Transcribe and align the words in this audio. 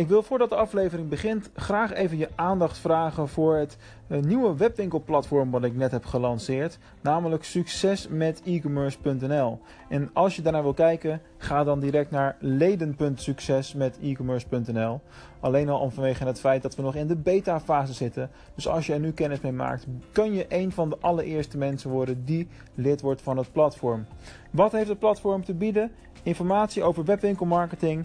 Ik 0.00 0.08
wil 0.08 0.22
voordat 0.22 0.48
de 0.48 0.54
aflevering 0.54 1.08
begint 1.08 1.50
graag 1.54 1.92
even 1.92 2.18
je 2.18 2.28
aandacht 2.34 2.78
vragen 2.78 3.28
voor 3.28 3.56
het 3.56 3.76
eh, 4.06 4.20
nieuwe 4.20 4.56
webwinkelplatform 4.56 5.50
wat 5.50 5.64
ik 5.64 5.76
net 5.76 5.90
heb 5.90 6.04
gelanceerd, 6.04 6.78
namelijk 7.00 7.44
succesmetecommerce.nl. 7.44 9.60
En 9.88 10.10
als 10.12 10.36
je 10.36 10.42
daarnaar 10.42 10.62
wil 10.62 10.74
kijken, 10.74 11.20
ga 11.36 11.64
dan 11.64 11.80
direct 11.80 12.10
naar 12.10 12.36
leden.succesmetecommerce.nl. 12.38 15.00
Alleen 15.40 15.68
al 15.68 15.80
om 15.80 15.90
vanwege 15.90 16.24
het 16.24 16.40
feit 16.40 16.62
dat 16.62 16.76
we 16.76 16.82
nog 16.82 16.94
in 16.94 17.06
de 17.06 17.16
beta 17.16 17.60
fase 17.60 17.92
zitten. 17.92 18.30
Dus 18.54 18.68
als 18.68 18.86
je 18.86 18.92
er 18.92 19.00
nu 19.00 19.12
kennis 19.12 19.40
mee 19.40 19.52
maakt, 19.52 19.86
kun 20.12 20.32
je 20.32 20.46
een 20.48 20.72
van 20.72 20.88
de 20.88 20.96
allereerste 21.00 21.58
mensen 21.58 21.90
worden 21.90 22.24
die 22.24 22.48
lid 22.74 23.00
wordt 23.00 23.22
van 23.22 23.36
het 23.36 23.52
platform. 23.52 24.06
Wat 24.50 24.72
heeft 24.72 24.88
het 24.88 24.98
platform 24.98 25.44
te 25.44 25.54
bieden? 25.54 25.92
Informatie 26.22 26.82
over 26.82 27.04
webwinkelmarketing, 27.04 28.04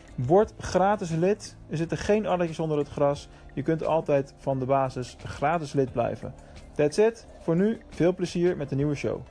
Word 0.25 0.53
gratis 0.59 1.09
lid. 1.09 1.57
Er 1.69 1.77
zitten 1.77 1.97
geen 1.97 2.25
addertjes 2.25 2.59
onder 2.59 2.77
het 2.77 2.89
gras. 2.89 3.29
Je 3.53 3.61
kunt 3.61 3.85
altijd 3.85 4.33
van 4.37 4.59
de 4.59 4.65
basis 4.65 5.17
gratis 5.23 5.73
lid 5.73 5.91
blijven. 5.91 6.33
That's 6.75 6.97
it. 6.97 7.27
Voor 7.39 7.55
nu 7.55 7.79
veel 7.89 8.15
plezier 8.15 8.57
met 8.57 8.69
de 8.69 8.75
nieuwe 8.75 8.95
show. 8.95 9.21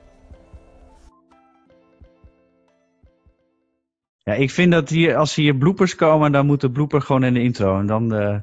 Ja, 4.23 4.33
ik 4.33 4.51
vind 4.51 4.73
dat 4.73 4.89
hier, 4.89 5.17
als 5.17 5.35
hier 5.35 5.57
bloopers 5.57 5.95
komen, 5.95 6.33
dan 6.33 6.47
moet 6.47 6.61
de 6.61 6.71
blooper 6.71 7.03
gewoon 7.03 7.25
in 7.25 7.35
de 7.35 7.43
intro. 7.43 7.79
En 7.79 7.87
dan. 7.87 8.15
Uh... 8.15 8.37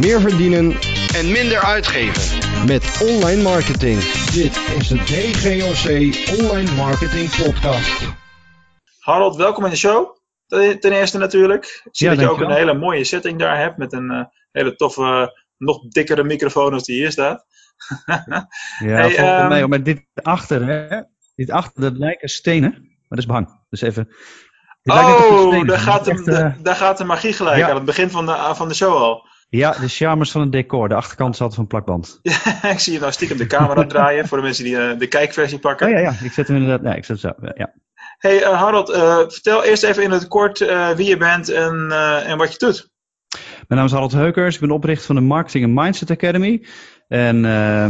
Meer 0.00 0.20
verdienen 0.20 0.72
en 1.14 1.32
minder 1.32 1.62
uitgeven 1.62 2.66
met 2.66 3.00
online 3.02 3.42
marketing. 3.42 4.00
Dit 4.32 4.56
is 4.78 4.88
de 4.88 4.96
DGOC 4.96 5.88
Online 6.40 6.72
Marketing 6.72 7.36
Podcast. 7.36 8.14
Harold, 8.98 9.36
welkom 9.36 9.64
in 9.64 9.70
de 9.70 9.76
show. 9.76 10.16
Ten 10.46 10.92
eerste 10.92 11.18
natuurlijk. 11.18 11.82
Ik 11.84 11.96
zie 11.96 12.08
ja, 12.08 12.14
dat 12.14 12.24
je 12.24 12.30
ook 12.30 12.40
een 12.40 12.50
hele 12.50 12.74
mooie 12.74 13.04
setting 13.04 13.38
daar 13.38 13.58
hebt 13.58 13.76
met 13.76 13.92
een 13.92 14.10
uh, 14.12 14.24
hele 14.52 14.76
toffe, 14.76 15.40
nog 15.56 15.88
dikkere 15.88 16.24
microfoon 16.24 16.72
als 16.72 16.84
die 16.84 16.96
hier 16.96 17.10
staat. 17.10 17.46
ja, 18.06 18.46
hey, 18.78 19.42
um, 19.42 19.48
mij, 19.48 19.66
maar 19.66 19.82
dit 19.82 20.04
achter, 20.14 20.66
hè? 20.66 21.02
Dit 21.34 21.50
achter, 21.50 21.82
dat 21.82 21.96
lijken 21.96 22.28
stenen, 22.28 22.70
maar 22.70 23.08
dat 23.08 23.18
is 23.18 23.26
behang. 23.26 23.64
Dus 23.68 23.80
even. 23.80 24.08
Oh, 24.82 25.66
daar 25.66 25.78
gaat, 25.78 26.04
de, 26.04 26.10
echt, 26.10 26.26
uh, 26.26 26.52
daar 26.62 26.76
gaat 26.76 26.98
de 26.98 27.04
magie 27.04 27.32
gelijk 27.32 27.58
ja. 27.58 27.68
aan 27.68 27.74
het 27.76 27.84
begin 27.84 28.10
van 28.10 28.26
de, 28.26 28.52
van 28.54 28.68
de 28.68 28.74
show 28.74 28.96
al. 28.96 29.32
Ja, 29.56 29.70
de 29.70 29.88
charmers 29.88 30.30
van 30.30 30.40
het 30.40 30.52
decor. 30.52 30.88
De 30.88 30.94
achterkant 30.94 31.36
zat 31.36 31.54
van 31.54 31.66
plakband. 31.66 32.20
Ja, 32.22 32.70
ik 32.70 32.78
zie 32.78 32.92
je 32.92 32.98
nou 32.98 33.12
stiekem 33.12 33.36
de 33.36 33.46
camera 33.46 33.86
draaien 33.94 34.28
voor 34.28 34.38
de 34.38 34.44
mensen 34.44 34.64
die 34.64 34.74
uh, 34.74 34.98
de 34.98 35.06
kijkversie 35.06 35.58
pakken. 35.58 35.86
Oh 35.86 35.92
ja, 35.92 35.98
ja, 35.98 36.14
ik 36.22 36.32
zet 36.32 36.48
hem 36.48 36.56
inderdaad. 36.56 36.82
Nee, 36.82 36.96
ik 36.96 37.04
zet 37.04 37.20
zo. 37.20 37.32
Ja. 37.54 37.74
Hey 38.18 38.40
uh, 38.40 38.60
Harold, 38.60 38.90
uh, 38.90 39.16
vertel 39.16 39.64
eerst 39.64 39.82
even 39.82 40.02
in 40.02 40.10
het 40.10 40.28
kort 40.28 40.58
wie 40.96 41.06
je 41.06 41.16
bent 41.16 41.48
en, 41.48 41.90
en 42.26 42.38
wat 42.38 42.52
je 42.52 42.58
doet. 42.58 42.92
Mijn 43.68 43.80
naam 43.80 43.84
is 43.84 43.92
Harold 43.92 44.12
Heukers. 44.12 44.54
Ik 44.54 44.60
ben 44.60 44.70
oprichter 44.70 45.06
van 45.06 45.14
de 45.14 45.20
Marketing 45.20 45.64
and 45.64 45.74
Mindset 45.74 46.10
Academy. 46.10 46.66
En 47.08 47.40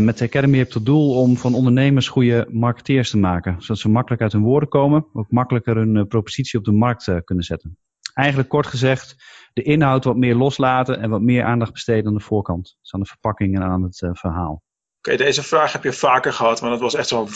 met 0.05 0.19
de 0.19 0.25
Academy 0.25 0.59
heb 0.59 0.67
ik 0.67 0.73
tot 0.73 0.87
doel 0.87 1.15
om 1.15 1.37
van 1.37 1.55
ondernemers 1.55 2.09
goede 2.09 2.47
marketeers 2.51 3.11
te 3.11 3.19
maken. 3.19 3.57
Zodat 3.59 3.79
ze 3.79 3.89
makkelijk 3.89 4.23
uit 4.23 4.33
hun 4.33 4.43
woorden 4.43 4.69
komen. 4.69 5.07
Ook 5.13 5.31
makkelijker 5.31 5.77
hun 5.77 6.07
propositie 6.09 6.59
op 6.59 6.65
de 6.65 6.73
markt 6.73 7.11
kunnen 7.25 7.45
zetten. 7.45 7.79
Eigenlijk 8.15 8.49
kort 8.49 8.67
gezegd, 8.67 9.17
de 9.53 9.63
inhoud 9.63 10.05
wat 10.05 10.17
meer 10.17 10.35
loslaten 10.35 11.01
en 11.01 11.11
wat 11.11 11.21
meer 11.21 11.45
aandacht 11.45 11.73
besteden 11.73 12.07
aan 12.07 12.15
de 12.15 12.21
voorkant. 12.21 12.77
Dus 12.81 12.93
aan 12.93 13.01
de 13.01 13.07
verpakking 13.07 13.57
en 13.57 13.63
aan 13.63 13.83
het 13.83 14.01
uh, 14.01 14.11
verhaal. 14.13 14.63
Oké, 14.99 15.17
deze 15.17 15.43
vraag 15.43 15.73
heb 15.73 15.83
je 15.83 15.93
vaker 15.93 16.33
gehad, 16.33 16.61
maar 16.61 16.71
dat 16.71 16.81
was 16.81 16.95
echt 16.95 17.09
zo'n 17.09 17.29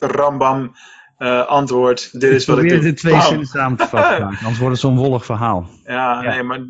rambam 0.00 0.72
uh, 1.18 1.46
antwoord. 1.46 2.20
Dit 2.20 2.32
is 2.32 2.46
wat 2.46 2.58
ik 2.58 2.68
doe. 2.68 2.78
de 2.78 2.92
twee 2.92 3.20
zinnen 3.20 3.46
samen 3.46 3.78
te 3.78 3.86
vatten, 3.86 4.24
anders 4.24 4.58
wordt 4.58 4.72
het 4.72 4.78
zo'n 4.78 4.96
wollig 4.96 5.24
verhaal. 5.24 5.68
Ja, 5.84 6.22
ja, 6.22 6.30
nee, 6.30 6.42
maar 6.42 6.60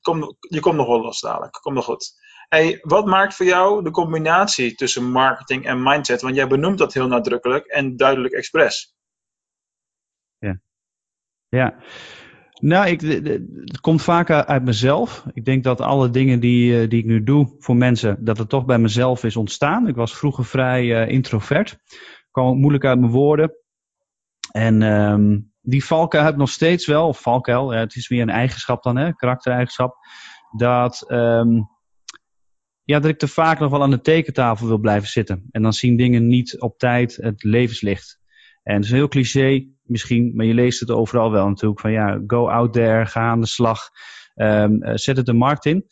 kom, 0.00 0.36
je 0.38 0.60
komt 0.60 0.76
nog 0.76 0.86
wel 0.86 1.00
los 1.00 1.20
dadelijk. 1.20 1.52
Komt 1.52 1.74
nog 1.74 1.84
goed. 1.84 2.12
Hey, 2.48 2.78
wat 2.82 3.06
maakt 3.06 3.34
voor 3.34 3.46
jou 3.46 3.82
de 3.82 3.90
combinatie 3.90 4.74
tussen 4.74 5.10
marketing 5.10 5.66
en 5.66 5.82
mindset? 5.82 6.22
Want 6.22 6.34
jij 6.34 6.46
benoemt 6.46 6.78
dat 6.78 6.94
heel 6.94 7.06
nadrukkelijk 7.06 7.66
en 7.66 7.96
duidelijk 7.96 8.34
expres. 8.34 8.94
Ja. 10.38 10.60
Ja. 11.48 11.74
Nou, 12.60 12.88
ik, 12.88 13.00
het 13.00 13.80
komt 13.80 14.02
vaak 14.02 14.30
uit 14.30 14.64
mezelf. 14.64 15.24
Ik 15.32 15.44
denk 15.44 15.64
dat 15.64 15.80
alle 15.80 16.10
dingen 16.10 16.40
die, 16.40 16.80
eh, 16.80 16.88
die 16.88 16.98
ik 16.98 17.04
nu 17.04 17.22
doe 17.22 17.54
voor 17.58 17.76
mensen, 17.76 18.24
dat 18.24 18.38
het 18.38 18.48
toch 18.48 18.64
bij 18.64 18.78
mezelf 18.78 19.24
is 19.24 19.36
ontstaan. 19.36 19.88
Ik 19.88 19.94
was 19.94 20.16
vroeger 20.16 20.44
vrij 20.44 20.84
uh, 20.84 21.08
introvert. 21.08 21.78
kwam 22.30 22.58
moeilijk 22.58 22.84
uit 22.84 22.98
mijn 22.98 23.12
woorden. 23.12 23.52
En 24.52 24.82
um, 24.82 25.52
die 25.60 25.84
valkuil 25.84 26.24
heb 26.24 26.32
ik 26.32 26.38
nog 26.38 26.50
steeds 26.50 26.86
wel, 26.86 27.08
of 27.08 27.20
valkuil, 27.20 27.70
het 27.70 27.94
is 27.94 28.08
meer 28.08 28.22
een 28.22 28.30
eigenschap 28.30 28.82
dan, 28.82 28.96
hè, 28.96 29.12
karaktereigenschap. 29.12 29.96
Dat, 30.56 31.04
um, 31.08 31.68
ja, 32.82 32.98
dat 32.98 33.10
ik 33.10 33.18
te 33.18 33.28
vaak 33.28 33.58
nog 33.58 33.70
wel 33.70 33.82
aan 33.82 33.90
de 33.90 34.00
tekentafel 34.00 34.66
wil 34.66 34.78
blijven 34.78 35.08
zitten. 35.08 35.48
En 35.50 35.62
dan 35.62 35.72
zien 35.72 35.96
dingen 35.96 36.26
niet 36.26 36.60
op 36.60 36.78
tijd 36.78 37.16
het 37.16 37.42
levenslicht. 37.42 38.18
En 38.62 38.74
het 38.74 38.84
is 38.84 38.90
heel 38.90 39.08
cliché 39.08 39.66
misschien, 39.88 40.32
maar 40.34 40.46
je 40.46 40.54
leest 40.54 40.80
het 40.80 40.90
overal 40.90 41.30
wel 41.30 41.48
natuurlijk. 41.48 41.80
Van 41.80 41.92
ja, 41.92 42.20
go 42.26 42.48
out 42.48 42.72
there, 42.72 43.06
ga 43.06 43.20
aan 43.20 43.40
de 43.40 43.46
slag, 43.46 43.88
um, 44.34 44.80
zet 44.82 45.16
het 45.16 45.26
de 45.26 45.32
markt 45.32 45.64
in. 45.64 45.86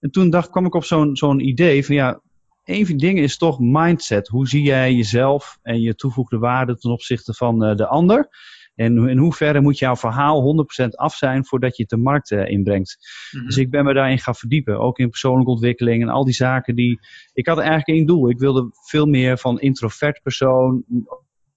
En 0.00 0.10
toen 0.10 0.30
dacht, 0.30 0.50
kwam 0.50 0.66
ik 0.66 0.74
op 0.74 0.84
zo'n 0.84 1.16
zo'n 1.16 1.40
idee 1.48 1.84
van 1.84 1.94
ja, 1.94 2.20
een 2.64 2.86
van 2.86 2.96
die 2.96 3.06
dingen 3.06 3.22
is 3.22 3.36
toch 3.36 3.58
mindset. 3.58 4.28
Hoe 4.28 4.48
zie 4.48 4.62
jij 4.62 4.94
jezelf 4.94 5.58
en 5.62 5.80
je 5.80 5.94
toevoegde 5.94 6.38
waarde 6.38 6.76
ten 6.76 6.90
opzichte 6.90 7.34
van 7.34 7.64
uh, 7.64 7.76
de 7.76 7.86
ander? 7.86 8.28
En 8.74 9.08
in 9.08 9.18
hoeverre 9.18 9.60
moet 9.60 9.78
jouw 9.78 9.96
verhaal 9.96 10.66
100% 10.84 10.88
af 10.88 11.14
zijn 11.14 11.44
voordat 11.44 11.76
je 11.76 11.82
het 11.82 11.90
de 11.90 11.96
markt 11.96 12.30
uh, 12.30 12.48
inbrengt. 12.48 12.96
Mm 13.30 13.38
-hmm. 13.38 13.48
Dus 13.48 13.56
ik 13.56 13.70
ben 13.70 13.84
me 13.84 13.94
daarin 13.94 14.18
gaan 14.18 14.34
verdiepen. 14.34 14.78
Ook 14.78 14.98
in 14.98 15.08
persoonlijke 15.08 15.50
ontwikkeling 15.50 16.02
en 16.02 16.08
al 16.08 16.24
die 16.24 16.34
zaken 16.34 16.74
die... 16.74 16.98
Ik 17.32 17.46
had 17.46 17.58
eigenlijk 17.58 17.88
één 17.88 18.06
doel. 18.06 18.30
Ik 18.30 18.38
wilde 18.38 18.68
veel 18.88 19.06
meer 19.06 19.38
van 19.38 19.60
introvert 19.60 20.22
persoon 20.22 20.84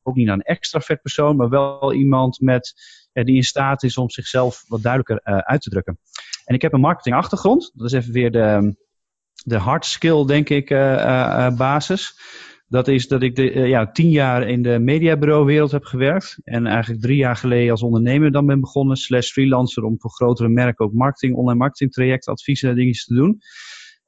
ook 0.03 0.15
niet 0.15 0.25
naar 0.25 0.35
een 0.35 0.41
extravert 0.41 1.01
persoon, 1.01 1.35
maar 1.35 1.49
wel 1.49 1.93
iemand 1.93 2.39
met, 2.39 2.73
uh, 3.13 3.23
die 3.23 3.35
in 3.35 3.43
staat 3.43 3.83
is 3.83 3.97
om 3.97 4.09
zichzelf 4.09 4.63
wat 4.67 4.81
duidelijker 4.81 5.33
uh, 5.33 5.37
uit 5.37 5.61
te 5.61 5.69
drukken. 5.69 5.99
En 6.45 6.55
ik 6.55 6.61
heb 6.61 6.73
een 6.73 6.79
marketingachtergrond. 6.79 7.71
Dat 7.73 7.87
is 7.87 7.93
even 7.93 8.13
weer 8.13 8.31
de, 8.31 8.75
de 9.43 9.57
hard 9.57 9.85
skill, 9.85 10.25
denk 10.25 10.49
ik, 10.49 10.69
uh, 10.69 11.55
basis. 11.55 12.19
Dat 12.67 12.87
is 12.87 13.07
dat 13.07 13.21
ik 13.21 13.35
de, 13.35 13.43
ja, 13.43 13.91
tien 13.91 14.09
jaar 14.09 14.47
in 14.47 14.61
de 14.61 14.79
mediabureauwereld 14.79 15.71
heb 15.71 15.83
gewerkt. 15.83 16.37
En 16.43 16.67
eigenlijk 16.67 17.01
drie 17.01 17.17
jaar 17.17 17.35
geleden 17.35 17.71
als 17.71 17.81
ondernemer 17.83 18.31
dan 18.31 18.45
ben 18.45 18.59
begonnen, 18.59 18.97
slash 18.97 19.31
freelancer, 19.31 19.83
om 19.83 19.99
voor 19.99 20.11
grotere 20.11 20.49
merken 20.49 20.85
ook 20.85 20.93
marketing, 20.93 21.35
online 21.35 21.59
marketing 21.59 21.91
trajecten, 21.91 22.33
adviezen 22.33 22.69
en 22.69 22.75
dingetjes 22.75 23.05
te 23.05 23.13
doen. 23.13 23.39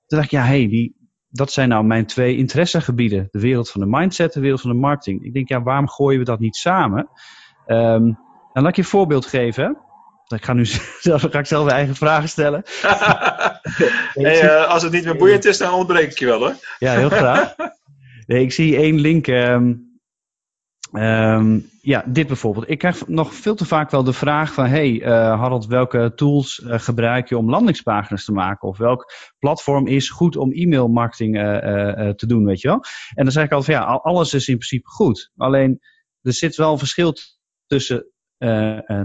Toen 0.05 0.17
dacht 0.17 0.23
ik, 0.23 0.31
ja, 0.31 0.43
hé, 0.43 0.59
hey, 0.59 0.67
die, 0.67 0.95
dat 1.35 1.51
zijn 1.51 1.69
nou 1.69 1.83
mijn 1.85 2.05
twee 2.05 2.37
interessegebieden. 2.37 3.27
De 3.31 3.39
wereld 3.39 3.69
van 3.69 3.81
de 3.81 3.87
mindset, 3.87 4.33
de 4.33 4.39
wereld 4.39 4.61
van 4.61 4.69
de 4.69 4.75
marketing. 4.75 5.23
Ik 5.23 5.33
denk, 5.33 5.49
ja, 5.49 5.63
waarom 5.63 5.89
gooien 5.89 6.19
we 6.19 6.25
dat 6.25 6.39
niet 6.39 6.55
samen? 6.55 7.09
Um, 7.67 8.17
dan 8.53 8.63
laat 8.63 8.67
ik 8.67 8.75
je 8.75 8.81
een 8.81 8.87
voorbeeld 8.87 9.25
geven. 9.25 9.77
Ik 10.27 10.45
ga 10.45 10.53
nu 10.53 10.65
zelf, 10.99 11.21
ga 11.21 11.39
ik 11.39 11.45
zelf 11.45 11.65
mijn 11.65 11.77
eigen 11.77 11.95
vragen 11.95 12.29
stellen. 12.29 12.63
hey, 14.13 14.43
uh, 14.43 14.67
als 14.67 14.83
het 14.83 14.91
niet 14.91 15.05
meer 15.05 15.17
boeiend 15.17 15.45
is, 15.45 15.57
dan 15.57 15.73
ontbreek 15.73 16.11
ik 16.11 16.19
je 16.19 16.25
wel 16.25 16.39
hoor. 16.39 16.55
ja, 16.79 16.93
heel 16.93 17.09
graag. 17.09 17.55
Nee, 18.27 18.41
ik 18.43 18.51
zie 18.51 18.75
één 18.75 18.99
link. 18.99 19.27
Um, 19.27 19.94
Um, 20.95 21.69
ja, 21.81 22.03
dit 22.07 22.27
bijvoorbeeld. 22.27 22.69
Ik 22.69 22.77
krijg 22.77 23.07
nog 23.07 23.33
veel 23.33 23.55
te 23.55 23.65
vaak 23.65 23.91
wel 23.91 24.03
de 24.03 24.13
vraag 24.13 24.53
van... 24.53 24.65
hey, 24.65 24.91
uh, 24.91 25.07
Harold, 25.39 25.65
welke 25.65 26.11
tools 26.15 26.59
uh, 26.59 26.79
gebruik 26.79 27.29
je 27.29 27.37
om 27.37 27.49
landingspagina's 27.49 28.25
te 28.25 28.31
maken? 28.31 28.67
Of 28.67 28.77
welk 28.77 29.11
platform 29.39 29.87
is 29.87 30.09
goed 30.09 30.35
om 30.35 30.51
e-mailmarketing 30.51 31.35
uh, 31.35 32.09
te 32.09 32.27
doen, 32.27 32.45
weet 32.45 32.61
je 32.61 32.67
wel? 32.67 32.83
En 33.13 33.23
dan 33.23 33.31
zeg 33.31 33.43
ik 33.43 33.51
altijd 33.51 33.77
van 33.77 33.85
ja, 33.85 33.93
alles 33.93 34.33
is 34.33 34.47
in 34.47 34.57
principe 34.57 34.89
goed. 34.89 35.31
Alleen, 35.37 35.79
er 36.21 36.33
zit 36.33 36.55
wel 36.55 36.71
een 36.71 36.77
verschil 36.77 37.13
tussen 37.65 38.11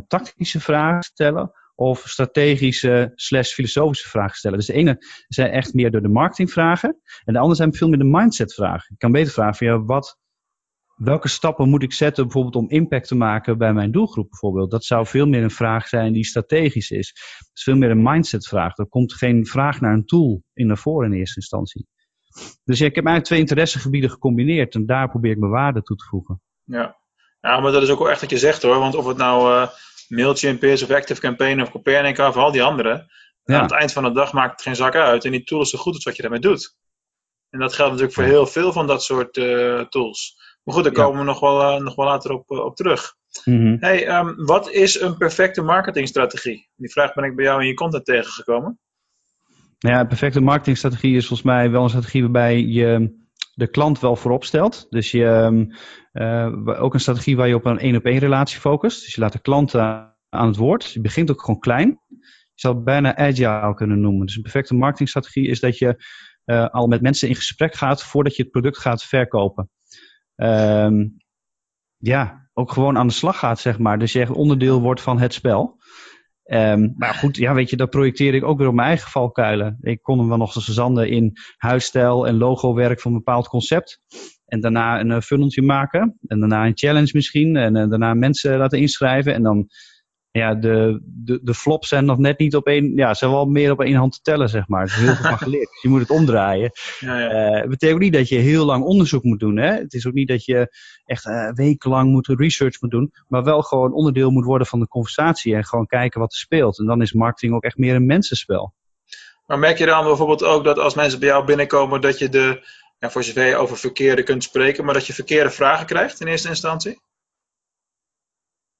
tactische 0.06 0.60
vragen 0.60 1.02
stellen... 1.02 1.52
of 1.74 2.02
strategische 2.06 3.12
slash 3.14 3.52
filosofische 3.52 4.08
vragen 4.08 4.36
stellen. 4.36 4.58
Dus 4.58 4.66
de 4.66 4.72
ene 4.72 4.96
zijn 5.28 5.50
echt 5.50 5.74
meer 5.74 5.90
door 5.90 6.02
de 6.02 6.08
marketingvragen... 6.08 7.00
en 7.24 7.32
de 7.32 7.38
andere 7.38 7.56
zijn 7.56 7.74
veel 7.74 7.88
meer 7.88 7.98
de 7.98 8.04
mindset 8.04 8.54
vragen. 8.54 8.92
Ik 8.92 8.98
kan 8.98 9.12
beter 9.12 9.32
vragen 9.32 9.66
van 9.66 9.86
wat 9.86 10.18
welke 11.02 11.28
stappen 11.28 11.68
moet 11.68 11.82
ik 11.82 11.92
zetten 11.92 12.24
bijvoorbeeld 12.24 12.56
om 12.56 12.70
impact 12.70 13.08
te 13.08 13.14
maken 13.14 13.58
bij 13.58 13.72
mijn 13.72 13.92
doelgroep 13.92 14.30
bijvoorbeeld? 14.30 14.70
Dat 14.70 14.84
zou 14.84 15.06
veel 15.06 15.26
meer 15.26 15.42
een 15.42 15.50
vraag 15.50 15.88
zijn 15.88 16.12
die 16.12 16.24
strategisch 16.24 16.90
is. 16.90 17.08
Het 17.38 17.50
is 17.54 17.62
veel 17.62 17.76
meer 17.76 17.90
een 17.90 18.02
mindset 18.02 18.48
vraag. 18.48 18.78
Er 18.78 18.86
komt 18.86 19.14
geen 19.14 19.46
vraag 19.46 19.80
naar 19.80 19.92
een 19.92 20.04
tool 20.04 20.42
in 20.54 20.66
naar 20.66 20.78
voren 20.78 21.12
in 21.12 21.18
eerste 21.18 21.40
instantie. 21.40 21.86
Dus 22.64 22.78
ja, 22.78 22.86
ik 22.86 22.94
heb 22.94 23.04
eigenlijk 23.04 23.24
twee 23.24 23.38
interessegebieden 23.38 24.10
gecombineerd 24.10 24.74
en 24.74 24.86
daar 24.86 25.08
probeer 25.08 25.30
ik 25.30 25.38
mijn 25.38 25.52
waarde 25.52 25.82
toe 25.82 25.96
te 25.96 26.04
voegen. 26.04 26.42
Ja. 26.64 26.96
ja, 27.40 27.60
maar 27.60 27.72
dat 27.72 27.82
is 27.82 27.90
ook 27.90 27.98
wel 27.98 28.10
echt 28.10 28.20
wat 28.20 28.30
je 28.30 28.38
zegt 28.38 28.62
hoor. 28.62 28.78
Want 28.78 28.94
of 28.94 29.06
het 29.06 29.16
nou 29.16 29.52
uh, 29.52 29.68
Mailchimp 30.08 30.64
is 30.64 30.82
of 30.82 30.90
Active 30.90 31.20
Campaign 31.20 31.60
of 31.60 31.70
Copernica 31.70 32.28
of 32.28 32.36
al 32.36 32.52
die 32.52 32.62
andere. 32.62 33.08
Ja. 33.44 33.56
Aan 33.56 33.62
het 33.62 33.72
eind 33.72 33.92
van 33.92 34.04
de 34.04 34.12
dag 34.12 34.32
maakt 34.32 34.52
het 34.52 34.62
geen 34.62 34.76
zak 34.76 34.94
uit. 34.94 35.24
En 35.24 35.30
die 35.30 35.44
tool 35.44 35.60
is 35.60 35.70
zo 35.70 35.78
goed 35.78 35.94
als 35.94 36.04
wat 36.04 36.16
je 36.16 36.22
daarmee 36.22 36.40
doet. 36.40 36.76
En 37.50 37.58
dat 37.58 37.72
geldt 37.72 37.90
natuurlijk 37.90 38.18
voor 38.18 38.28
heel 38.28 38.46
veel 38.46 38.72
van 38.72 38.86
dat 38.86 39.02
soort 39.02 39.36
uh, 39.36 39.80
tools. 39.80 40.38
Maar 40.62 40.74
goed, 40.74 40.84
daar 40.84 40.92
komen 40.92 41.18
we 41.18 41.24
nog 41.24 41.40
wel, 41.40 41.60
uh, 41.60 41.84
nog 41.84 41.94
wel 41.94 42.06
later 42.06 42.32
op, 42.32 42.50
op 42.50 42.76
terug. 42.76 43.14
Mm 43.44 43.60
-hmm. 43.60 43.76
Hey, 43.80 44.18
um, 44.18 44.44
wat 44.44 44.70
is 44.70 45.00
een 45.00 45.16
perfecte 45.16 45.62
marketingstrategie? 45.62 46.68
Die 46.76 46.90
vraag 46.90 47.14
ben 47.14 47.24
ik 47.24 47.36
bij 47.36 47.44
jou 47.44 47.60
in 47.60 47.66
je 47.66 47.74
content 47.74 48.04
tegengekomen. 48.04 48.78
Nou 49.78 49.94
ja, 49.94 50.00
een 50.00 50.08
perfecte 50.08 50.40
marketingstrategie 50.40 51.16
is 51.16 51.26
volgens 51.26 51.48
mij 51.48 51.70
wel 51.70 51.82
een 51.82 51.88
strategie 51.88 52.22
waarbij 52.22 52.60
je 52.60 53.18
de 53.54 53.70
klant 53.70 54.00
wel 54.00 54.16
voorop 54.16 54.44
stelt. 54.44 54.86
Dus 54.90 55.10
je, 55.10 55.68
uh, 56.12 56.82
ook 56.82 56.94
een 56.94 57.00
strategie 57.00 57.36
waar 57.36 57.48
je 57.48 57.54
op 57.54 57.64
een 57.64 57.78
één 57.78 57.96
op 57.96 58.04
één 58.04 58.18
relatie 58.18 58.60
focust. 58.60 59.04
Dus 59.04 59.14
je 59.14 59.20
laat 59.20 59.32
de 59.32 59.40
klant 59.40 59.74
aan 59.74 60.46
het 60.46 60.56
woord. 60.56 60.92
Je 60.92 61.00
begint 61.00 61.30
ook 61.30 61.40
gewoon 61.40 61.60
klein. 61.60 62.00
Je 62.08 62.26
zou 62.54 62.74
het 62.74 62.84
bijna 62.84 63.16
agile 63.16 63.74
kunnen 63.74 64.00
noemen. 64.00 64.26
Dus 64.26 64.36
een 64.36 64.42
perfecte 64.42 64.74
marketingstrategie 64.74 65.48
is 65.48 65.60
dat 65.60 65.78
je 65.78 66.04
uh, 66.44 66.66
al 66.68 66.86
met 66.86 67.00
mensen 67.00 67.28
in 67.28 67.34
gesprek 67.34 67.74
gaat 67.74 68.02
voordat 68.02 68.36
je 68.36 68.42
het 68.42 68.50
product 68.50 68.78
gaat 68.78 69.04
verkopen. 69.04 69.70
Um, 70.42 71.16
ja, 71.96 72.48
ook 72.52 72.72
gewoon 72.72 72.98
aan 72.98 73.06
de 73.06 73.12
slag 73.12 73.38
gaat, 73.38 73.60
zeg 73.60 73.78
maar. 73.78 73.98
Dus 73.98 74.12
je 74.12 74.20
echt 74.20 74.30
onderdeel 74.30 74.80
wordt 74.80 75.00
van 75.00 75.18
het 75.18 75.34
spel. 75.34 75.78
Um, 76.44 76.94
maar 76.96 77.14
goed, 77.14 77.36
ja, 77.36 77.54
weet 77.54 77.70
je, 77.70 77.76
dat 77.76 77.90
projecteer 77.90 78.34
ik 78.34 78.44
ook 78.44 78.58
weer 78.58 78.68
op 78.68 78.74
mijn 78.74 78.88
eigen 78.88 79.10
valkuilen. 79.10 79.78
Ik 79.80 80.02
kon 80.02 80.18
hem 80.18 80.28
wel 80.28 80.36
nog 80.36 80.56
eens 80.56 80.64
zanden 80.64 81.08
in 81.08 81.32
huisstijl 81.56 82.26
en 82.26 82.36
logowerk 82.36 83.00
van 83.00 83.10
een 83.10 83.16
bepaald 83.16 83.48
concept. 83.48 84.00
En 84.46 84.60
daarna 84.60 85.00
een 85.00 85.10
uh, 85.10 85.20
funneltje 85.20 85.62
maken. 85.62 86.18
En 86.26 86.40
daarna 86.40 86.66
een 86.66 86.78
challenge 86.78 87.10
misschien. 87.12 87.56
En 87.56 87.76
uh, 87.76 87.88
daarna 87.88 88.14
mensen 88.14 88.58
laten 88.58 88.78
inschrijven. 88.78 89.34
En 89.34 89.42
dan, 89.42 89.68
ja, 90.32 90.54
de, 90.54 91.00
de, 91.04 91.40
de 91.42 91.54
flops 91.54 91.88
zijn 91.88 92.04
nog 92.04 92.18
net 92.18 92.38
niet 92.38 92.56
op 92.56 92.66
één, 92.66 92.96
ja, 92.96 93.14
zijn 93.14 93.30
wel 93.30 93.46
meer 93.46 93.70
op 93.70 93.80
één 93.80 93.94
hand 93.94 94.12
te 94.12 94.20
tellen, 94.22 94.48
zeg 94.48 94.68
maar. 94.68 94.82
Er 94.82 94.86
is 94.86 94.94
heel 94.94 95.14
veel 95.14 95.28
van 95.28 95.38
geleerd. 95.38 95.68
Dus 95.70 95.82
je 95.82 95.88
moet 95.88 96.00
het 96.00 96.10
omdraaien. 96.10 96.70
Ja, 97.00 97.18
ja. 97.18 97.50
Uh, 97.50 97.60
het 97.60 97.68
betekent 97.68 97.98
ook 97.98 98.04
niet 98.04 98.12
dat 98.12 98.28
je 98.28 98.38
heel 98.38 98.64
lang 98.64 98.84
onderzoek 98.84 99.22
moet 99.22 99.40
doen. 99.40 99.56
Hè? 99.56 99.72
Het 99.72 99.92
is 99.92 100.06
ook 100.06 100.12
niet 100.12 100.28
dat 100.28 100.44
je 100.44 100.76
echt 101.04 101.26
uh, 101.26 101.50
wekenlang 101.52 102.10
moet 102.10 102.26
research 102.26 102.80
moet 102.80 102.90
doen. 102.90 103.12
Maar 103.28 103.44
wel 103.44 103.62
gewoon 103.62 103.92
onderdeel 103.92 104.30
moet 104.30 104.44
worden 104.44 104.66
van 104.66 104.80
de 104.80 104.88
conversatie. 104.88 105.54
En 105.54 105.64
gewoon 105.64 105.86
kijken 105.86 106.20
wat 106.20 106.32
er 106.32 106.38
speelt. 106.38 106.78
En 106.78 106.86
dan 106.86 107.02
is 107.02 107.12
marketing 107.12 107.54
ook 107.54 107.64
echt 107.64 107.76
meer 107.76 107.94
een 107.94 108.06
mensenspel. 108.06 108.74
Maar 109.46 109.58
merk 109.58 109.78
je 109.78 109.86
dan 109.86 110.04
bijvoorbeeld 110.04 110.44
ook 110.44 110.64
dat 110.64 110.78
als 110.78 110.94
mensen 110.94 111.18
bij 111.18 111.28
jou 111.28 111.44
binnenkomen, 111.44 112.00
dat 112.00 112.18
je 112.18 112.28
de, 112.28 112.66
ja, 112.98 113.10
voor 113.10 113.24
zover 113.24 113.46
je 113.46 113.56
over 113.56 113.76
verkeerde 113.76 114.22
kunt 114.22 114.42
spreken, 114.42 114.84
maar 114.84 114.94
dat 114.94 115.06
je 115.06 115.14
verkeerde 115.14 115.50
vragen 115.50 115.86
krijgt 115.86 116.20
in 116.20 116.26
eerste 116.26 116.48
instantie? 116.48 117.00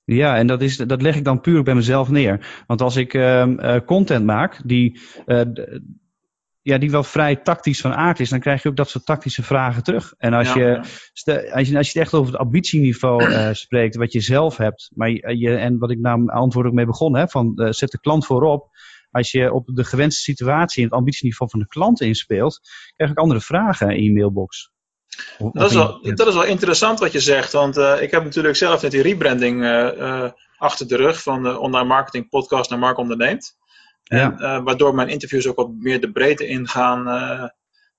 Ja, 0.05 0.37
en 0.37 0.47
dat, 0.47 0.63
is, 0.63 0.77
dat 0.77 1.03
leg 1.03 1.17
ik 1.17 1.25
dan 1.25 1.41
puur 1.41 1.63
bij 1.63 1.75
mezelf 1.75 2.09
neer. 2.09 2.65
Want 2.67 2.81
als 2.81 2.97
ik 2.97 3.15
uh, 3.15 3.47
uh, 3.47 3.77
content 3.87 4.25
maak 4.25 4.61
die, 4.65 5.01
uh, 5.27 5.41
ja, 6.63 6.79
die 6.79 6.91
wel 6.91 7.03
vrij 7.03 7.37
tactisch 7.37 7.81
van 7.81 7.95
aard 7.95 8.21
is, 8.21 8.31
dan 8.31 8.41
krijg 8.41 8.63
je 8.63 8.69
ook 8.69 8.77
dat 8.77 8.89
soort 8.89 9.07
tactische 9.07 9.43
vragen 9.43 9.83
terug. 9.83 10.15
En 10.19 10.33
als, 10.33 10.53
ja, 10.53 10.59
je, 10.59 10.65
ja. 10.65 11.51
als, 11.53 11.69
je, 11.69 11.77
als 11.77 11.93
je 11.93 11.99
het 11.99 12.07
echt 12.07 12.15
over 12.15 12.33
het 12.33 12.41
ambitieniveau 12.41 13.33
spreekt, 13.55 13.97
wat 13.97 14.13
je 14.13 14.21
zelf 14.21 14.57
hebt, 14.57 14.91
maar 14.95 15.11
je, 15.11 15.39
je, 15.39 15.57
en 15.57 15.79
wat 15.79 15.91
ik 15.91 15.99
nou 15.99 16.19
mijn 16.19 16.39
antwoord 16.39 16.67
ook 16.67 16.73
mee 16.73 16.87
begon, 16.87 17.17
hè, 17.17 17.29
van 17.29 17.53
zet 17.71 17.91
de 17.91 18.01
klant 18.01 18.27
voorop. 18.27 18.69
Als 19.11 19.31
je 19.31 19.53
op 19.53 19.67
de 19.67 19.85
gewenste 19.85 20.21
situatie 20.21 20.83
en 20.83 20.89
het 20.89 20.99
ambitieniveau 20.99 21.51
van 21.51 21.61
de 21.61 21.67
klant 21.67 22.01
inspeelt, 22.01 22.61
krijg 22.97 23.11
ik 23.11 23.19
andere 23.19 23.41
vragen 23.41 23.97
in 23.97 24.03
je 24.03 24.13
mailbox. 24.13 24.73
Dat 25.53 25.71
is, 25.71 25.77
wel, 25.77 26.01
dat 26.03 26.27
is 26.27 26.35
wel 26.35 26.45
interessant 26.45 26.99
wat 26.99 27.13
je 27.13 27.21
zegt, 27.21 27.53
want 27.53 27.79
uh, 27.79 28.03
ik 28.03 28.11
heb 28.11 28.25
natuurlijk 28.25 28.57
zelf 28.57 28.83
net 28.83 28.91
die 28.91 29.03
rebranding 29.03 29.63
uh, 29.63 29.89
uh, 29.99 30.31
achter 30.57 30.89
de 30.89 30.97
rug 30.97 31.23
van 31.23 31.43
de 31.43 31.59
online 31.59 31.87
marketing 31.87 32.29
podcast 32.29 32.71
naar 32.71 32.79
Mark 32.79 32.99
Onderneemt. 32.99 33.59
Ja. 34.03 34.39
En, 34.39 34.65
waardoor 34.65 34.95
mijn 34.95 35.09
interviews 35.09 35.47
ook 35.47 35.57
wat 35.57 35.71
meer 35.79 36.01
de 36.01 36.11
breedte 36.11 36.47
ingaan 36.47 37.01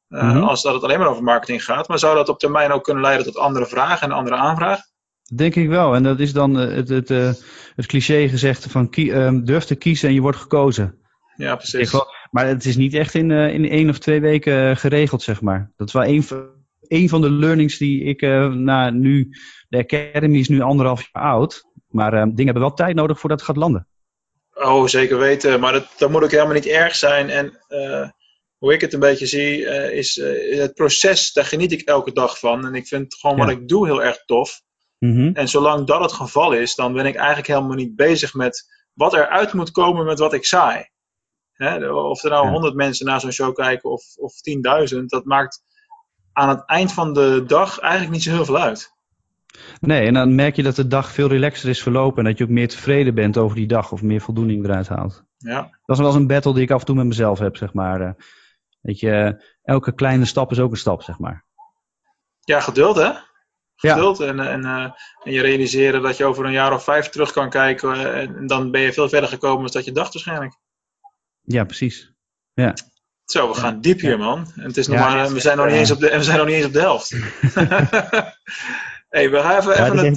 mm 0.07 0.19
-hmm. 0.19 0.43
als 0.43 0.61
dat 0.61 0.73
het 0.73 0.83
alleen 0.83 0.99
maar 0.99 1.07
over 1.07 1.23
marketing 1.23 1.63
gaat. 1.63 1.87
Maar 1.87 1.99
zou 1.99 2.15
dat 2.15 2.29
op 2.29 2.39
termijn 2.39 2.71
ook 2.71 2.83
kunnen 2.83 3.03
leiden 3.03 3.25
tot 3.25 3.37
andere 3.37 3.65
vragen 3.65 4.07
en 4.07 4.15
andere 4.15 4.35
aanvragen? 4.35 4.85
Denk 5.35 5.55
ik 5.55 5.67
wel. 5.67 5.95
En 5.95 6.03
dat 6.03 6.19
is 6.19 6.33
dan 6.33 6.53
het, 6.55 6.89
het, 6.89 7.09
het, 7.09 7.43
het 7.75 7.85
cliché 7.85 8.27
gezegd 8.27 8.65
van 8.69 8.89
kie, 8.89 9.41
durf 9.43 9.63
te 9.63 9.75
kiezen 9.75 10.07
en 10.07 10.13
je 10.13 10.21
wordt 10.21 10.37
gekozen. 10.37 10.99
Ja, 11.35 11.55
precies. 11.55 11.91
Maar 12.31 12.47
het 12.47 12.65
is 12.65 12.75
niet 12.75 12.93
echt 12.93 13.13
in, 13.13 13.31
in 13.31 13.69
één 13.69 13.89
of 13.89 13.99
twee 13.99 14.21
weken 14.21 14.77
geregeld, 14.77 15.21
zeg 15.21 15.41
maar. 15.41 15.71
Dat 15.75 15.87
is 15.87 15.93
wel 15.93 16.03
één 16.03 16.23
een 16.91 17.09
van 17.09 17.21
de 17.21 17.31
learnings 17.31 17.77
die 17.77 18.03
ik 18.03 18.21
uh, 18.21 18.53
nou, 18.53 18.91
nu, 18.91 19.29
de 19.69 19.77
Academy 19.77 20.39
is 20.39 20.49
nu 20.49 20.61
anderhalf 20.61 21.09
jaar 21.11 21.23
oud, 21.23 21.63
maar 21.87 22.13
uh, 22.13 22.21
dingen 22.21 22.45
hebben 22.45 22.63
wel 22.63 22.73
tijd 22.73 22.95
nodig 22.95 23.19
voordat 23.19 23.39
het 23.39 23.47
gaat 23.47 23.57
landen. 23.57 23.87
Oh, 24.53 24.87
zeker 24.87 25.17
weten, 25.17 25.59
maar 25.59 25.73
dat, 25.73 25.87
dat 25.97 26.09
moet 26.09 26.23
ook 26.23 26.31
helemaal 26.31 26.53
niet 26.53 26.65
erg 26.65 26.95
zijn. 26.95 27.29
En 27.29 27.57
uh, 27.69 28.09
hoe 28.57 28.73
ik 28.73 28.81
het 28.81 28.93
een 28.93 28.99
beetje 28.99 29.25
zie, 29.25 29.65
is 29.91 30.15
het 30.49 30.73
proces, 30.73 31.33
daar 31.33 31.45
geniet 31.45 31.71
ik 31.71 31.81
elke 31.81 32.11
dag 32.11 32.39
van. 32.39 32.65
En 32.65 32.75
ik 32.75 32.87
vind 32.87 33.15
gewoon 33.15 33.37
ja. 33.37 33.45
wat 33.45 33.51
ik 33.51 33.67
doe 33.67 33.85
heel 33.85 34.03
erg 34.03 34.23
tof. 34.25 34.61
Mm 34.97 35.15
-hmm. 35.15 35.35
En 35.35 35.47
zolang 35.47 35.87
dat 35.87 36.01
het 36.01 36.11
geval 36.11 36.53
is, 36.53 36.75
dan 36.75 36.93
ben 36.93 37.05
ik 37.05 37.15
eigenlijk 37.15 37.47
helemaal 37.47 37.75
niet 37.75 37.95
bezig 37.95 38.33
met 38.33 38.65
wat 38.93 39.13
eruit 39.13 39.53
moet 39.53 39.71
komen 39.71 40.05
met 40.05 40.19
wat 40.19 40.33
ik 40.33 40.45
saai. 40.45 40.89
Hè? 41.51 41.89
Of 41.89 42.23
er 42.23 42.29
nou 42.29 42.47
honderd 42.47 42.73
ja. 42.73 42.83
mensen 42.83 43.05
naar 43.05 43.19
zo'n 43.19 43.31
show 43.31 43.55
kijken 43.55 43.89
of, 43.89 44.03
of 44.15 44.33
10.000, 44.93 45.05
dat 45.05 45.25
maakt 45.25 45.63
aan 46.33 46.49
het 46.49 46.65
eind 46.65 46.93
van 46.93 47.13
de 47.13 47.43
dag 47.47 47.79
eigenlijk 47.79 48.13
niet 48.13 48.23
zo 48.23 48.31
heel 48.31 48.45
veel 48.45 48.59
uit. 48.59 48.93
Nee, 49.79 50.07
en 50.07 50.13
dan 50.13 50.35
merk 50.35 50.55
je 50.55 50.63
dat 50.63 50.75
de 50.75 50.87
dag 50.87 51.11
veel 51.11 51.27
relaxer 51.27 51.69
is 51.69 51.81
verlopen 51.81 52.17
en 52.17 52.29
dat 52.29 52.37
je 52.37 52.43
ook 52.43 52.49
meer 52.49 52.67
tevreden 52.67 53.15
bent 53.15 53.37
over 53.37 53.55
die 53.55 53.67
dag 53.67 53.91
of 53.91 54.01
meer 54.01 54.21
voldoening 54.21 54.63
eruit 54.63 54.87
haalt. 54.87 55.23
Ja. 55.37 55.61
Dat 55.61 55.95
is 55.95 55.97
wel 55.97 56.07
eens 56.07 56.15
een 56.15 56.27
battle 56.27 56.53
die 56.53 56.63
ik 56.63 56.71
af 56.71 56.79
en 56.79 56.85
toe 56.85 56.95
met 56.95 57.05
mezelf 57.05 57.39
heb, 57.39 57.57
zeg 57.57 57.73
maar. 57.73 58.15
Weet 58.81 58.99
je, 58.99 59.43
elke 59.63 59.93
kleine 59.93 60.25
stap 60.25 60.51
is 60.51 60.59
ook 60.59 60.71
een 60.71 60.77
stap, 60.77 61.01
zeg 61.01 61.19
maar. 61.19 61.45
Ja, 62.39 62.59
geduld 62.59 62.95
hè? 62.95 63.11
Geduld 63.75 64.17
ja. 64.17 64.25
en, 64.25 64.39
en, 64.39 64.61
uh, 64.61 64.91
en 65.23 65.31
je 65.31 65.41
realiseren 65.41 66.01
dat 66.01 66.17
je 66.17 66.25
over 66.25 66.45
een 66.45 66.51
jaar 66.51 66.73
of 66.73 66.83
vijf 66.83 67.09
terug 67.09 67.31
kan 67.31 67.49
kijken 67.49 68.13
en 68.13 68.47
dan 68.47 68.71
ben 68.71 68.81
je 68.81 68.93
veel 68.93 69.09
verder 69.09 69.29
gekomen 69.29 69.61
dan 69.63 69.71
dat 69.71 69.85
je 69.85 69.91
dacht 69.91 70.13
waarschijnlijk. 70.13 70.57
Ja, 71.41 71.63
precies. 71.63 72.13
Ja. 72.53 72.73
Zo, 73.31 73.47
we 73.47 73.53
gaan 73.53 73.81
diep 73.81 73.99
hier, 73.99 74.17
man. 74.17 74.51
En 74.55 74.63
het 74.63 74.77
is 74.77 74.87
nog 74.87 74.97
ja, 74.97 75.13
maar, 75.13 75.33
we, 75.33 75.39
zijn 75.39 75.57
nog 75.57 75.65
niet 75.65 75.75
eens 75.75 75.91
op 75.91 75.99
de, 75.99 76.09
en 76.09 76.17
we 76.17 76.23
zijn 76.23 76.37
nog 76.37 76.47
niet 76.47 76.55
eens 76.55 76.65
op 76.65 76.73
de 76.73 76.79
helft. 76.79 77.09
hey, 79.15 79.29
we 79.29 79.39
gaan 79.39 79.57
even, 79.57 79.83
even, 79.83 80.05
een, 80.05 80.13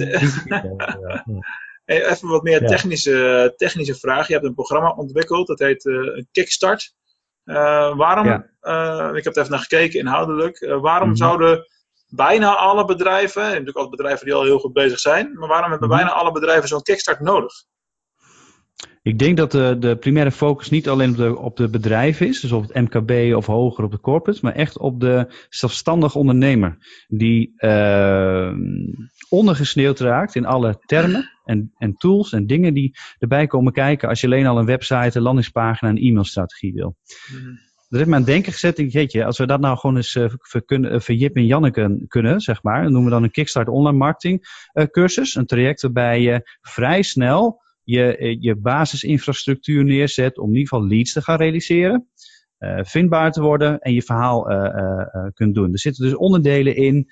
hey, 1.85 2.05
even 2.05 2.27
wat 2.27 2.43
meer 2.43 2.67
technische, 2.67 3.53
technische 3.57 3.95
vragen. 3.95 4.25
Je 4.27 4.33
hebt 4.33 4.45
een 4.45 4.53
programma 4.53 4.89
ontwikkeld, 4.89 5.47
dat 5.47 5.59
heet 5.59 5.85
uh, 5.85 6.23
Kickstart. 6.31 6.93
Uh, 7.45 7.97
waarom, 7.97 8.45
uh, 8.61 9.09
ik 9.13 9.23
heb 9.23 9.35
er 9.35 9.41
even 9.41 9.51
naar 9.51 9.59
gekeken 9.59 9.99
inhoudelijk, 9.99 10.75
waarom 10.81 11.07
-hmm. 11.07 11.17
zouden 11.17 11.67
bijna 12.07 12.55
alle 12.55 12.85
bedrijven, 12.85 13.41
hebt 13.41 13.51
natuurlijk 13.51 13.77
altijd 13.77 13.95
bedrijven 13.95 14.25
die 14.25 14.35
al 14.35 14.43
heel 14.43 14.59
goed 14.59 14.73
bezig 14.73 14.99
zijn, 14.99 15.33
maar 15.33 15.47
waarom 15.47 15.71
hebben 15.71 15.89
Mhm. 15.89 15.97
bijna 15.97 16.11
alle 16.11 16.31
bedrijven 16.31 16.67
zo'n 16.67 16.81
Kickstart 16.81 17.19
nodig? 17.19 17.53
Ik 19.05 19.19
denk 19.19 19.37
dat 19.37 19.51
de, 19.51 19.75
de 19.79 19.95
primaire 19.95 20.31
focus 20.31 20.69
niet 20.69 20.89
alleen 20.89 21.09
op 21.09 21.17
de, 21.17 21.37
op 21.37 21.57
de 21.57 21.69
bedrijven 21.69 22.27
is, 22.27 22.39
dus 22.39 22.51
op 22.51 22.67
het 22.67 22.73
MKB 22.73 23.35
of 23.35 23.45
hoger 23.45 23.83
op 23.83 23.91
de 23.91 23.99
corporates, 23.99 24.41
maar 24.41 24.53
echt 24.53 24.77
op 24.77 24.99
de 24.99 25.33
zelfstandige 25.49 26.17
ondernemer. 26.17 26.77
Die 27.07 27.53
uh, 27.57 28.53
ondergesneeuwd 29.29 29.99
raakt 29.99 30.35
in 30.35 30.45
alle 30.45 30.79
termen 30.85 31.31
en, 31.43 31.73
en 31.77 31.93
tools 31.93 32.33
en 32.33 32.47
dingen 32.47 32.73
die 32.73 32.97
erbij 33.19 33.47
komen 33.47 33.73
kijken 33.73 34.09
als 34.09 34.21
je 34.21 34.27
alleen 34.27 34.45
al 34.45 34.57
een 34.57 34.65
website, 34.65 35.17
een 35.17 35.23
landingspagina 35.23 35.89
en 35.89 35.97
een 35.97 36.03
e-mailstrategie 36.03 36.73
wil. 36.73 36.95
Mm. 37.31 37.59
Dat 37.89 37.99
heeft 37.99 38.05
mij 38.05 38.19
aan 38.19 38.25
het 38.25 38.33
denken 38.33 38.51
gezet. 38.51 38.77
Ik 38.77 38.91
weet 38.91 39.11
je, 39.11 39.25
als 39.25 39.37
we 39.37 39.45
dat 39.45 39.59
nou 39.59 39.77
gewoon 39.77 39.95
eens 39.95 40.15
uh, 40.15 40.29
ver, 40.41 40.63
uh, 40.67 40.99
verjip 40.99 41.35
en 41.35 41.45
Janneke 41.45 42.05
kunnen, 42.07 42.39
zeg 42.39 42.63
maar. 42.63 42.83
Dan 42.83 42.91
noemen 42.91 43.09
we 43.09 43.15
dan 43.15 43.23
een 43.23 43.31
Kickstart 43.31 43.67
online 43.67 43.97
marketing 43.97 44.69
uh, 44.73 44.85
cursus. 44.85 45.35
Een 45.35 45.45
traject 45.45 45.81
waarbij 45.81 46.21
je 46.21 46.57
vrij 46.61 47.01
snel 47.01 47.63
je, 47.85 48.37
je 48.39 48.55
basisinfrastructuur 48.55 49.83
neerzet 49.83 50.37
om 50.37 50.49
in 50.49 50.55
ieder 50.55 50.67
geval 50.67 50.87
leads 50.87 51.13
te 51.13 51.21
gaan 51.21 51.37
realiseren. 51.37 52.09
Uh, 52.59 52.79
vindbaar 52.83 53.31
te 53.31 53.41
worden 53.41 53.79
en 53.79 53.93
je 53.93 54.01
verhaal 54.01 54.51
uh, 54.51 55.27
kunt 55.33 55.55
doen. 55.55 55.71
Er 55.71 55.79
zitten 55.79 56.03
dus 56.03 56.15
onderdelen 56.15 56.75
in, 56.75 57.07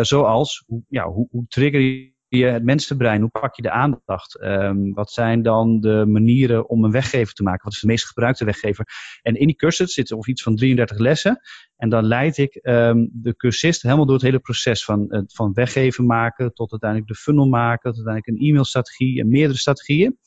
zoals 0.00 0.64
ja, 0.88 1.08
hoe, 1.08 1.28
hoe 1.30 1.46
trigger 1.48 1.80
je 1.80 2.15
je 2.36 2.46
het 2.46 2.64
mensenbrein, 2.64 3.20
hoe 3.20 3.30
pak 3.30 3.56
je 3.56 3.62
de 3.62 3.70
aandacht? 3.70 4.38
Ehm, 4.40 4.92
wat 4.92 5.10
zijn 5.10 5.42
dan 5.42 5.80
de 5.80 6.04
manieren 6.06 6.68
om 6.68 6.84
een 6.84 6.90
weggever 6.90 7.34
te 7.34 7.42
maken? 7.42 7.64
Wat 7.64 7.72
is 7.72 7.80
de 7.80 7.86
meest 7.86 8.06
gebruikte 8.06 8.44
weggever? 8.44 8.86
En 9.22 9.34
in 9.34 9.46
die 9.46 9.56
cursus 9.56 9.94
zitten 9.94 10.16
of 10.16 10.26
iets 10.26 10.42
van 10.42 10.56
33 10.56 10.98
lessen. 10.98 11.40
En 11.76 11.88
dan 11.88 12.04
leid 12.04 12.38
ik 12.38 12.54
ehm, 12.54 13.06
de 13.12 13.36
cursist 13.36 13.82
helemaal 13.82 14.06
door 14.06 14.14
het 14.14 14.24
hele 14.24 14.38
proces 14.38 14.84
van, 14.84 15.24
van 15.26 15.52
weggeven 15.52 16.06
maken 16.06 16.52
tot 16.52 16.70
uiteindelijk 16.70 17.10
de 17.10 17.18
funnel 17.18 17.46
maken, 17.46 17.92
tot 17.92 18.06
uiteindelijk 18.06 18.26
een 18.26 18.48
e-mailstrategie 18.48 19.20
en 19.20 19.28
meerdere 19.28 19.58
strategieën. 19.58 20.18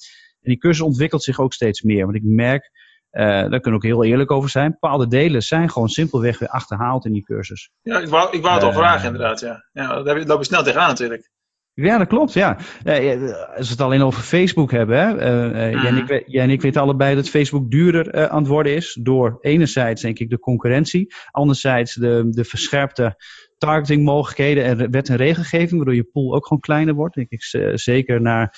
En 0.41 0.49
die 0.49 0.57
cursus 0.57 0.85
ontwikkelt 0.85 1.23
zich 1.23 1.39
ook 1.39 1.53
steeds 1.53 1.81
meer. 1.81 2.03
Want 2.03 2.15
ik 2.15 2.23
merk, 2.23 2.71
uh, 3.11 3.21
daar 3.23 3.59
kunnen 3.59 3.61
we 3.61 3.75
ook 3.75 3.83
heel 3.83 4.03
eerlijk 4.03 4.31
over 4.31 4.49
zijn, 4.49 4.71
bepaalde 4.71 5.07
delen 5.07 5.41
zijn 5.41 5.69
gewoon 5.69 5.89
simpelweg 5.89 6.39
weer 6.39 6.49
achterhaald 6.49 7.05
in 7.05 7.13
die 7.13 7.23
cursus. 7.23 7.71
Ja, 7.81 7.99
ik 7.99 8.07
wou, 8.07 8.35
ik 8.35 8.41
wou 8.41 8.53
het 8.53 8.63
al 8.63 8.73
vragen 8.73 9.05
inderdaad. 9.05 9.39
Ja. 9.39 9.67
Ja, 9.71 10.01
daar 10.01 10.25
loop 10.25 10.39
je 10.39 10.45
snel 10.45 10.63
tegenaan 10.63 10.87
natuurlijk. 10.87 11.29
Ja, 11.73 11.97
dat 11.97 12.07
klopt, 12.07 12.33
ja. 12.33 12.57
Uh, 12.83 13.21
als 13.55 13.65
we 13.65 13.71
het 13.71 13.81
alleen 13.81 14.01
over 14.01 14.21
Facebook 14.21 14.71
hebben, 14.71 14.99
hè. 14.99 15.15
Uh, 15.15 15.73
uh, 15.73 15.83
jij, 15.83 15.85
en 15.85 15.97
ik, 15.97 16.23
jij, 16.27 16.43
en 16.43 16.49
ik, 16.49 16.61
weten 16.61 16.81
allebei 16.81 17.15
dat 17.15 17.29
Facebook 17.29 17.71
duurder 17.71 18.29
aan 18.29 18.39
het 18.39 18.47
worden 18.47 18.75
is. 18.75 18.97
Door 19.01 19.37
enerzijds, 19.41 20.01
denk 20.01 20.19
ik, 20.19 20.29
de 20.29 20.39
concurrentie. 20.39 21.13
Anderzijds 21.31 21.93
de, 21.93 22.27
de 22.29 22.43
verscherpte 22.43 23.23
targetingmogelijkheden 23.57 24.63
en 24.63 24.91
wet 24.91 25.09
en 25.09 25.15
regelgeving. 25.15 25.75
Waardoor 25.75 25.95
je 25.95 26.09
pool 26.11 26.35
ook 26.35 26.47
gewoon 26.47 26.61
kleiner 26.61 26.93
wordt. 26.93 27.15
Denk 27.15 27.29
ik 27.29 27.43
zeker 27.73 28.21
naar, 28.21 28.55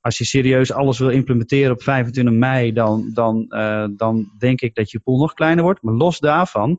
als 0.00 0.18
je 0.18 0.24
serieus 0.24 0.72
alles 0.72 0.98
wil 0.98 1.10
implementeren 1.10 1.72
op 1.72 1.82
25 1.82 2.34
mei. 2.34 2.72
Dan, 2.72 3.10
dan, 3.14 3.46
dan 3.96 4.30
denk 4.38 4.60
ik 4.60 4.74
dat 4.74 4.90
je 4.90 5.00
pool 5.00 5.18
nog 5.18 5.34
kleiner 5.34 5.64
wordt. 5.64 5.82
Maar 5.82 5.94
los 5.94 6.18
daarvan 6.18 6.78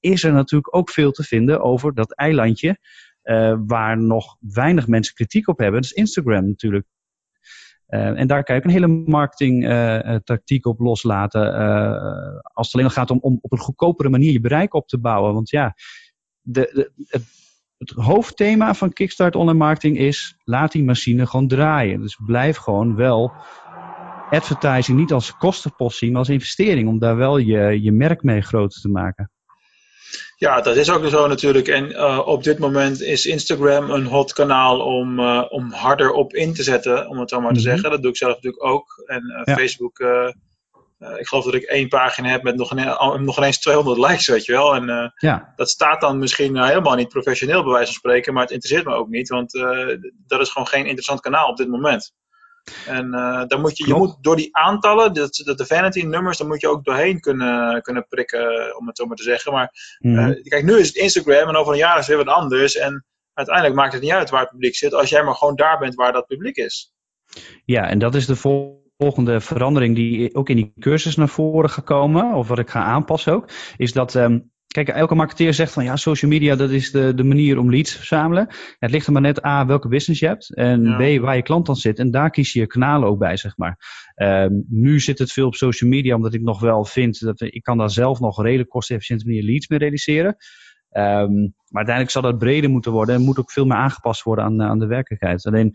is 0.00 0.24
er 0.24 0.32
natuurlijk 0.32 0.76
ook 0.76 0.90
veel 0.90 1.10
te 1.10 1.22
vinden 1.22 1.60
over 1.60 1.94
dat 1.94 2.14
eilandje. 2.14 2.78
Uh, 3.24 3.56
waar 3.66 3.98
nog 3.98 4.36
weinig 4.40 4.86
mensen 4.86 5.14
kritiek 5.14 5.48
op 5.48 5.58
hebben. 5.58 5.80
Dat 5.80 5.90
is 5.90 5.96
Instagram 5.96 6.46
natuurlijk. 6.46 6.86
Uh, 7.88 8.20
en 8.20 8.26
daar 8.26 8.44
kan 8.44 8.54
je 8.54 8.60
ook 8.60 8.66
een 8.66 8.74
hele 8.74 9.02
marketing 9.06 9.64
uh, 9.64 10.16
tactiek 10.16 10.66
op 10.66 10.80
loslaten. 10.80 11.54
als 12.42 12.66
het 12.66 12.74
alleen 12.74 12.86
nog 12.86 12.92
gaat 12.92 13.10
om, 13.10 13.18
om 13.20 13.38
op 13.40 13.52
een 13.52 13.58
goedkopere 13.58 14.08
manier 14.08 14.32
je 14.32 14.40
bereik 14.40 14.74
op 14.74 14.88
te 14.88 14.98
bouwen. 14.98 15.34
Want 15.34 15.50
ja, 15.50 15.74
de, 16.40 16.70
de, 16.72 17.06
het, 17.06 17.22
het, 17.78 17.90
hoofdthema 17.90 18.74
van 18.74 18.92
Kickstart 18.92 19.36
Online 19.36 19.58
Marketing 19.58 19.98
is: 19.98 20.36
laat 20.44 20.72
die 20.72 20.84
machine 20.84 21.26
gewoon 21.26 21.48
draaien. 21.48 22.00
Dus 22.00 22.18
blijf 22.26 22.56
gewoon 22.56 22.94
wel 22.94 23.32
advertising 24.30 24.98
niet 24.98 25.12
als 25.12 25.36
kostenpost 25.36 25.98
zien, 25.98 26.10
maar 26.10 26.18
als 26.18 26.28
investering. 26.28 26.88
Om 26.88 26.98
daar 26.98 27.16
wel 27.16 27.38
je, 27.38 27.82
je 27.82 27.92
merk 27.92 28.22
mee 28.22 28.40
groter 28.40 28.80
te 28.80 28.88
maken. 28.88 29.30
Ja, 30.44 30.60
dat 30.60 30.76
is 30.76 30.90
ook 30.90 31.08
zo 31.08 31.26
natuurlijk. 31.26 31.68
En 31.68 31.90
uh, 31.90 32.20
op 32.24 32.42
dit 32.42 32.58
moment 32.58 33.00
is 33.00 33.26
Instagram 33.26 33.90
een 33.90 34.06
hot 34.06 34.32
kanaal 34.32 34.80
om, 34.80 35.20
uh, 35.20 35.44
om 35.48 35.72
harder 35.72 36.12
op 36.12 36.34
in 36.34 36.54
te 36.54 36.62
zetten, 36.62 37.08
om 37.08 37.18
het 37.18 37.30
zo 37.30 37.40
maar 37.40 37.52
te 37.52 37.58
mm 37.58 37.64
-hmm. 37.64 37.72
zeggen. 37.72 37.90
Dat 37.90 38.02
doe 38.02 38.10
ik 38.10 38.16
zelf 38.16 38.34
natuurlijk 38.34 38.64
ook. 38.64 39.02
En 39.06 39.22
uh, 39.30 39.40
ja. 39.44 39.54
Facebook, 39.54 39.98
ik 41.18 41.26
geloof 41.26 41.44
dat 41.44 41.54
ik 41.54 41.62
één 41.62 41.88
pagina 41.88 42.28
heb 42.28 42.42
met 42.42 42.56
nog, 42.56 42.70
een, 42.70 43.24
nog 43.24 43.36
ineens 43.36 43.60
200 43.60 43.98
likes, 43.98 44.26
weet 44.26 44.44
je 44.44 44.52
wel. 44.52 44.74
En 44.74 45.12
ja. 45.16 45.52
dat 45.56 45.70
staat 45.70 46.00
dan 46.00 46.18
misschien 46.18 46.64
helemaal 46.64 46.94
niet 46.94 47.08
professioneel, 47.08 47.62
bij 47.62 47.72
wijze 47.72 47.86
van 47.86 47.94
spreken, 47.94 48.32
maar 48.32 48.42
het 48.42 48.52
interesseert 48.52 48.86
me 48.86 48.94
ook 48.94 49.08
niet, 49.08 49.28
want 49.28 49.52
dat 50.26 50.40
is 50.40 50.50
gewoon 50.50 50.68
geen 50.68 50.84
interessant 50.84 51.20
kanaal 51.20 51.48
op 51.48 51.56
dit 51.56 51.68
moment. 51.68 52.12
En 52.86 53.06
uh, 53.06 53.44
dan 53.46 53.60
moet 53.60 53.76
je, 53.78 53.86
je 53.86 53.94
moet 53.94 54.16
door 54.20 54.36
die 54.36 54.56
aantallen, 54.56 55.12
de, 55.12 55.54
de 55.56 55.66
vanity 55.66 56.02
nummers, 56.02 56.38
daar 56.38 56.48
moet 56.48 56.60
je 56.60 56.68
ook 56.68 56.84
doorheen 56.84 57.20
kunnen, 57.20 57.82
kunnen 57.82 58.06
prikken, 58.08 58.76
om 58.78 58.86
het 58.86 58.96
zo 58.96 59.06
maar 59.06 59.16
te 59.16 59.22
zeggen. 59.22 59.52
Maar 59.52 59.96
mm 59.98 60.16
-hmm. 60.16 60.28
uh, 60.28 60.42
kijk, 60.42 60.64
nu 60.64 60.78
is 60.78 60.86
het 60.86 60.96
Instagram 60.96 61.48
en 61.48 61.56
over 61.56 61.72
een 61.72 61.78
jaar 61.78 61.98
is 61.98 62.06
het 62.06 62.16
weer 62.16 62.24
wat 62.24 62.34
anders. 62.34 62.76
En 62.76 63.04
uiteindelijk 63.32 63.76
maakt 63.76 63.92
het 63.92 64.02
niet 64.02 64.12
uit 64.12 64.30
waar 64.30 64.40
het 64.40 64.50
publiek 64.50 64.74
zit, 64.74 64.94
als 64.94 65.08
jij 65.08 65.22
maar 65.22 65.34
gewoon 65.34 65.56
daar 65.56 65.78
bent 65.78 65.94
waar 65.94 66.12
dat 66.12 66.26
publiek 66.26 66.56
is. 66.56 66.92
Ja, 67.64 67.88
en 67.88 67.98
dat 67.98 68.14
is 68.14 68.26
de 68.26 68.36
volgende 68.36 69.40
verandering 69.40 69.94
die 69.94 70.34
ook 70.34 70.48
in 70.48 70.56
die 70.56 70.72
cursus 70.80 71.16
naar 71.16 71.28
voren 71.28 71.70
gaat 71.70 71.84
komen, 71.84 72.34
of 72.34 72.48
wat 72.48 72.58
ik 72.58 72.70
ga 72.70 72.82
aanpassen 72.82 73.32
ook, 73.32 73.48
is 73.76 73.92
dat 73.92 74.14
um, 74.14 74.52
Kijk, 74.74 74.88
elke 74.88 75.14
marketeer 75.14 75.54
zegt 75.54 75.72
van 75.72 75.84
ja, 75.84 75.96
social 75.96 76.30
media 76.30 76.56
dat 76.56 76.70
is 76.70 76.90
de, 76.90 77.14
de 77.14 77.24
manier 77.24 77.58
om 77.58 77.70
leads 77.70 77.92
te 77.92 77.96
verzamelen. 77.96 78.46
Ja, 78.50 78.56
het 78.78 78.90
ligt 78.90 79.06
er 79.06 79.12
maar 79.12 79.22
net 79.22 79.44
A, 79.44 79.66
welke 79.66 79.88
business 79.88 80.20
je 80.20 80.26
hebt. 80.26 80.54
En 80.54 80.82
ja. 80.82 80.96
B, 80.96 81.20
waar 81.20 81.36
je 81.36 81.42
klant 81.42 81.66
dan 81.66 81.76
zit. 81.76 81.98
En 81.98 82.10
daar 82.10 82.30
kies 82.30 82.52
je 82.52 82.60
je 82.60 82.66
kanalen 82.66 83.08
ook 83.08 83.18
bij, 83.18 83.36
zeg 83.36 83.56
maar. 83.56 83.78
Um, 84.16 84.64
nu 84.68 85.00
zit 85.00 85.18
het 85.18 85.32
veel 85.32 85.46
op 85.46 85.54
social 85.54 85.90
media, 85.90 86.14
omdat 86.14 86.34
ik 86.34 86.40
nog 86.40 86.60
wel 86.60 86.84
vind 86.84 87.20
dat 87.20 87.40
ik 87.40 87.62
kan 87.62 87.78
daar 87.78 87.90
zelf 87.90 88.20
nog 88.20 88.42
redelijk 88.42 88.68
kostenefficiënte 88.68 89.26
manier 89.26 89.42
leads 89.42 89.68
mee 89.68 89.78
realiseren. 89.78 90.36
Um, 90.90 91.54
maar 91.68 91.84
uiteindelijk 91.84 92.10
zal 92.10 92.22
dat 92.22 92.38
breder 92.38 92.70
moeten 92.70 92.92
worden 92.92 93.14
en 93.14 93.22
moet 93.22 93.38
ook 93.38 93.50
veel 93.50 93.66
meer 93.66 93.76
aangepast 93.76 94.22
worden 94.22 94.44
aan, 94.44 94.62
aan 94.62 94.78
de 94.78 94.86
werkelijkheid. 94.86 95.46
Alleen 95.46 95.72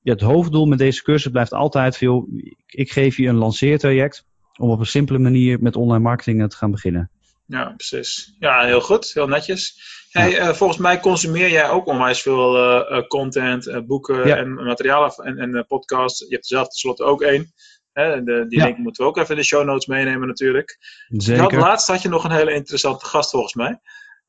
ja, 0.00 0.12
het 0.12 0.20
hoofddoel 0.20 0.66
met 0.66 0.78
deze 0.78 1.02
cursus 1.02 1.30
blijft 1.32 1.52
altijd 1.52 1.96
veel. 1.96 2.28
Ik, 2.36 2.56
ik 2.66 2.90
geef 2.90 3.16
je 3.16 3.28
een 3.28 3.34
lanceertraject 3.34 4.24
om 4.58 4.70
op 4.70 4.78
een 4.78 4.86
simpele 4.86 5.18
manier 5.18 5.60
met 5.60 5.76
online 5.76 6.02
marketing 6.02 6.50
te 6.50 6.56
gaan 6.56 6.70
beginnen. 6.70 7.10
Ja, 7.50 7.72
precies. 7.76 8.36
Ja, 8.38 8.64
heel 8.64 8.80
goed. 8.80 9.10
Heel 9.12 9.28
netjes. 9.28 9.74
Hey, 10.10 10.30
ja. 10.30 10.48
uh, 10.48 10.54
volgens 10.54 10.78
mij 10.78 11.00
consumeer 11.00 11.50
jij 11.50 11.70
ook 11.70 11.86
onwijs 11.86 12.22
veel 12.22 12.56
uh, 12.56 13.06
content, 13.06 13.66
uh, 13.66 13.78
boeken 13.78 14.26
ja. 14.26 14.36
en 14.36 14.54
materialen 14.54 15.12
en, 15.14 15.38
en 15.38 15.66
podcasts. 15.66 16.18
Je 16.18 16.34
hebt 16.34 16.50
er 16.50 16.56
zelf 16.56 16.68
tenslotte 16.68 17.04
ook 17.04 17.22
één. 17.22 17.52
Hè, 17.92 18.22
de, 18.22 18.46
die 18.48 18.58
ja. 18.58 18.64
link 18.64 18.78
moeten 18.78 19.04
we 19.04 19.10
ook 19.10 19.16
even 19.16 19.30
in 19.30 19.40
de 19.40 19.46
show 19.46 19.64
notes 19.64 19.86
meenemen 19.86 20.28
natuurlijk. 20.28 20.78
Zeker. 21.08 21.42
Had, 21.42 21.52
laatst 21.52 21.86
had 21.86 22.02
je 22.02 22.08
nog 22.08 22.24
een 22.24 22.30
hele 22.30 22.52
interessante 22.52 23.04
gast 23.04 23.30
volgens 23.30 23.54
mij. 23.54 23.80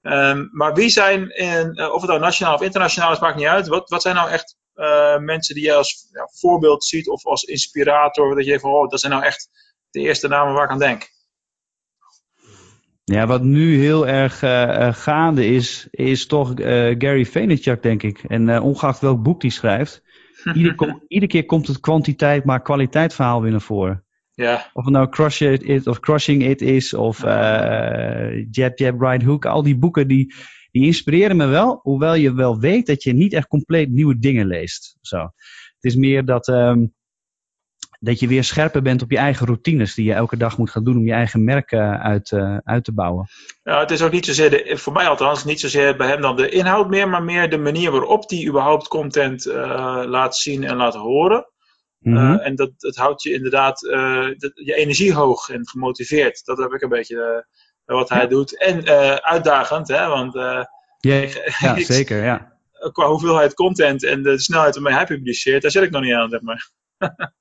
Um, 0.02 0.50
maar 0.52 0.74
wie 0.74 0.90
zijn, 0.90 1.30
in, 1.30 1.92
of 1.92 2.02
het 2.02 2.10
nou 2.10 2.20
nationaal 2.20 2.54
of 2.54 2.62
internationaal 2.62 3.12
is, 3.12 3.20
maakt 3.20 3.38
niet 3.38 3.46
uit. 3.46 3.68
Wat, 3.68 3.90
wat 3.90 4.02
zijn 4.02 4.16
nou 4.16 4.30
echt 4.30 4.56
mensen 5.20 5.56
die 5.56 5.64
jij 5.64 5.76
als 5.76 6.08
ja, 6.12 6.30
voorbeeld 6.40 6.86
ziet 6.86 7.10
of 7.10 7.26
als 7.26 7.44
inspirator? 7.44 8.36
Dat 8.36 8.46
je 8.46 8.60
van, 8.60 8.72
oh, 8.72 8.90
dat 8.90 9.00
zijn 9.00 9.12
nou 9.12 9.24
echt 9.24 9.50
de 9.90 10.00
eerste 10.00 10.28
namen 10.28 10.54
waar 10.54 10.64
ik 10.64 10.72
aan 10.72 10.80
denk. 10.80 11.10
Ja, 13.12 13.28
wat 13.28 13.44
nu 13.44 13.80
heel 13.80 14.08
erg 14.08 14.44
uh, 14.44 14.94
gaande 14.94 15.46
is, 15.46 15.88
is 15.90 16.26
toch 16.26 16.60
uh, 16.60 16.66
Gary 16.98 17.26
Vaynerchuk, 17.26 17.82
denk 17.84 18.04
ik. 18.04 18.24
En 18.28 18.48
uh, 18.48 18.64
ongeacht 18.64 19.00
welk 19.00 19.24
boek 19.24 19.42
die 19.42 19.52
schrijft, 19.52 20.04
ieder, 20.54 20.76
kom, 20.76 21.04
iedere 21.08 21.32
keer 21.32 21.46
komt 21.46 21.68
het 21.68 21.80
kwantiteit, 21.80 22.46
maar 22.46 22.62
kwaliteit 22.62 23.14
verhaal 23.14 23.42
weer 23.42 23.52
naar 23.52 23.62
voren. 23.62 24.04
Ja. 24.34 24.70
Of 24.74 24.86
het 24.86 24.94
nou 24.94 25.10
Crush 25.10 25.42
It, 25.42 25.88
of 25.88 26.00
Crushing 26.00 26.44
It 26.44 26.62
is, 26.62 26.94
of 26.94 27.22
Jab 28.52 28.78
Jab 28.78 29.02
Right 29.02 29.24
Hook. 29.24 29.46
Al 29.46 29.64
die 29.64 29.78
boeken 29.78 30.08
die, 30.08 30.34
die 30.72 30.86
inspireren 30.86 31.38
me 31.38 31.46
wel, 31.46 31.80
hoewel 31.82 32.16
je 32.16 32.34
wel 32.34 32.60
weet 32.60 32.86
dat 32.86 33.04
je 33.04 33.14
niet 33.14 33.34
echt 33.34 33.48
compleet 33.48 33.90
nieuwe 33.90 34.20
dingen 34.20 34.48
leest. 34.48 34.98
Zo. 35.02 35.18
Het 35.18 35.92
is 35.92 35.96
meer 35.96 36.26
dat... 36.26 36.48
Um, 36.48 36.94
dat 38.04 38.20
je 38.20 38.28
weer 38.28 38.44
scherper 38.44 38.82
bent 38.82 39.02
op 39.02 39.12
je 39.12 39.18
eigen 39.18 39.46
routines 39.46 39.94
die 39.94 40.06
je 40.06 40.14
elke 40.14 40.38
dag 40.38 40.58
moet 40.58 40.70
gaan 40.70 40.84
doen 40.84 40.98
om 40.98 41.06
je 41.06 41.12
eigen 41.12 41.44
merk 41.44 41.72
uh, 41.72 42.02
uit, 42.02 42.32
uh, 42.32 42.58
uit 42.64 42.84
te 42.84 42.94
bouwen. 42.94 43.28
Ja, 43.64 43.80
het 43.80 43.92
is 43.92 44.02
ook 44.02 44.12
niet 44.12 44.26
zozeer, 44.26 44.50
de, 44.50 44.78
voor 44.78 44.94
mij 44.94 45.08
althans, 45.08 45.44
niet 45.44 45.60
zozeer 45.60 45.96
bij 45.96 46.08
hem 46.08 46.22
dan 46.22 46.36
de 46.36 46.50
inhoud 46.50 46.90
meer, 46.90 47.10
maar 47.10 47.24
meer 47.24 47.50
de 47.50 47.58
manier 47.58 47.92
waarop 47.92 48.30
hij 48.30 48.48
überhaupt 48.48 48.88
content 48.88 49.46
uh, 49.46 49.54
laat 50.06 50.36
zien 50.36 50.64
en 50.64 50.76
laat 50.76 50.96
horen. 50.96 51.46
Mm 52.00 52.18
-hmm. 52.18 52.38
en 52.38 52.56
dat, 52.56 52.72
dat 52.78 52.96
houdt 52.96 53.24
je 53.24 53.34
inderdaad 53.34 53.80
dat, 54.38 54.52
je 54.54 54.76
energie 54.76 55.14
hoog 55.14 55.50
en 55.50 55.68
gemotiveerd. 55.68 56.46
Dat 56.46 56.58
heb 56.58 56.72
ik 56.72 56.82
een 56.82 56.90
beetje 56.90 57.46
wat 57.86 58.10
hij 58.10 58.22
ja. 58.22 58.28
doet. 58.28 58.58
En 58.58 58.86
uitdagend, 59.24 59.88
hè, 59.88 60.08
want 60.08 60.34
ja, 60.34 60.68
ja 61.60 61.76
ik, 61.76 61.86
zeker, 61.86 62.24
ja. 62.24 62.58
Qua 62.92 63.08
hoeveelheid 63.08 63.54
content 63.54 64.04
en 64.04 64.24
de 64.24 64.40
snelheid 64.40 64.74
waarmee 64.74 64.94
hij 64.94 65.06
publiceert, 65.06 65.62
daar 65.62 65.72
zit 65.72 65.84
ik 65.84 65.92
nog 65.92 66.02
niet 66.02 66.14
aan, 66.14 66.30
zeg 66.30 66.42
maar. 66.42 66.70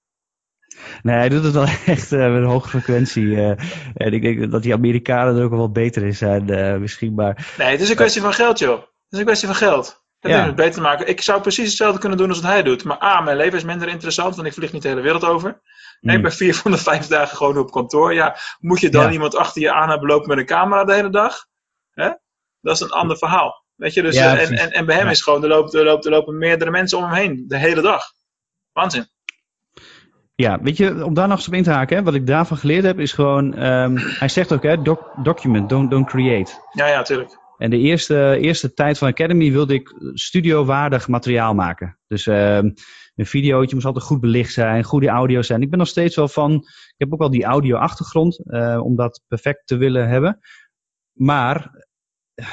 Nee, 1.03 1.17
hij 1.17 1.29
doet 1.29 1.45
het 1.45 1.53
wel 1.53 1.67
echt 1.87 2.13
uh, 2.13 2.19
met 2.19 2.43
een 2.43 2.45
hoge 2.45 2.69
frequentie. 2.69 3.25
Uh, 3.25 3.49
en 3.95 4.13
ik 4.13 4.23
denk 4.23 4.51
dat 4.51 4.63
die 4.63 4.75
Amerikanen 4.75 5.37
er 5.37 5.45
ook 5.45 5.51
wel 5.51 5.71
beter 5.71 6.05
in 6.05 6.17
zijn, 6.17 6.51
uh, 6.51 6.77
misschien. 6.77 7.15
Maar, 7.15 7.55
nee, 7.59 7.71
het 7.71 7.81
is 7.81 7.89
een 7.89 7.97
kwestie 7.97 8.23
van 8.23 8.33
geld, 8.33 8.59
joh. 8.59 8.79
Het 8.81 9.11
is 9.11 9.19
een 9.19 9.25
kwestie 9.25 9.49
van 9.49 9.57
geld. 9.57 10.05
Dat 10.21 10.31
ja. 10.31 10.47
het 10.47 10.55
beter 10.55 10.73
te 10.73 10.81
maken. 10.81 11.09
Ik 11.09 11.21
zou 11.21 11.41
precies 11.41 11.67
hetzelfde 11.67 12.01
kunnen 12.01 12.19
doen 12.19 12.29
als 12.29 12.41
wat 12.41 12.51
hij 12.51 12.63
doet. 12.63 12.85
Maar 12.85 13.03
A, 13.03 13.21
mijn 13.21 13.37
leven 13.37 13.59
is 13.59 13.65
minder 13.65 13.89
interessant, 13.89 14.37
want 14.37 14.47
ik 14.47 14.55
vlieg 14.55 14.73
niet 14.73 14.83
de 14.83 14.89
hele 14.89 15.01
wereld 15.01 15.25
over. 15.25 15.61
Nee, 16.01 16.17
ik 16.17 16.23
ben 16.23 16.33
vier 16.33 16.55
van 16.55 16.71
de 16.71 16.79
vijf 16.79 17.07
dagen 17.07 17.37
gewoon 17.37 17.59
op 17.59 17.71
kantoor. 17.71 18.15
Ja, 18.15 18.37
moet 18.59 18.81
je 18.81 18.89
dan 18.89 19.05
ja. 19.05 19.11
iemand 19.11 19.37
achter 19.37 19.63
je 19.63 19.73
aan 19.73 19.89
hebben 19.89 20.09
lopen 20.09 20.29
met 20.29 20.39
een 20.39 20.47
camera 20.47 20.85
de 20.85 20.95
hele 20.95 21.11
dag? 21.11 21.47
Hè? 21.91 22.11
Dat 22.61 22.75
is 22.75 22.81
een 22.81 22.91
ander 22.91 23.19
verhaal. 23.19 23.65
Weet 23.75 23.95
je, 23.95 24.03
dus, 24.03 24.15
ja, 24.15 24.39
en, 24.39 24.53
en, 24.53 24.71
en 24.71 24.87
bij 24.87 24.97
hem 24.97 25.09
is 25.09 25.23
gewoon, 25.23 25.43
er 25.43 25.49
lopen, 25.49 25.79
er, 25.79 25.85
lopen, 25.85 26.11
er 26.11 26.17
lopen 26.17 26.39
meerdere 26.39 26.71
mensen 26.71 26.99
om 26.99 27.05
hem 27.05 27.13
heen, 27.13 27.45
de 27.49 27.57
hele 27.57 27.81
dag. 27.81 28.05
Waanzin. 28.73 29.09
Ja, 30.41 30.61
weet 30.63 30.77
je, 30.77 31.05
om 31.05 31.15
daar 31.15 31.29
nog 31.29 31.37
eens 31.37 31.47
op 31.47 31.55
in 31.55 31.63
te 31.63 31.71
haken, 31.71 31.97
hè, 31.97 32.03
wat 32.03 32.15
ik 32.15 32.27
daarvan 32.27 32.57
geleerd 32.57 32.85
heb, 32.85 32.99
is 32.99 33.13
gewoon, 33.13 33.65
um, 33.67 33.97
hij 33.97 34.29
zegt 34.29 34.53
ook, 34.53 34.63
hè, 34.63 34.83
doc, 34.83 34.99
document, 35.23 35.69
don't, 35.69 35.91
don't 35.91 36.07
create. 36.07 36.53
Ja, 36.73 36.87
ja, 36.87 37.03
tuurlijk. 37.03 37.39
En 37.59 37.71
de 37.71 37.79
eerste, 37.79 38.39
eerste 38.41 38.75
tijd 38.75 38.99
van 38.99 39.09
Academy 39.09 39.53
wilde 39.53 39.75
ik 39.75 39.95
studiowaardig 40.13 41.09
materiaal 41.09 41.55
maken. 41.55 41.99
Dus 42.07 42.27
um, 42.27 42.75
een 43.15 43.27
videootje 43.27 43.75
moest 43.75 43.87
altijd 43.87 44.05
goed 44.05 44.21
belicht 44.21 44.53
zijn, 44.53 44.85
goede 44.85 45.09
audio 45.09 45.43
zijn. 45.43 45.63
Ik 45.63 45.71
ben 45.71 45.79
nog 45.79 45.89
steeds 45.89 46.17
wel 46.17 46.29
van, 46.29 46.53
ik 46.55 46.95
heb 46.97 47.13
ook 47.13 47.19
wel 47.19 47.31
die 47.31 47.45
audio-achtergrond, 47.45 48.41
uh, 48.45 48.81
om 48.85 48.97
dat 48.97 49.23
perfect 49.29 49.67
te 49.67 49.77
willen 49.77 50.09
hebben. 50.09 50.39
Maar, 51.13 51.85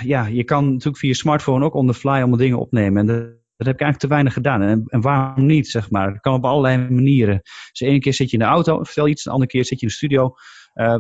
ja, 0.04 0.26
je 0.26 0.44
kan 0.44 0.66
natuurlijk 0.72 0.98
via 0.98 1.10
je 1.10 1.16
smartphone 1.16 1.66
ook 1.66 1.74
on 1.74 1.88
the 1.88 1.94
fly 1.94 2.12
allemaal 2.12 2.38
dingen 2.38 2.60
opnemen. 2.60 3.10
En 3.10 3.46
Dat 3.58 3.68
heb 3.68 3.76
ik 3.76 3.82
eigenlijk 3.82 4.00
te 4.00 4.08
weinig 4.08 4.34
gedaan. 4.34 4.62
En, 4.62 4.84
en 4.88 5.02
waarom 5.02 5.46
niet, 5.46 5.68
zeg 5.68 5.92
maar? 5.92 6.12
Dat 6.14 6.22
kan 6.22 6.34
op 6.34 6.46
allerlei 6.46 6.78
manieren. 6.78 7.40
Dus 7.44 7.72
de 7.74 7.86
ene 7.86 8.00
keer 8.00 8.14
zit 8.14 8.30
je 8.30 8.38
in 8.38 8.44
de 8.44 8.50
auto, 8.50 8.84
vertel 8.84 9.08
iets. 9.08 9.24
De 9.24 9.30
andere 9.30 9.50
keer 9.50 9.66
zit 9.66 9.80
je 9.80 9.86
in 9.86 9.92
de 9.92 9.98
studio. 9.98 10.36
Uh, 10.76 10.96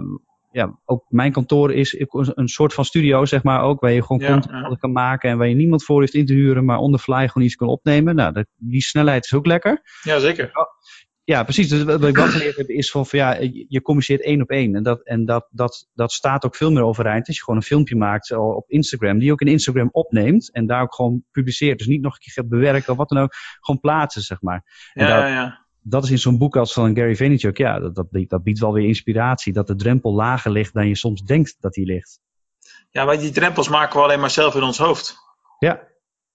ja, 0.51 0.79
ook 0.85 1.05
mijn 1.09 1.31
kantoor 1.31 1.73
is 1.73 1.95
een 2.09 2.47
soort 2.47 2.73
van 2.73 2.85
studio, 2.85 3.25
zeg 3.25 3.43
maar 3.43 3.61
ook. 3.61 3.81
Waar 3.81 3.91
je 3.91 4.03
gewoon 4.03 4.21
Ja, 4.21 4.31
content 4.31 4.69
ja. 4.69 4.75
kan 4.79 4.91
maken. 4.91 5.29
En 5.29 5.37
waar 5.37 5.47
je 5.47 5.55
niemand 5.55 5.83
voor 5.83 5.99
heeft 5.99 6.13
in 6.13 6.25
te 6.25 6.33
huren. 6.33 6.65
Maar 6.65 6.77
on 6.77 6.91
the 6.91 6.99
fly 6.99 7.27
gewoon 7.27 7.47
iets 7.47 7.55
kan 7.55 7.67
opnemen. 7.67 8.15
Nou, 8.15 8.33
dat, 8.33 8.45
die 8.55 8.81
snelheid 8.81 9.25
is 9.25 9.33
ook 9.33 9.45
lekker. 9.45 9.81
Ja, 10.03 10.19
zeker. 10.19 10.51
Ja, 11.27 11.43
precies. 11.43 11.69
Dus 11.69 11.83
wat 11.83 12.03
ik 12.03 12.15
wel 12.15 12.27
geleerd 12.27 12.55
heb 12.57 12.67
is 12.69 12.91
van, 12.91 13.05
van 13.05 13.19
ja, 13.19 13.37
je 13.67 13.81
communiceert 13.81 14.21
één 14.23 14.41
op 14.41 14.49
één. 14.49 14.75
En, 14.75 14.83
dat, 14.83 15.01
en 15.03 15.25
dat, 15.25 15.47
dat, 15.51 15.87
dat 15.93 16.11
staat 16.11 16.45
ook 16.45 16.55
veel 16.55 16.71
meer 16.71 16.83
overeind. 16.83 17.27
Als 17.27 17.35
je 17.35 17.43
gewoon 17.43 17.59
een 17.59 17.65
filmpje 17.65 17.95
maakt 17.95 18.31
eh, 18.31 18.55
op 18.55 18.69
Instagram, 18.69 19.17
die 19.17 19.25
je 19.25 19.31
ook 19.31 19.41
in 19.41 19.47
Instagram 19.47 19.89
opneemt. 19.91 20.51
En 20.51 20.65
daar 20.65 20.81
ook 20.81 20.95
gewoon 20.95 21.23
publiceert. 21.31 21.77
Dus 21.77 21.87
niet 21.87 22.01
nog 22.01 22.13
een 22.13 22.19
keer 22.19 22.33
gaat 22.33 22.49
bewerken 22.49 22.91
of 22.91 22.97
wat 22.97 23.09
dan 23.09 23.17
ook. 23.17 23.33
Gewoon 23.59 23.79
plaatsen, 23.81 24.21
zeg 24.21 24.41
maar. 24.41 24.89
En 24.93 25.05
Ja, 25.07 25.13
dat, 25.15 25.27
ja, 25.27 25.33
ja. 25.33 25.65
dat 25.81 26.03
is 26.03 26.11
in 26.11 26.19
zo'n 26.19 26.37
boek 26.37 26.55
als 26.55 26.73
van 26.73 26.95
Gary 26.95 27.15
Vaynerchuk, 27.15 27.57
ja, 27.57 27.79
dat, 27.79 27.95
dat, 27.95 28.09
biedt- 28.09 28.29
dat 28.29 28.43
biedt 28.43 28.59
wel 28.59 28.73
weer 28.73 28.87
inspiratie. 28.87 29.53
Dat 29.53 29.67
de 29.67 29.75
drempel 29.75 30.13
lager 30.13 30.51
ligt 30.51 30.73
dan 30.73 30.87
je 30.87 30.95
soms 30.95 31.21
denkt 31.21 31.55
dat 31.59 31.73
die 31.73 31.85
ligt. 31.85 32.19
ja, 32.89 33.05
maar 33.05 33.17
die 33.19 33.31
drempels 33.31 33.69
maken 33.69 33.97
we 33.97 34.03
alleen 34.03 34.19
maar 34.19 34.29
zelf 34.31 34.55
in 34.55 34.63
ons 34.63 34.77
hoofd. 34.77 35.15
Ja, 35.59 35.87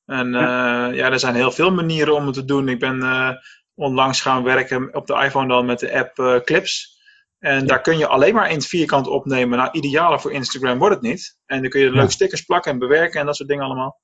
En 0.04 0.30
ja. 0.32 0.86
ja, 0.88 1.10
er 1.10 1.18
zijn 1.18 1.34
heel 1.34 1.52
veel 1.52 1.70
manieren 1.72 2.14
om 2.14 2.24
het 2.26 2.34
te 2.34 2.44
doen. 2.44 2.68
Ik 2.68 2.78
ben 2.78 3.02
eh, 3.02 3.30
onlangs 3.74 4.20
gaan 4.20 4.42
werken 4.42 4.94
op 4.94 5.06
de 5.06 5.14
iPhone 5.14 5.48
dan 5.48 5.66
met 5.66 5.78
de 5.78 5.92
app 5.98 6.18
eh, 6.18 6.40
Clips. 6.40 7.00
En 7.38 7.66
daar 7.66 7.80
kun 7.80 7.98
je 7.98 8.06
alleen 8.06 8.34
maar 8.34 8.48
in 8.48 8.56
het 8.56 8.66
vierkant 8.66 9.06
opnemen. 9.06 9.58
Nou, 9.58 9.70
idealer 9.72 10.20
voor 10.20 10.32
Instagram 10.32 10.78
wordt 10.78 10.94
het 10.94 11.04
niet. 11.04 11.38
En 11.46 11.60
dan 11.60 11.70
kun 11.70 11.80
je 11.80 11.86
Ja. 11.86 11.92
leuke 11.92 12.10
stickers 12.12 12.42
plakken 12.42 12.72
en 12.72 12.78
bewerken 12.78 13.20
en 13.20 13.26
dat 13.26 13.36
soort 13.36 13.48
dingen 13.48 13.64
allemaal. 13.64 14.00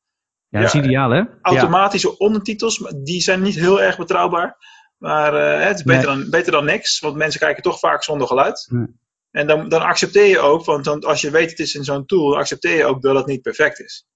ja, 0.48 0.60
dat 0.60 0.74
is 0.74 0.80
ideaal, 0.80 1.10
hè? 1.10 1.22
Automatische 1.42 2.18
ondertitels, 2.18 2.92
die 2.96 3.20
zijn 3.20 3.42
niet 3.42 3.54
heel 3.54 3.82
erg 3.82 3.96
betrouwbaar. 3.96 4.56
Maar 4.98 5.34
eh, 5.34 5.66
het 5.66 5.76
is 5.76 5.82
beter, 5.82 6.06
dan, 6.06 6.30
beter 6.30 6.52
dan 6.52 6.64
niks, 6.64 7.00
want 7.00 7.16
mensen 7.16 7.40
kijken 7.40 7.62
toch 7.62 7.78
vaak 7.78 8.02
zonder 8.02 8.26
geluid. 8.26 8.66
Nee. 8.70 8.86
En 9.30 9.46
dan, 9.46 9.68
dan 9.68 9.82
accepteer 9.82 10.26
je 10.26 10.38
ook, 10.38 10.64
want 10.64 10.84
dan, 10.84 11.00
als 11.00 11.20
je 11.20 11.30
weet 11.30 11.50
het 11.50 11.58
is 11.58 11.74
in 11.74 11.84
zo'n 11.84 12.06
tool, 12.06 12.30
dan 12.30 12.38
accepteer 12.38 12.76
je 12.76 12.84
ook 12.84 13.02
dat 13.02 13.16
het 13.16 13.26
niet 13.26 13.42
perfect 13.42 13.80
is. 13.80 14.06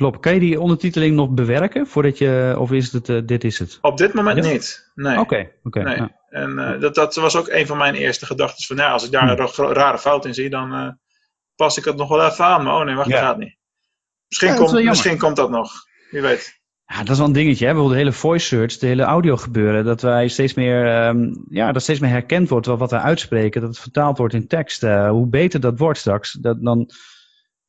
Klopt. 0.00 0.20
Kan 0.20 0.34
je 0.34 0.40
die 0.40 0.60
ondertiteling 0.60 1.16
nog 1.16 1.30
bewerken 1.30 1.86
voordat 1.86 2.18
je, 2.18 2.54
of 2.58 2.72
is 2.72 2.92
het, 2.92 3.08
eh, 3.08 3.20
dit 3.24 3.44
is 3.44 3.58
het? 3.58 3.78
Op 3.80 3.96
dit 3.98 4.12
moment 4.12 4.44
Ja? 4.44 4.50
niet. 4.50 4.90
Nee. 4.94 5.18
Oké, 5.18 5.50
oké. 5.62 5.82
Nee. 5.82 5.96
ja. 5.96 6.10
En 6.28 6.58
eh, 6.58 6.80
dat, 6.80 6.94
dat 6.94 7.14
was 7.14 7.36
ook 7.36 7.48
een 7.48 7.66
van 7.66 7.76
mijn 7.76 7.94
eerste 7.94 8.26
gedachten. 8.26 8.66
Van, 8.66 8.76
ja, 8.76 8.92
als 8.92 9.04
ik 9.04 9.10
daar 9.10 9.22
Hm. 9.22 9.60
een 9.62 9.72
rare 9.72 9.98
fout 9.98 10.24
in 10.24 10.34
zie, 10.34 10.50
dan 10.50 10.72
eh, 10.72 10.88
pas 11.56 11.78
ik 11.78 11.84
het 11.84 11.96
nog 11.96 12.08
wel 12.08 12.26
even 12.26 12.44
aan. 12.44 12.64
Maar 12.64 12.74
oh 12.74 12.84
nee, 12.84 12.94
wacht, 12.94 13.10
dat 13.10 13.18
gaat 13.18 13.38
niet. 13.38 13.56
Misschien, 14.28 14.54
komt, 14.54 14.84
misschien 14.84 15.18
komt 15.18 15.36
dat 15.36 15.50
nog. 15.50 15.70
Wie 16.10 16.20
weet. 16.20 16.58
Ja, 16.86 16.98
dat 16.98 17.08
is 17.08 17.18
wel 17.18 17.26
een 17.26 17.32
dingetje. 17.32 17.64
Hè? 17.66 17.72
Bijvoorbeeld 17.72 17.98
de 17.98 18.04
hele 18.04 18.18
voice 18.18 18.46
search, 18.46 18.78
de 18.78 18.86
hele 18.86 19.02
audio 19.02 19.36
gebeuren. 19.36 19.84
Dat 19.84 20.02
wij 20.02 20.28
steeds 20.28 20.54
meer, 20.54 20.86
ehm, 20.86 21.34
ja, 21.48 21.72
dat 21.72 21.82
steeds 21.82 22.00
meer 22.00 22.10
herkend 22.10 22.48
wordt 22.48 22.66
wat, 22.66 22.78
wat 22.78 22.90
wij 22.90 23.00
uitspreken. 23.00 23.60
Dat 23.60 23.70
het 23.70 23.78
vertaald 23.78 24.18
wordt 24.18 24.34
in 24.34 24.46
tekst. 24.46 24.82
Hoe 24.82 25.26
beter 25.28 25.60
dat 25.60 25.78
wordt 25.78 25.98
straks, 25.98 26.32
dat, 26.32 26.62
dan, 26.62 26.90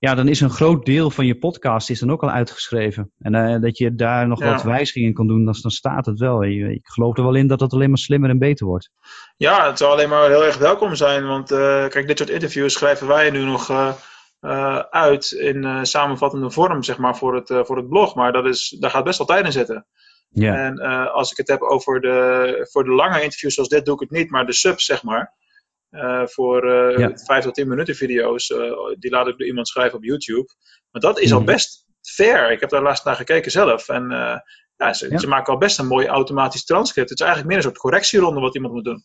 ja, 0.02 0.16
dan 0.16 0.28
is 0.28 0.42
een 0.42 0.50
groot 0.50 0.86
deel 0.86 1.12
van 1.12 1.26
je 1.26 1.38
podcast 1.38 1.90
is 1.90 2.00
dan 2.00 2.12
ook 2.12 2.22
al 2.24 2.30
uitgeschreven. 2.30 3.12
En 3.20 3.36
eh, 3.36 3.62
dat 3.62 3.78
je 3.78 3.96
daar 3.96 4.28
nog 4.28 4.40
Ja. 4.40 4.52
wat 4.52 4.64
wijzigingen 4.64 5.08
in 5.08 5.14
kan 5.14 5.28
doen, 5.28 5.46
dan, 5.46 5.56
dan 5.62 5.72
staat 5.72 6.06
het 6.06 6.20
wel. 6.20 6.44
Ik 6.44 6.88
geloof 6.88 7.18
er 7.18 7.24
wel 7.24 7.36
in 7.36 7.48
dat 7.48 7.60
het 7.60 7.74
alleen 7.74 7.90
maar 7.90 7.98
slimmer 7.98 8.30
en 8.30 8.40
beter 8.40 8.66
wordt. 8.66 8.90
Ja, 9.38 9.68
het 9.68 9.78
zou 9.78 9.92
alleen 9.92 10.10
maar 10.10 10.30
heel 10.30 10.46
erg 10.46 10.58
welkom 10.58 10.96
zijn. 10.96 11.28
Want 11.28 11.52
eh, 11.52 11.88
kijk, 11.88 12.08
dit 12.08 12.18
soort 12.18 12.30
interviews 12.30 12.74
schrijven 12.74 13.08
wij 13.08 13.30
nu 13.30 13.44
nog 13.44 13.70
eh, 13.70 14.78
uit 14.90 15.32
in 15.32 15.86
samenvattende 15.86 16.52
vorm, 16.52 16.84
zeg 16.84 16.98
maar, 16.98 17.18
voor 17.18 17.36
het, 17.36 17.48
voor 17.66 17.78
het 17.78 17.90
blog. 17.90 18.16
Maar 18.16 18.32
dat 18.32 18.46
is, 18.46 18.76
daar 18.80 18.92
gaat 18.92 19.04
best 19.04 19.18
wel 19.18 19.28
tijd 19.28 19.46
in 19.46 19.52
zitten. 19.52 19.86
Ja, 20.30 20.56
En 20.56 20.80
als 21.12 21.32
ik 21.32 21.38
het 21.38 21.48
heb 21.48 21.62
over 21.62 22.02
de, 22.02 22.68
voor 22.72 22.84
de 22.84 22.92
lange 22.92 23.24
interviews 23.24 23.54
zoals 23.54 23.70
dit, 23.70 23.86
doe 23.86 23.94
ik 23.94 24.00
het 24.00 24.12
niet, 24.12 24.30
maar 24.32 24.46
de 24.46 24.54
subs, 24.54 24.86
zeg 24.86 25.04
maar. 25.04 25.34
Eh, 25.92 26.26
voor 26.26 26.72
eh 26.72 26.98
Ja. 26.98 27.12
5 27.18 27.44
tot 27.44 27.54
10 27.54 27.68
minuten 27.68 27.96
video's, 27.96 28.50
eh, 28.52 28.58
die 29.00 29.12
laat 29.12 29.28
ik 29.28 29.38
door 29.38 29.48
iemand 29.48 29.68
schrijven 29.68 29.98
op 29.98 30.04
YouTube. 30.04 30.54
Maar 30.92 31.02
dat 31.02 31.20
is 31.20 31.32
al 31.34 31.38
Mhm. 31.42 31.48
best 31.48 31.86
fair. 32.02 32.52
Ik 32.52 32.60
heb 32.60 32.70
daar 32.70 32.82
laatst 32.82 33.06
naar 33.06 33.16
gekeken 33.16 33.52
zelf. 33.52 33.90
En 33.90 34.12
eh, 34.12 34.38
ja, 34.78 34.94
ze, 34.94 35.10
Ja. 35.10 35.18
ze 35.18 35.28
maken 35.28 35.54
al 35.54 35.60
best 35.60 35.80
een 35.80 35.88
mooi 35.88 36.08
automatisch 36.08 36.66
transcript. 36.66 37.10
Het 37.10 37.20
is 37.20 37.26
eigenlijk 37.26 37.48
meer 37.56 37.58
een 37.58 37.70
soort 37.72 37.82
correctieronde 37.84 38.40
wat 38.40 38.56
iemand 38.56 38.74
moet 38.74 38.84
doen. 38.84 39.04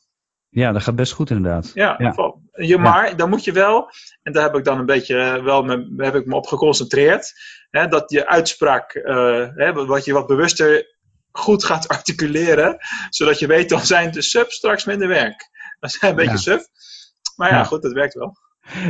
ja, 0.49 0.73
dat 0.73 0.83
gaat 0.83 0.97
best 0.97 1.13
goed 1.13 1.31
inderdaad. 1.31 1.71
Ja, 1.75 1.95
Ja. 1.99 2.35
Je, 2.53 2.79
maar 2.79 3.17
dan 3.17 3.29
moet 3.29 3.45
je 3.45 3.53
wel, 3.53 3.91
en 4.23 4.33
daar 4.33 4.43
heb 4.43 4.55
ik 4.57 4.65
dan 4.65 4.79
een 4.79 4.87
beetje 4.87 5.19
eh, 5.19 5.43
wel 5.45 5.63
me, 5.63 5.93
heb 5.97 6.15
ik 6.15 6.27
me 6.27 6.35
op 6.35 6.47
geconcentreerd, 6.47 7.33
hè, 7.71 7.87
dat 7.87 8.11
je 8.11 8.27
uitspraak, 8.27 8.93
eh, 8.95 9.47
hè, 9.55 9.73
wat 9.87 10.05
je 10.05 10.13
wat 10.13 10.27
bewuster 10.27 10.95
goed 11.31 11.65
gaat 11.65 11.89
articuleren, 11.97 12.77
zodat 13.11 13.39
je 13.39 13.47
weet, 13.47 13.69
dan 13.69 13.81
zijn 13.87 14.11
de 14.11 14.23
subs 14.23 14.55
straks 14.57 14.85
minder 14.85 15.09
werk. 15.09 15.49
Zijn 15.89 16.11
een 16.11 16.17
beetje 16.17 16.33
Ja. 16.33 16.39
suf. 16.39 16.63
Maar 17.37 17.51
ja, 17.51 17.57
Ja. 17.57 17.65
goed, 17.65 17.83
dat 17.83 17.93
werkt 17.93 18.15
wel. 18.15 18.37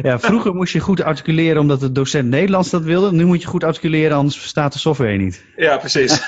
Ja, 0.03 0.19
vroeger 0.19 0.55
moest 0.55 0.73
je 0.73 0.81
goed 0.81 1.03
articuleren 1.03 1.61
omdat 1.61 1.81
de 1.81 1.93
docent 1.93 2.29
Nederlands 2.29 2.71
dat 2.71 2.83
wilde. 2.83 3.13
Nu 3.13 3.25
moet 3.25 3.43
je 3.43 3.49
goed 3.49 3.65
articuleren, 3.65 4.17
anders 4.17 4.39
verstaat 4.39 4.73
de 4.73 4.79
software 4.79 5.13
je 5.13 5.19
niet. 5.19 5.45
Ja, 5.57 5.77
precies. 5.77 6.27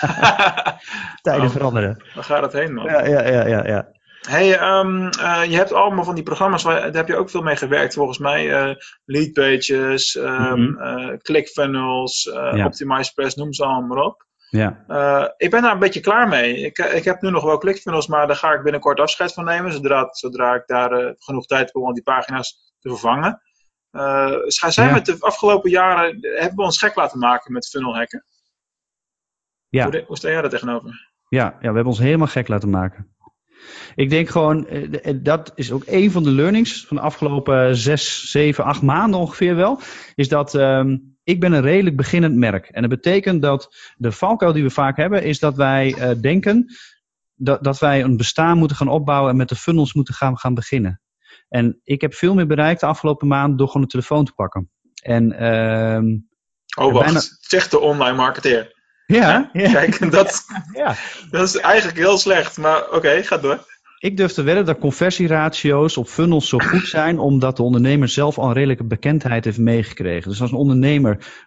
Tijden 1.23 1.45
Oh. 1.47 1.51
veranderen. 1.51 2.03
Waar 2.15 2.25
gaat 2.25 2.43
het 2.43 2.53
heen, 2.53 2.75
man? 2.75 2.85
Ja, 2.85 3.07
ja, 3.07 3.29
ja, 3.29 3.47
ja. 3.47 3.67
ja. 3.67 3.89
Hey, 4.29 4.59
ehm, 4.59 5.07
eh, 5.07 5.43
je 5.51 5.57
hebt 5.57 5.73
allemaal 5.73 6.05
van 6.05 6.15
die 6.15 6.25
programma's, 6.25 6.63
waar, 6.63 6.81
daar 6.81 6.93
heb 6.95 7.09
je 7.09 7.17
ook 7.17 7.31
veel 7.31 7.43
mee 7.43 7.57
gewerkt 7.57 7.95
volgens 7.95 8.19
mij. 8.19 8.53
eh 8.53 8.75
Leadpages, 9.05 10.17
ehm 10.17 10.63
Mhm. 10.63 10.79
eh, 10.83 11.17
ClickFunnels, 11.19 12.31
Ja. 12.33 12.65
OptimizePress, 12.67 13.35
noem 13.37 13.53
ze 13.53 13.65
allemaal 13.65 13.97
maar 13.97 14.05
op. 14.05 14.27
ja. 14.51 14.85
Eh, 14.89 15.29
ik 15.37 15.51
ben 15.51 15.63
daar 15.63 15.73
een 15.73 15.79
beetje 15.79 16.01
klaar 16.01 16.29
mee. 16.29 16.57
Ik, 16.57 16.79
ik 16.79 17.05
heb 17.05 17.21
nu 17.21 17.31
nog 17.31 17.45
wel 17.45 17.59
ClickFunnels, 17.59 18.07
maar 18.07 18.27
daar 18.27 18.37
ga 18.37 18.53
ik 18.53 18.63
binnenkort 18.63 19.01
afscheid 19.01 19.33
van 19.33 19.45
nemen. 19.45 19.73
Zodra, 19.73 20.09
zodra 20.11 20.55
ik 20.55 20.63
daar 20.67 20.93
eh, 20.93 21.13
genoeg 21.19 21.47
tijd 21.47 21.67
heb 21.73 21.83
om 21.83 21.93
die 21.95 22.03
pagina's 22.03 22.75
te 22.81 22.89
vervangen. 22.89 23.43
Eh, 23.91 24.35
zij 24.47 24.71
zijn 24.71 24.89
Ja. 24.89 24.95
met 24.95 25.07
de 25.07 25.17
afgelopen 25.19 25.71
jaren, 25.71 26.19
hebben 26.21 26.57
we 26.57 26.63
ons 26.63 26.79
gek 26.79 26.95
laten 26.95 27.19
maken 27.19 27.53
met 27.53 27.69
funnel 27.69 27.97
hacken. 27.97 28.25
Ja. 29.69 29.83
Hoe, 29.83 29.93
de- 29.93 30.05
hoe 30.07 30.17
sta 30.17 30.29
jij 30.31 30.41
daar 30.41 30.51
tegenover? 30.51 31.11
Ja, 31.29 31.45
ja, 31.45 31.59
we 31.59 31.65
hebben 31.65 31.87
ons 31.87 31.99
helemaal 31.99 32.27
gek 32.27 32.49
laten 32.49 32.71
maken. 32.71 33.13
Ik 33.95 34.11
denk 34.11 34.29
gewoon, 34.29 34.67
dat 35.23 35.53
is 35.55 35.73
ook 35.73 35.83
een 35.87 36.11
van 36.11 36.23
de 36.23 36.31
learnings 36.31 36.87
van 36.87 36.97
de 36.97 37.03
afgelopen 37.03 37.77
zes, 37.77 38.31
zeven, 38.31 38.65
acht 38.65 38.83
maanden 38.83 39.21
ongeveer 39.21 39.57
wel. 39.57 39.81
Is 40.15 40.29
dat 40.29 40.55
ehm, 40.55 40.97
ik 41.29 41.41
ben 41.41 41.53
een 41.53 41.61
redelijk 41.63 41.97
beginnend 41.97 42.35
merk. 42.37 42.67
En 42.69 42.81
dat 42.81 42.91
betekent 42.91 43.43
dat 43.43 43.75
de 43.97 44.13
valkuil 44.13 44.53
die 44.53 44.63
we 44.63 44.71
vaak 44.71 44.97
hebben, 44.97 45.23
is 45.23 45.39
dat 45.39 45.57
wij 45.57 45.95
eh, 45.95 46.11
denken 46.21 46.67
dat, 47.35 47.65
dat 47.65 47.79
wij 47.79 48.03
een 48.03 48.17
bestaan 48.17 48.59
moeten 48.59 48.77
gaan 48.77 48.89
opbouwen 48.89 49.31
en 49.31 49.37
met 49.37 49.49
de 49.49 49.57
funnels 49.57 49.93
moeten 49.95 50.15
gaan, 50.15 50.39
gaan 50.39 50.55
beginnen. 50.55 51.01
En 51.49 51.81
ik 51.85 52.01
heb 52.01 52.15
veel 52.15 52.35
meer 52.35 52.47
bereikt 52.47 52.81
de 52.81 52.87
afgelopen 52.87 53.29
maand 53.29 53.59
door 53.59 53.67
gewoon 53.67 53.83
de 53.83 53.89
telefoon 53.89 54.25
te 54.25 54.33
pakken. 54.33 54.71
En 55.03 55.33
ehm, 55.33 56.07
Oh, 56.79 56.93
wacht. 56.93 57.05
bijna- 57.05 57.21
Zegt 57.41 57.71
de 57.71 57.79
online 57.81 58.17
marketeer. 58.17 58.73
ja, 59.07 59.51
ja, 59.53 59.73
Kijk, 59.73 60.11
dat, 60.11 60.45
ja. 60.83 60.95
dat 61.31 61.49
is 61.49 61.57
eigenlijk 61.57 61.99
heel 61.99 62.19
slecht. 62.19 62.57
Maar 62.59 62.91
oké, 62.91 63.23
ga 63.23 63.37
door. 63.39 63.65
Ik 63.99 64.17
durf 64.17 64.33
te 64.33 64.43
wedden 64.43 64.65
dat 64.65 64.79
conversieratio's 64.79 65.97
op 65.97 66.09
funnels 66.09 66.49
zo 66.49 66.59
goed 66.59 66.87
zijn, 66.87 67.19
omdat 67.19 67.57
de 67.57 67.63
ondernemer 67.63 68.09
zelf 68.09 68.39
al 68.39 68.47
een 68.49 68.53
redelijke 68.53 68.85
bekendheid 68.85 69.45
heeft 69.45 69.59
meegekregen. 69.59 70.31
Dus 70.31 70.41
als 70.41 70.51
een 70.51 70.57
ondernemer 70.57 71.47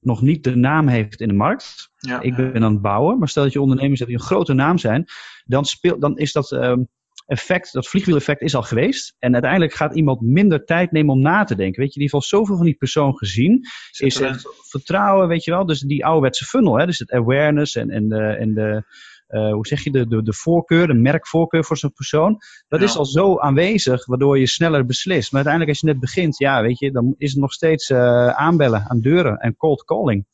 nog 0.00 0.22
niet 0.22 0.44
de 0.44 0.56
naam 0.56 0.88
heeft 0.88 1.20
in 1.20 1.28
de 1.28 1.34
markt, 1.34 1.90
Ja, 1.96 2.20
ik 2.20 2.36
ben 2.36 2.64
aan 2.64 2.72
het 2.72 2.82
bouwen, 2.82 3.18
maar 3.18 3.28
stel 3.28 3.42
dat 3.42 3.52
je 3.52 3.60
ondernemers 3.60 3.98
hebt 3.98 4.10
die 4.10 4.20
een 4.20 4.26
grote 4.26 4.52
naam 4.52 4.78
zijn, 4.78 5.04
dan, 5.44 5.64
speelt, 5.64 6.00
dan 6.00 6.18
is 6.18 6.32
dat 6.32 6.52
ehm, 6.52 6.82
effect, 7.26 7.72
dat 7.72 7.88
vliegwieleffect 7.88 8.40
is 8.40 8.54
al 8.54 8.62
geweest. 8.62 9.16
En 9.18 9.32
uiteindelijk 9.32 9.72
gaat 9.72 9.94
iemand 9.94 10.20
minder 10.20 10.64
tijd 10.64 10.92
nemen 10.92 11.14
om 11.14 11.20
na 11.20 11.44
te 11.44 11.54
denken. 11.54 11.80
Weet 11.80 11.92
je, 11.92 12.00
die 12.00 12.02
heeft 12.02 12.14
al 12.14 12.38
zoveel 12.38 12.56
van 12.56 12.64
die 12.64 12.74
persoon 12.74 13.16
gezien. 13.16 13.66
zit 13.90 14.06
Is 14.06 14.18
het 14.18 14.46
vertrouwen, 14.68 15.28
weet 15.28 15.44
je 15.44 15.50
wel? 15.50 15.66
Dus 15.66 15.80
die 15.80 16.04
ouderwetse 16.04 16.44
funnel, 16.44 16.78
hè? 16.78 16.86
dus 16.86 16.98
het 16.98 17.10
awareness 17.10 17.76
en, 17.76 17.90
en 17.90 18.08
de, 18.08 18.22
en 18.22 18.54
de 18.54 18.84
eh, 19.32 19.52
hoe 19.52 19.66
zeg 19.66 19.84
je, 19.84 19.90
de, 19.90 20.06
de, 20.06 20.22
de 20.22 20.32
voorkeur, 20.32 20.86
de 20.86 20.94
merkvoorkeur 20.94 21.64
voor 21.64 21.76
zo'n 21.76 21.92
persoon. 21.92 22.38
Dat 22.68 22.80
Ja. 22.80 22.86
is 22.86 22.96
al 22.96 23.04
zo 23.06 23.38
aanwezig, 23.38 24.06
waardoor 24.06 24.38
je 24.38 24.46
sneller 24.46 24.86
beslist. 24.86 25.32
Maar 25.32 25.44
uiteindelijk 25.44 25.68
als 25.68 25.80
je 25.80 25.86
net 25.86 26.00
begint, 26.00 26.38
ja, 26.38 26.62
weet 26.62 26.78
je, 26.78 26.90
dan 26.92 27.14
is 27.18 27.30
het 27.32 27.40
nog 27.40 27.52
steeds 27.52 27.90
eh, 27.90 28.28
aanbellen 28.28 28.84
aan 28.88 29.00
deuren 29.00 29.36
en 29.38 29.56
cold 29.56 29.84
calling. 29.84 30.26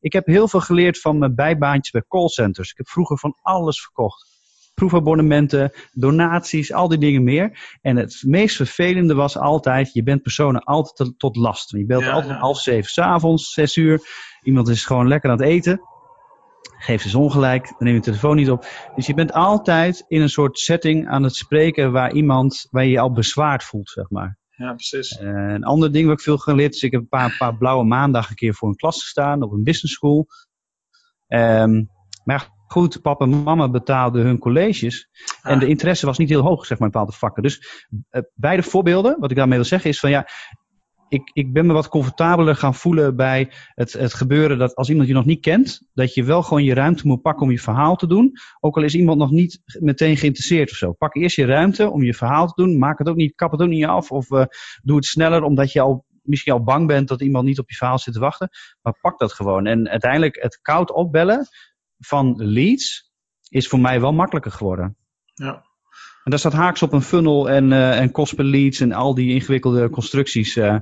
Ik 0.00 0.12
heb 0.12 0.26
heel 0.26 0.48
veel 0.48 0.60
geleerd 0.60 1.00
van 1.00 1.18
mijn 1.18 1.34
bijbaantjes 1.34 1.90
bij 1.90 2.04
callcenters. 2.08 2.70
Ik 2.70 2.76
heb 2.76 2.88
vroeger 2.88 3.18
van 3.18 3.34
alles 3.42 3.80
verkocht. 3.82 4.34
Proefabonnementen, 4.74 5.72
donaties, 5.92 6.72
al 6.72 6.88
die 6.88 6.98
dingen 6.98 7.24
meer. 7.24 7.58
En 7.82 7.96
het 7.96 8.22
meest 8.26 8.56
vervelende 8.56 9.14
was 9.14 9.38
altijd, 9.38 9.92
je 9.92 10.02
bent 10.02 10.22
personen 10.22 10.62
altijd 10.64 11.14
tot- 11.18 11.36
last. 11.36 11.70
Je 11.70 11.86
belt 11.86 12.02
Ja, 12.02 12.10
altijd 12.10 12.32
ja. 12.32 12.38
half 12.38 12.58
zeven 12.58 12.90
s'avonds, 12.90 13.52
zes 13.52 13.76
uur. 13.76 14.00
Iemand 14.42 14.68
is 14.68 14.84
gewoon 14.84 15.08
lekker 15.08 15.30
aan 15.30 15.36
het 15.38 15.46
eten. 15.46 15.80
Geeft 16.86 17.04
dus 17.04 17.14
ongelijk, 17.14 17.64
dan 17.64 17.76
neem 17.78 17.92
je 17.92 17.98
de 17.98 18.04
telefoon 18.04 18.36
niet 18.36 18.50
op. 18.50 18.66
Dus 18.94 19.06
je 19.06 19.14
bent 19.14 19.32
altijd 19.32 20.04
in 20.08 20.20
een 20.20 20.28
soort 20.28 20.58
setting 20.58 21.08
aan 21.08 21.22
het 21.22 21.34
spreken 21.34 21.92
waar 21.92 22.12
iemand, 22.12 22.66
waar 22.70 22.84
je 22.84 22.90
je 22.90 23.00
al 23.00 23.12
bezwaard 23.12 23.64
voelt, 23.64 23.88
zeg 23.88 24.10
maar. 24.10 24.38
Ja, 24.50 24.72
precies. 24.72 25.18
Eh, 25.18 25.26
een 25.28 25.64
ander 25.64 25.92
ding 25.92 26.06
wat 26.06 26.18
ik 26.18 26.24
veel 26.24 26.38
geleerd 26.38 26.74
is, 26.74 26.82
ik 26.82 26.92
heb 26.92 27.00
een 27.00 27.08
paar, 27.08 27.36
paar 27.38 27.56
blauwe 27.56 27.84
maandag 27.84 28.28
een 28.28 28.34
keer 28.34 28.54
voor 28.54 28.68
een 28.68 28.76
klas 28.76 29.02
gestaan 29.02 29.42
op 29.42 29.52
een 29.52 29.62
business 29.62 29.94
school. 29.94 30.26
Ehm, 31.26 31.84
maar 32.24 32.48
goed, 32.66 33.02
papa 33.02 33.24
en 33.24 33.42
mama 33.42 33.68
betaalden 33.70 34.24
hun 34.24 34.38
colleges. 34.38 35.08
En 35.42 35.54
Ah. 35.54 35.60
de 35.60 35.66
interesse 35.66 36.06
was 36.06 36.18
niet 36.18 36.28
heel 36.28 36.42
hoog, 36.42 36.66
zeg 36.66 36.78
maar, 36.78 36.86
in 36.86 36.92
bepaalde 36.92 37.16
vakken. 37.16 37.42
Dus 37.42 37.86
eh, 38.10 38.22
beide 38.34 38.62
voorbeelden, 38.62 39.16
wat 39.20 39.30
ik 39.30 39.36
daarmee 39.36 39.58
wil 39.58 39.66
zeggen, 39.66 39.90
is 39.90 40.00
van 40.00 40.10
ja, 40.10 40.28
ik, 41.08 41.30
ik 41.32 41.52
ben 41.52 41.66
me 41.66 41.72
wat 41.72 41.88
comfortabeler 41.88 42.56
gaan 42.56 42.74
voelen 42.74 43.16
bij 43.16 43.52
het, 43.74 43.92
het 43.92 44.14
gebeuren 44.14 44.58
dat 44.58 44.74
als 44.74 44.88
iemand 44.88 45.08
je 45.08 45.14
nog 45.14 45.24
niet 45.24 45.40
kent, 45.40 45.88
dat 45.94 46.14
je 46.14 46.24
wel 46.24 46.42
gewoon 46.42 46.64
je 46.64 46.74
ruimte 46.74 47.06
moet 47.06 47.22
pakken 47.22 47.42
om 47.42 47.50
je 47.50 47.58
verhaal 47.58 47.96
te 47.96 48.06
doen. 48.06 48.32
Ook 48.60 48.76
al 48.76 48.82
is 48.82 48.94
iemand 48.94 49.18
nog 49.18 49.30
niet 49.30 49.62
meteen 49.80 50.16
geïnteresseerd 50.16 50.70
of 50.70 50.76
zo. 50.76 50.92
Pak 50.92 51.14
eerst 51.14 51.36
je 51.36 51.44
ruimte 51.44 51.90
om 51.90 52.02
je 52.02 52.14
verhaal 52.14 52.46
te 52.46 52.62
doen. 52.62 52.78
Maak 52.78 52.98
het 52.98 53.08
ook 53.08 53.16
niet, 53.16 53.34
kap 53.34 53.50
het 53.50 53.60
ook 53.60 53.68
niet 53.68 53.84
af 53.84 54.10
of 54.10 54.30
eh, 54.30 54.44
doe 54.82 54.96
het 54.96 55.04
sneller 55.04 55.42
omdat 55.42 55.72
je 55.72 55.80
al 55.80 56.04
misschien 56.22 56.52
al 56.52 56.62
bang 56.62 56.86
bent 56.86 57.08
dat 57.08 57.20
iemand 57.20 57.44
niet 57.44 57.58
op 57.58 57.70
je 57.70 57.76
verhaal 57.76 57.98
zit 57.98 58.14
te 58.14 58.20
wachten. 58.20 58.48
Maar 58.82 58.98
pak 59.00 59.18
dat 59.18 59.32
gewoon. 59.32 59.66
En 59.66 59.88
uiteindelijk 59.88 60.42
het 60.42 60.58
koud 60.62 60.92
opbellen 60.92 61.46
van 61.98 62.34
leads 62.36 63.12
is 63.48 63.68
voor 63.68 63.80
mij 63.80 64.00
wel 64.00 64.12
makkelijker 64.12 64.52
geworden. 64.52 64.96
Ja. 65.34 65.65
En 66.26 66.32
daar 66.32 66.40
staat 66.40 66.52
haaks 66.52 66.82
op 66.82 66.92
een 66.92 67.02
funnel 67.02 67.48
en, 67.50 67.72
eh 67.72 68.00
en 68.00 68.12
per 68.12 68.44
leads 68.44 68.80
en 68.80 68.92
al 68.92 69.14
die 69.14 69.34
ingewikkelde 69.34 69.90
constructies. 69.90 70.56
eh. 70.56 70.76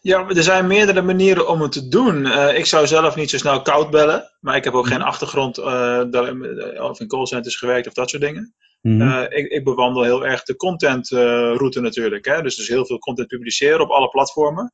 Ja, 0.00 0.28
er 0.28 0.42
zijn 0.42 0.66
meerdere 0.66 1.02
manieren 1.02 1.48
om 1.48 1.60
het 1.60 1.72
te 1.72 1.88
doen. 1.88 2.26
Eh, 2.26 2.58
ik 2.58 2.66
zou 2.66 2.86
zelf 2.86 3.16
niet 3.16 3.30
zo 3.30 3.36
snel 3.36 3.62
koud 3.62 3.90
bellen, 3.90 4.36
maar 4.40 4.56
ik 4.56 4.64
heb 4.64 4.72
ook 4.72 4.86
geen 4.86 5.02
achtergrond 5.02 5.58
eh, 5.58 5.64
daar- 6.10 6.80
of 6.80 7.00
in 7.00 7.08
callcenters 7.08 7.56
gewerkt 7.56 7.86
of 7.86 7.92
dat 7.92 8.10
soort 8.10 8.22
dingen. 8.22 8.54
Eh, 9.02 9.38
ik, 9.38 9.50
ik 9.50 9.64
bewandel 9.64 10.02
heel 10.02 10.26
erg 10.26 10.42
de 10.42 10.56
contentroute 10.56 11.80
natuurlijk. 11.80 12.24
Hè? 12.24 12.42
Dus, 12.42 12.56
dus 12.56 12.68
heel 12.68 12.86
veel 12.86 12.98
content 12.98 13.28
publiceren 13.28 13.80
op 13.80 13.90
alle 13.90 14.08
platformen. 14.08 14.72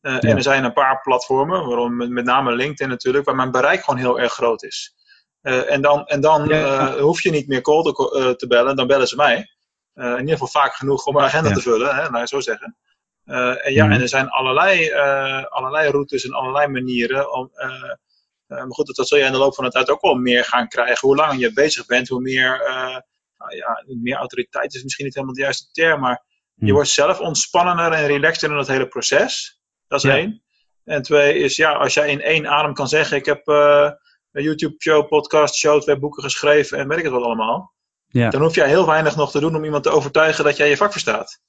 En 0.00 0.20
er 0.36 0.42
zijn 0.42 0.64
een 0.64 0.72
paar 0.72 1.00
platformen, 1.02 1.66
waarom 1.66 1.96
met, 1.96 2.10
met 2.10 2.24
name 2.24 2.54
LinkedIn 2.54 2.88
natuurlijk, 2.88 3.24
waar 3.24 3.34
mijn 3.34 3.50
bereik 3.50 3.84
gewoon 3.84 4.00
heel 4.00 4.20
erg 4.20 4.32
groot 4.32 4.62
is. 4.62 4.94
Eh, 5.44 5.70
en 5.72 5.80
dan, 5.82 6.06
en 6.06 6.20
dan 6.20 6.50
eh, 6.50 6.94
hoef 6.94 7.22
je 7.22 7.30
niet 7.30 7.48
meer 7.48 7.62
te, 7.62 8.12
eh, 8.18 8.30
te 8.30 8.46
bellen, 8.46 8.76
dan 8.76 8.86
bellen 8.86 9.06
ze 9.08 9.16
mij. 9.16 9.48
In 9.94 10.18
ieder 10.18 10.30
geval 10.32 10.46
vaak 10.62 10.74
genoeg 10.74 11.06
om 11.06 11.14
mijn 11.14 11.26
agenda 11.26 11.48
Ja. 11.48 11.54
te 11.54 11.60
vullen, 11.60 11.94
hè, 11.94 12.10
laat 12.10 12.22
ik 12.22 12.28
zo 12.28 12.40
zeggen. 12.40 12.76
En 13.24 13.72
ja, 13.72 13.84
Mhm. 13.84 13.92
en 13.94 14.00
er 14.00 14.08
zijn 14.08 14.28
allerlei, 14.28 14.92
allerlei 15.48 15.90
routes 15.90 16.24
en 16.24 16.32
allerlei 16.32 16.66
manieren 16.68 17.32
om. 17.32 17.50
maar 18.46 18.66
goed, 18.68 18.86
dat, 18.86 18.96
dat 18.96 19.08
zul 19.08 19.18
je 19.18 19.24
in 19.24 19.32
de 19.32 19.38
loop 19.38 19.54
van 19.54 19.64
de 19.64 19.70
tijd 19.70 19.90
ook 19.90 20.00
wel 20.00 20.14
meer 20.14 20.44
gaan 20.44 20.68
krijgen. 20.68 21.08
Hoe 21.08 21.16
langer 21.16 21.38
je 21.38 21.52
bezig 21.52 21.86
bent, 21.86 22.08
hoe 22.08 22.20
meer, 22.20 22.62
nou 23.38 23.56
ja, 23.56 23.84
meer 23.86 24.16
autoriteit 24.16 24.74
is 24.74 24.82
misschien 24.82 25.04
niet 25.04 25.14
helemaal 25.14 25.34
de 25.34 25.42
juiste 25.42 25.70
term, 25.72 26.00
maar 26.00 26.22
je 26.54 26.64
Mhm. 26.64 26.72
wordt 26.74 26.88
zelf 26.88 27.20
ontspannender 27.20 27.92
en 27.92 28.06
relaxter 28.06 28.50
in 28.50 28.56
het 28.56 28.68
hele 28.68 28.88
proces. 28.88 29.60
Dat 29.88 30.04
is 30.04 30.10
Ja. 30.10 30.16
één. 30.16 30.42
En 30.84 31.02
twee 31.02 31.34
is, 31.38 31.56
ja, 31.56 31.72
als 31.72 31.94
jij 31.94 32.08
in 32.10 32.20
één 32.22 32.46
adem 32.48 32.74
kan 32.74 32.88
zeggen: 32.88 33.16
Ik 33.16 33.24
heb 33.26 33.42
YouTube-show, 34.42 35.08
podcast, 35.08 35.54
show, 35.54 35.80
twee 35.80 35.98
boeken 35.98 36.22
geschreven 36.22 36.78
en 36.78 36.88
weet 36.88 36.98
ik 36.98 37.04
het 37.04 37.12
wat 37.12 37.22
allemaal. 37.22 37.72
Ja. 38.08 38.30
Dan 38.30 38.42
hoef 38.42 38.54
jij 38.54 38.68
heel 38.68 38.86
weinig 38.86 39.16
nog 39.16 39.30
te 39.30 39.40
doen 39.40 39.56
om 39.56 39.64
iemand 39.64 39.82
te 39.82 39.90
overtuigen 39.90 40.44
dat 40.44 40.56
jij 40.56 40.68
je 40.68 40.76
vak 40.76 40.92
verstaat. 40.92 41.40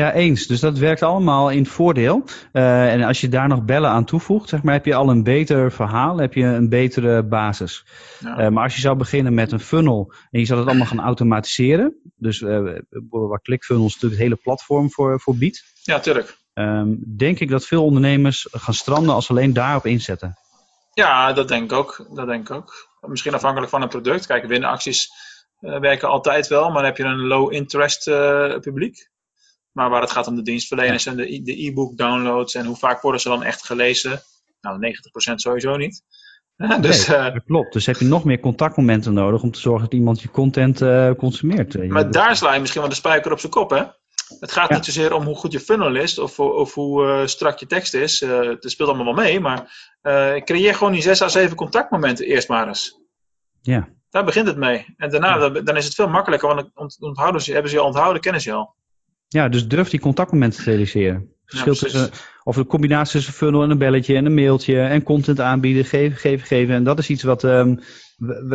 Ja, 0.00 0.12
eens. 0.12 0.46
Dus 0.46 0.60
dat 0.60 0.78
werkt 0.78 1.02
allemaal 1.02 1.50
in 1.50 1.58
het 1.58 1.68
voordeel. 1.68 2.24
Eh, 2.52 2.92
en 2.92 3.02
als 3.02 3.20
je 3.20 3.28
daar 3.28 3.48
nog 3.48 3.64
bellen 3.64 3.90
aan 3.90 4.04
toevoegt, 4.04 4.48
zeg 4.48 4.62
maar, 4.62 4.74
heb 4.74 4.84
je 4.84 4.94
al 4.94 5.10
een 5.10 5.22
beter 5.22 5.72
verhaal, 5.72 6.18
heb 6.18 6.34
je 6.34 6.44
een 6.44 6.68
betere 6.68 7.22
basis. 7.22 7.86
Ja. 8.20 8.38
Eh, 8.38 8.48
maar 8.48 8.62
als 8.62 8.74
je 8.74 8.80
zou 8.80 8.96
beginnen 8.96 9.34
met 9.34 9.52
een 9.52 9.60
funnel 9.60 10.12
en 10.30 10.40
je 10.40 10.46
zou 10.46 10.58
dat 10.58 10.68
allemaal 10.68 10.86
gaan 10.86 11.00
automatiseren, 11.00 11.96
dus 12.16 12.42
eh, 12.42 12.62
waar 13.10 13.40
ClickFunnels 13.42 13.92
natuurlijk 13.92 14.20
het 14.20 14.30
hele 14.30 14.40
platform 14.42 14.90
voor, 14.90 15.20
voor 15.20 15.36
biedt, 15.36 15.64
ja, 15.82 16.00
tuurlijk. 16.00 16.36
ehm, 16.52 16.94
denk 17.16 17.40
ik 17.40 17.48
dat 17.48 17.66
veel 17.66 17.84
ondernemers 17.84 18.48
gaan 18.50 18.74
stranden 18.74 19.14
als 19.14 19.26
ze 19.26 19.32
alleen 19.32 19.52
daarop 19.52 19.86
inzetten. 19.86 20.34
Ja, 20.98 21.32
dat 21.32 21.48
denk 21.48 21.70
ik 21.70 21.78
ook. 21.78 22.06
Dat 22.10 22.26
denk 22.26 22.48
ik 22.48 22.56
ook. 22.56 22.88
Misschien 23.00 23.34
afhankelijk 23.34 23.70
van 23.70 23.82
een 23.82 23.88
product. 23.88 24.26
Kijk, 24.26 24.46
winacties 24.46 25.08
eh, 25.60 25.78
werken 25.78 26.08
altijd 26.08 26.48
wel, 26.48 26.64
maar 26.64 26.74
dan 26.74 26.84
heb 26.84 26.96
je 26.96 27.04
een 27.04 27.26
low 27.26 27.52
interest 27.52 28.08
eh, 28.08 28.58
publiek. 28.58 29.10
Maar 29.72 29.90
waar 29.90 30.00
het 30.00 30.10
gaat 30.10 30.26
om 30.26 30.36
de 30.36 30.42
dienstverleners 30.42 31.06
en 31.06 31.16
de 31.16 31.66
e-book 31.66 31.96
downloads 31.96 32.54
en 32.54 32.66
hoe 32.66 32.76
vaak 32.76 33.00
worden 33.02 33.20
ze 33.20 33.28
dan 33.28 33.42
echt 33.42 33.66
gelezen? 33.66 34.22
Nou, 34.60 34.94
90% 35.30 35.34
sowieso 35.34 35.76
niet. 35.76 36.02
dus, 36.80 37.06
Nee, 37.06 37.16
eh, 37.16 37.32
dat 37.32 37.44
klopt. 37.44 37.72
Dus 37.72 37.86
heb 37.86 37.96
je 37.96 38.04
nog 38.04 38.24
meer 38.24 38.40
contactmomenten 38.40 39.14
nodig 39.14 39.42
om 39.42 39.50
te 39.50 39.60
zorgen 39.60 39.82
dat 39.82 39.98
iemand 39.98 40.20
je 40.20 40.30
content 40.30 40.78
consumeert. 41.16 41.88
Maar 41.88 42.10
daar 42.10 42.36
sla 42.36 42.54
je 42.54 42.60
misschien 42.60 42.80
wel 42.80 42.90
de 42.90 42.96
spijker 42.96 43.32
op 43.32 43.40
zijn 43.40 43.52
kop, 43.52 43.70
hè? 43.70 43.84
Het 44.40 44.52
gaat 44.52 44.68
Ja. 44.68 44.74
niet 44.74 44.84
zozeer 44.84 45.12
om 45.14 45.24
hoe 45.24 45.36
goed 45.36 45.52
je 45.52 45.60
funnel 45.60 45.94
is 45.96 46.18
of, 46.18 46.40
of 46.40 46.74
hoe 46.74 47.06
eh, 47.06 47.26
strak 47.26 47.58
je 47.58 47.66
tekst 47.66 47.94
is. 47.94 48.22
Eh 48.22 48.38
het 48.40 48.70
speelt 48.70 48.88
allemaal 48.88 49.14
wel 49.14 49.24
mee, 49.24 49.40
maar 49.40 49.92
eh, 50.02 50.34
creëer 50.44 50.74
gewoon 50.74 50.92
die 50.92 51.02
6 51.02 51.22
à 51.22 51.28
7 51.28 51.56
contactmomenten 51.56 52.26
eerst 52.26 52.48
maar 52.48 52.66
eens. 52.68 53.00
Ja. 53.62 53.88
Daar 54.10 54.24
begint 54.24 54.46
het 54.46 54.56
mee. 54.56 54.94
En 54.96 55.10
daarna 55.10 55.38
dan, 55.38 55.64
dan 55.64 55.76
is 55.76 55.84
het 55.84 55.94
veel 55.94 56.08
makkelijker, 56.08 56.48
want 56.54 56.70
ont- 56.74 56.96
onthouden 57.00 57.40
ze, 57.42 57.52
hebben 57.52 57.70
ze 57.70 57.76
je 57.76 57.82
onthouden, 57.82 58.22
kennen 58.22 58.40
ze 58.40 58.48
je 58.50 58.54
al. 58.56 58.74
Ja, 59.28 59.48
dus 59.48 59.68
durf 59.68 59.88
die 59.88 60.00
contactmomenten 60.00 60.64
te 60.64 60.70
realiseren. 60.70 61.32
Verschil 61.44 61.74
tussen, 61.74 62.10
of 62.42 62.56
een 62.56 62.66
combinatie 62.66 63.12
tussen 63.12 63.32
funnel 63.32 63.62
en 63.62 63.70
een 63.70 63.78
belletje 63.78 64.14
en 64.16 64.26
een 64.26 64.34
mailtje 64.34 64.80
en 64.80 65.02
content 65.02 65.40
aanbieden, 65.40 65.84
geven, 65.84 66.16
geven, 66.16 66.46
geven. 66.46 66.74
En 66.74 66.84
dat 66.84 66.98
is 66.98 67.08
iets 67.10 67.22
wat, 67.22 67.44
ehm, 67.44 67.76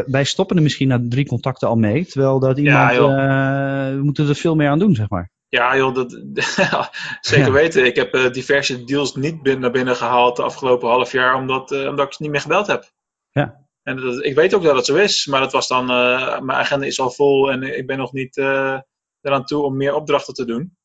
wij 0.06 0.24
stoppen 0.24 0.56
er 0.58 0.62
misschien 0.64 0.88
na 0.88 1.00
drie 1.10 1.26
contacten 1.26 1.68
al 1.68 1.76
mee. 1.76 2.06
Terwijl 2.06 2.40
dat 2.40 2.58
iemand, 2.58 2.92
we 2.96 4.00
moeten 4.04 4.28
er 4.30 4.36
veel 4.36 4.56
meer 4.56 4.70
aan 4.70 4.80
doen, 4.80 4.96
zeg 4.96 5.10
maar. 5.10 5.32
Ja, 5.52 5.78
joh, 5.78 5.96
dat, 5.96 6.12
zeker 7.22 7.46
Ja. 7.46 7.52
weten. 7.52 7.86
Ik 7.86 7.96
heb 7.96 8.14
eh, 8.14 8.32
diverse 8.32 8.84
deals 8.84 9.16
niet 9.16 9.42
binnen, 9.44 9.62
naar 9.62 9.72
binnen 9.72 9.96
gehaald 9.96 10.36
de 10.36 10.44
afgelopen 10.44 10.90
half 10.90 11.12
jaar, 11.12 11.36
omdat, 11.36 11.72
eh, 11.72 11.88
omdat 11.88 12.06
ik 12.08 12.14
ze 12.14 12.22
niet 12.22 12.32
meer 12.32 12.42
gebeld 12.42 12.68
heb. 12.68 12.92
Ja. 13.32 13.66
En 13.84 13.96
dat, 13.96 14.24
ik 14.26 14.36
weet 14.36 14.54
ook 14.54 14.64
dat 14.64 14.76
het 14.76 14.86
zo 14.86 14.96
is, 14.96 15.26
maar 15.26 15.40
dat 15.40 15.52
was 15.52 15.68
dan, 15.68 15.90
eh, 15.90 16.40
mijn 16.40 16.58
agenda 16.60 16.86
is 16.86 17.00
al 17.00 17.12
vol 17.12 17.52
en 17.52 17.64
ik 17.78 17.88
ben 17.88 17.98
nog 17.98 18.12
niet 18.14 18.38
eraan 18.38 19.46
toe 19.46 19.64
om 19.64 19.78
meer 19.78 19.94
opdrachten 19.96 20.34
te 20.34 20.46
doen. 20.46 20.78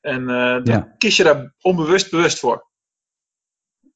En 0.00 0.26
dan 0.26 0.62
Ja. 0.64 0.94
kies 0.98 1.16
je 1.16 1.22
daar 1.24 1.54
onbewust 1.60 2.10
bewust 2.10 2.38
voor. 2.38 2.68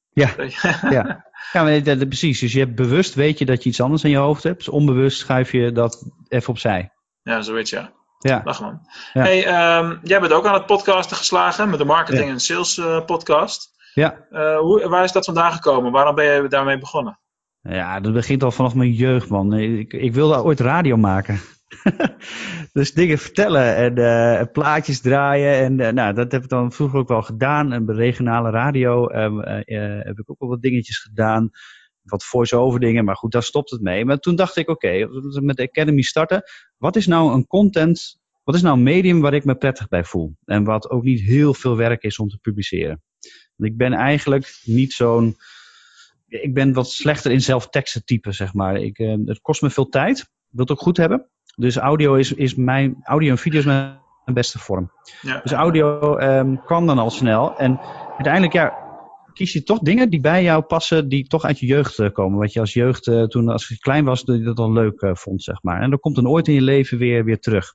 Ja. 0.09 0.33
Ja, 0.89 1.25
ja 1.53 1.63
maar 1.63 1.83
dat, 1.83 1.99
dat- 1.99 2.07
precies. 2.07 2.39
Dus 2.39 2.53
je 2.53 2.59
hebt 2.59 2.75
bewust, 2.75 3.13
weet 3.13 3.37
je 3.39 3.45
dat 3.45 3.63
je 3.63 3.69
iets 3.69 3.81
anders 3.81 4.03
in 4.03 4.09
je 4.09 4.17
hoofd 4.17 4.43
hebt. 4.43 4.57
Dus 4.57 4.69
onbewust 4.69 5.17
schuif 5.19 5.51
je 5.51 5.71
dat 5.71 6.03
even 6.27 6.49
opzij. 6.49 6.91
ja, 7.21 7.41
zoiets 7.41 7.69
ja. 7.69 7.93
Ja, 8.29 8.39
Dag 8.39 8.61
man. 8.61 8.79
Ja. 9.13 9.21
Hey, 9.21 9.45
ehm, 9.45 9.97
jij 10.03 10.19
bent 10.19 10.33
ook 10.33 10.45
aan 10.45 10.53
het 10.53 10.65
podcasten 10.65 11.17
geslagen 11.17 11.69
met 11.69 11.79
de 11.79 11.85
marketing 11.85 12.25
Ja. 12.25 12.31
en 12.31 12.39
sales 12.39 12.77
eh, 12.77 13.05
podcast. 13.05 13.73
ja. 13.93 14.25
Eh, 14.29 14.57
hoe, 14.57 14.89
waar 14.89 15.03
is 15.03 15.11
dat 15.11 15.25
vandaan 15.25 15.51
gekomen? 15.51 15.91
Waarom 15.91 16.15
ben 16.15 16.25
je 16.43 16.47
daarmee 16.47 16.77
begonnen? 16.77 17.19
Ja, 17.61 17.99
dat 17.99 18.13
begint 18.13 18.43
al 18.43 18.51
vanaf 18.51 18.75
mijn 18.75 18.91
jeugd, 18.91 19.29
man. 19.29 19.53
Ik, 19.53 19.93
ik 19.93 20.13
wilde 20.13 20.43
ooit 20.43 20.59
radio 20.59 20.97
maken. 20.97 21.39
dus 22.73 22.93
dingen 22.93 23.17
vertellen 23.17 23.75
en 23.75 23.97
eh, 23.97 24.45
plaatjes 24.51 25.01
draaien. 25.01 25.79
En 25.79 25.95
nou, 25.95 26.13
dat 26.13 26.31
heb 26.31 26.43
ik 26.43 26.49
dan 26.49 26.71
vroeger 26.71 26.99
ook 26.99 27.07
wel 27.07 27.21
gedaan. 27.21 27.71
En 27.73 27.85
bij 27.85 27.95
regionale 27.95 28.49
radio 28.49 29.07
ehm, 29.07 29.39
eh, 29.39 29.77
eh, 29.97 30.05
heb 30.05 30.19
ik 30.19 30.29
ook 30.31 30.39
wel 30.39 30.49
wat 30.49 30.61
dingetjes 30.61 30.97
gedaan. 30.97 31.49
Wat 32.05 32.23
voice-over 32.23 32.79
dingen, 32.79 33.05
maar 33.05 33.15
goed, 33.15 33.31
daar 33.31 33.43
stopt 33.43 33.71
het 33.71 33.81
mee. 33.81 34.05
Maar 34.05 34.17
toen 34.17 34.35
dacht 34.35 34.55
ik, 34.55 34.69
oké, 34.69 35.07
we 35.07 35.41
met 35.41 35.57
de 35.57 35.67
Academy 35.69 36.01
starten. 36.01 36.43
Wat 36.77 36.95
is 36.95 37.07
nou 37.07 37.33
een 37.33 37.47
content, 37.47 38.19
wat 38.43 38.55
is 38.55 38.61
nou 38.61 38.77
een 38.77 38.83
medium 38.83 39.21
waar 39.21 39.33
ik 39.33 39.45
me 39.45 39.55
prettig 39.55 39.87
bij 39.87 40.03
voel? 40.03 40.35
En 40.45 40.63
wat 40.63 40.89
ook 40.89 41.03
niet 41.03 41.21
heel 41.21 41.53
veel 41.53 41.75
werk 41.77 42.03
is 42.03 42.19
om 42.19 42.27
te 42.27 42.37
publiceren. 42.37 43.03
Want 43.55 43.71
ik 43.71 43.77
ben 43.77 43.93
eigenlijk 43.93 44.59
niet 44.63 44.93
zo'n 44.93 45.35
ik 46.27 46.53
ben 46.53 46.73
wat 46.73 46.89
slechter 46.89 47.31
in 47.31 47.41
zelf 47.41 47.69
teksten 47.69 48.05
typen, 48.05 48.33
zeg 48.33 48.53
maar. 48.53 48.75
Ik, 48.75 48.97
eh, 48.97 49.15
het 49.25 49.41
kost 49.41 49.61
me 49.61 49.69
veel 49.69 49.89
tijd. 49.89 50.19
Ik 50.19 50.27
wil 50.49 50.61
het 50.65 50.71
ook 50.71 50.81
goed 50.81 50.97
hebben. 50.97 51.29
Dus 51.55 51.77
audio 51.77 52.15
is, 52.15 52.33
is 52.33 52.55
mijn, 52.55 52.97
audio 53.03 53.29
en 53.29 53.37
video 53.37 53.59
is 53.59 53.65
mijn 53.65 53.97
beste 54.25 54.59
vorm. 54.59 54.91
Ja. 55.21 55.39
Dus 55.41 55.51
audio 55.51 56.17
ehm, 56.17 56.55
kan 56.65 56.85
dan 56.85 56.97
al 56.97 57.09
snel. 57.09 57.57
En 57.57 57.79
uiteindelijk, 58.09 58.53
ja, 58.53 58.84
kies 59.35 59.53
je 59.53 59.63
toch 59.63 59.79
dingen 59.79 60.09
die 60.09 60.19
bij 60.19 60.43
jou 60.43 60.63
passen, 60.63 61.09
die 61.09 61.27
toch 61.27 61.43
uit 61.43 61.59
je 61.59 61.65
jeugd 61.65 61.99
eh, 61.99 62.11
komen. 62.11 62.39
Wat 62.39 62.53
je 62.53 62.59
als 62.59 62.73
jeugd, 62.73 63.07
eh, 63.07 63.23
toen 63.23 63.49
als 63.49 63.67
je 63.67 63.77
klein 63.77 64.05
was, 64.05 64.23
dat 64.23 64.37
je 64.37 64.43
dat 64.43 64.57
al 64.57 64.71
leuk 64.71 65.01
eh, 65.01 65.15
vond, 65.15 65.43
zeg 65.43 65.63
maar. 65.63 65.81
En 65.81 65.89
dat 65.89 65.99
komt 65.99 66.15
dan 66.15 66.27
ooit 66.27 66.47
in 66.47 66.53
je 66.53 66.61
leven 66.61 66.97
weer, 66.97 67.23
weer 67.23 67.39
terug. 67.39 67.73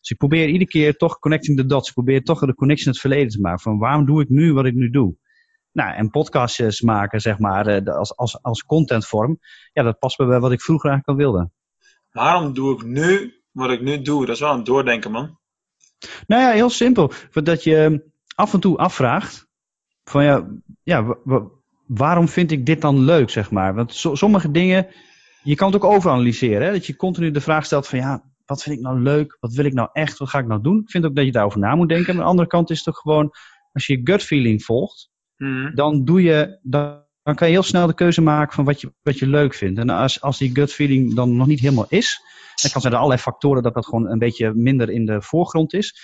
Dus 0.00 0.10
ik 0.10 0.16
probeer 0.16 0.46
iedere 0.46 0.66
keer 0.66 0.96
toch 0.96 1.18
connecting 1.18 1.56
the 1.56 1.66
dots. 1.66 1.88
Ik 1.88 1.94
probeer 1.94 2.22
toch 2.22 2.40
de 2.40 2.54
connection 2.54 2.92
het 2.92 3.00
verleden 3.00 3.28
te 3.28 3.40
maken. 3.40 3.60
Van 3.60 3.78
waarom 3.78 4.06
doe 4.06 4.22
ik 4.22 4.28
nu 4.28 4.52
wat 4.52 4.64
ik 4.64 4.74
nu 4.74 4.90
doe? 4.90 5.16
Nou, 5.72 5.94
en 5.94 6.10
podcastjes 6.10 6.80
maken, 6.80 7.20
zeg 7.20 7.38
maar, 7.38 7.90
als, 7.90 8.16
als, 8.16 8.42
als 8.42 8.64
contentvorm. 8.64 9.38
Ja, 9.72 9.82
dat 9.82 9.98
past 9.98 10.16
bij 10.16 10.40
wat 10.40 10.52
ik 10.52 10.62
vroeger 10.62 10.90
eigenlijk 10.90 11.20
al 11.20 11.24
wilde. 11.26 11.50
Waarom 12.10 12.54
doe 12.54 12.74
ik 12.74 12.84
nu 12.84 13.34
wat 13.50 13.70
ik 13.70 13.80
nu 13.80 14.02
doe? 14.02 14.26
Dat 14.26 14.34
is 14.34 14.40
wel 14.40 14.54
een 14.54 14.64
doordenken, 14.64 15.10
man. 15.10 15.38
Nou 16.26 16.42
ja, 16.42 16.50
heel 16.50 16.70
simpel. 16.70 17.12
Dat 17.32 17.64
je 17.64 18.04
af 18.34 18.52
en 18.52 18.60
toe 18.60 18.76
afvraagt 18.76 19.43
van 20.04 20.24
ja, 20.24 20.46
ja 20.82 21.04
wa- 21.04 21.18
wa- 21.24 21.48
waarom 21.86 22.28
vind 22.28 22.50
ik 22.50 22.66
dit 22.66 22.80
dan 22.80 22.98
leuk, 23.04 23.30
zeg 23.30 23.50
maar. 23.50 23.74
Want 23.74 23.94
so- 23.94 24.14
sommige 24.14 24.50
dingen, 24.50 24.86
je 25.42 25.54
kan 25.54 25.72
het 25.72 25.82
ook 25.82 25.90
overanalyseren. 25.90 26.66
Hè? 26.66 26.72
Dat 26.72 26.86
je 26.86 26.96
continu 26.96 27.30
de 27.30 27.40
vraag 27.40 27.64
stelt 27.64 27.86
van 27.88 27.98
ja, 27.98 28.24
wat 28.44 28.62
vind 28.62 28.76
ik 28.76 28.82
nou 28.82 29.00
leuk? 29.00 29.36
Wat 29.40 29.52
wil 29.52 29.64
ik 29.64 29.72
nou 29.72 29.88
echt? 29.92 30.18
Wat 30.18 30.28
ga 30.28 30.38
ik 30.38 30.46
nou 30.46 30.60
doen? 30.62 30.78
Ik 30.80 30.90
vind 30.90 31.04
ook 31.04 31.14
dat 31.14 31.24
je 31.24 31.32
daarover 31.32 31.58
na 31.60 31.74
moet 31.74 31.88
denken. 31.88 32.06
Maar 32.06 32.14
aan 32.14 32.20
de 32.22 32.28
andere 32.30 32.48
kant 32.48 32.70
is 32.70 32.78
het 32.78 32.88
ook 32.88 32.98
gewoon, 33.00 33.30
als 33.72 33.86
je 33.86 33.96
je 33.96 34.00
gut 34.12 34.22
feeling 34.22 34.62
volgt, 34.64 35.10
Mhm. 35.36 35.74
dan 35.74 36.04
doe 36.04 36.22
je, 36.22 36.58
dan, 36.62 37.02
dan 37.22 37.34
kan 37.34 37.46
je 37.48 37.52
heel 37.54 37.62
snel 37.62 37.86
de 37.86 37.94
keuze 37.94 38.20
maken 38.22 38.54
van 38.54 38.64
wat 38.64 38.80
je, 38.80 38.92
wat 39.02 39.18
je 39.18 39.26
leuk 39.26 39.54
vindt. 39.54 39.78
En 39.78 39.88
als, 39.90 40.20
als 40.20 40.38
die 40.38 40.54
gut 40.54 40.72
feeling 40.72 41.14
dan 41.14 41.36
nog 41.36 41.46
niet 41.46 41.60
helemaal 41.60 41.86
is, 41.88 42.20
dan 42.62 42.70
kan 42.70 42.80
zijn 42.80 42.92
er 42.92 42.98
allerlei 42.98 43.22
factoren 43.22 43.62
dat 43.62 43.74
dat 43.74 43.84
gewoon 43.86 44.08
een 44.10 44.18
beetje 44.18 44.54
minder 44.54 44.90
in 44.90 45.06
de 45.06 45.22
voorgrond 45.22 45.72
is. 45.72 45.96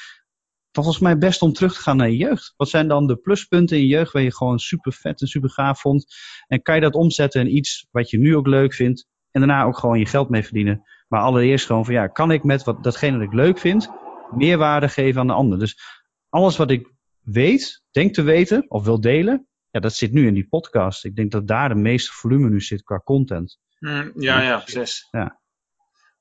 Volgens 0.73 0.99
mij 0.99 1.19
best 1.19 1.43
om 1.43 1.53
terug 1.53 1.75
te 1.75 1.81
gaan 1.81 1.97
naar 1.97 2.11
je 2.11 2.17
jeugd. 2.17 2.55
Wat 2.57 2.69
zijn 2.69 2.89
dan 2.89 3.07
de 3.07 3.17
pluspunten 3.17 3.77
in 3.77 3.83
je 3.83 3.89
jeugd 3.89 4.13
waar 4.13 4.23
je 4.23 4.35
gewoon 4.35 4.59
super 4.59 4.93
vet 4.93 5.21
en 5.21 5.27
super 5.27 5.51
gaaf 5.51 5.81
vond? 5.81 6.07
En 6.47 6.63
kan 6.63 6.75
je 6.75 6.81
dat 6.81 6.95
omzetten 6.95 7.41
in 7.41 7.57
iets 7.57 7.87
wat 7.91 8.11
je 8.11 8.19
nu 8.19 8.37
ook 8.37 8.47
leuk 8.47 8.75
vindt 8.75 9.07
en 9.31 9.41
daarna 9.41 9.65
ook 9.65 9.79
gewoon 9.79 9.99
je 9.99 10.07
geld 10.07 10.29
mee 10.29 10.43
verdienen? 10.43 10.83
Maar 11.09 11.21
allereerst 11.21 11.67
gewoon 11.67 11.85
van 11.85 11.95
ja, 11.95 12.07
kan 12.07 12.31
ik 12.31 12.45
met 12.45 12.65
wat, 12.65 12.83
datgene 12.83 13.19
dat 13.19 13.27
ik 13.27 13.33
leuk 13.33 13.59
vind, 13.59 13.91
meerwaarde 14.31 14.89
geven 14.89 15.21
aan 15.21 15.27
de 15.27 15.33
ander? 15.33 15.59
Dus 15.59 15.81
alles 16.29 16.57
wat 16.57 16.71
ik 16.71 16.93
weet, 17.21 17.83
denk 17.91 18.15
te 18.15 18.23
weten 18.23 18.65
of 18.71 18.85
wil 18.85 19.01
delen, 19.01 19.49
ja, 19.71 19.81
dat 19.81 19.95
zit 19.95 20.13
nu 20.13 20.27
in 20.27 20.35
die 20.35 20.49
podcast. 20.49 21.05
Ik 21.05 21.17
denk 21.17 21.31
dat 21.31 21.47
daar 21.47 21.69
de 21.69 21.75
meeste 21.75 22.13
volume 22.13 22.49
nu 22.49 22.61
zit 22.61 22.83
qua 22.83 22.99
content. 22.99 23.59
Hm, 23.79 24.11
ja, 24.15 24.43
ja, 24.43 24.59
precies. 24.59 25.09
Ja. 25.11 25.39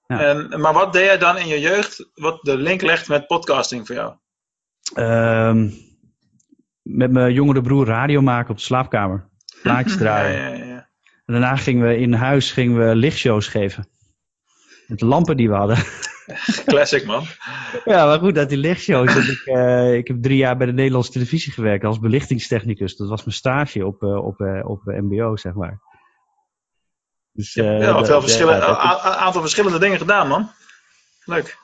Ja. 0.07 0.19
En, 0.19 0.59
maar 0.61 0.73
wat 0.73 0.93
deed 0.93 1.05
jij 1.05 1.17
dan 1.17 1.37
in 1.37 1.47
je 1.47 1.59
jeugd 1.59 2.09
wat 2.13 2.41
de 2.41 2.57
link 2.57 2.81
legt 2.81 3.07
met 3.07 3.27
podcasting 3.27 3.87
voor 3.87 3.95
jou? 3.95 4.15
Ehm, 4.93 5.69
met 6.81 7.11
mijn 7.11 7.33
jongere 7.33 7.61
broer 7.61 7.85
radio 7.85 8.21
maken 8.21 8.49
op 8.49 8.57
de 8.57 8.63
slaapkamer. 8.63 9.29
Plaatjes 9.61 9.93
Ja, 9.93 9.99
draaien. 9.99 10.57
ja, 10.57 10.65
ja. 10.65 10.87
En 11.25 11.33
daarna 11.35 11.55
gingen 11.55 11.87
we 11.87 11.97
in 11.97 12.13
huis 12.13 12.51
gingen 12.51 12.87
we 12.87 12.95
lichtshows 12.95 13.47
geven. 13.47 13.87
Met 14.87 14.99
de 14.99 15.05
lampen 15.05 15.37
die 15.37 15.49
we 15.49 15.55
hadden. 15.55 15.77
Classic 16.65 17.05
man. 17.05 17.23
Ja, 17.85 18.05
maar 18.05 18.19
goed, 18.19 18.35
dat 18.35 18.49
die 18.49 18.57
lichtshows. 18.57 19.13
dat 19.13 19.23
ik, 19.23 19.41
eh, 19.45 19.93
ik 19.93 20.07
heb 20.07 20.21
drie 20.21 20.37
jaar 20.37 20.57
bij 20.57 20.65
de 20.67 20.73
Nederlandse 20.73 21.11
televisie 21.11 21.53
gewerkt 21.53 21.83
als 21.83 21.99
belichtingstechnicus. 21.99 22.95
Dat 22.95 23.09
was 23.09 23.23
mijn 23.23 23.35
stage 23.35 23.85
op, 23.85 24.03
eh, 24.03 24.25
op, 24.25 24.39
eh, 24.39 24.69
op 24.69 24.81
MBO, 24.85 25.35
zeg 25.37 25.53
maar. 25.53 25.79
Dus, 27.31 27.53
Ja, 27.53 27.63
verschillen, 28.03 28.55
ja, 28.55 28.59
dat- 28.67 29.01
aantal 29.01 29.41
verschillende 29.41 29.79
dingen 29.79 29.97
gedaan 29.97 30.27
man. 30.27 30.51
Leuk. 31.25 31.57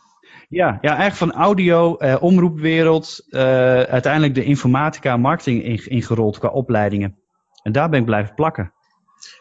Ja, 0.49 0.77
ja, 0.81 0.97
eigenlijk 0.97 1.15
van 1.15 1.31
audio, 1.41 1.97
eh, 1.97 2.15
omroepwereld, 2.19 3.25
eh, 3.29 3.41
uiteindelijk 3.81 4.35
de 4.35 4.43
informatica 4.43 5.13
en 5.13 5.19
marketing 5.19 5.63
in- 5.63 5.89
ingerold 5.89 6.37
qua 6.37 6.49
opleidingen. 6.49 7.17
En 7.63 7.71
daar 7.71 7.89
ben 7.89 7.99
ik 7.99 8.05
blijven 8.05 8.35
plakken. 8.35 8.73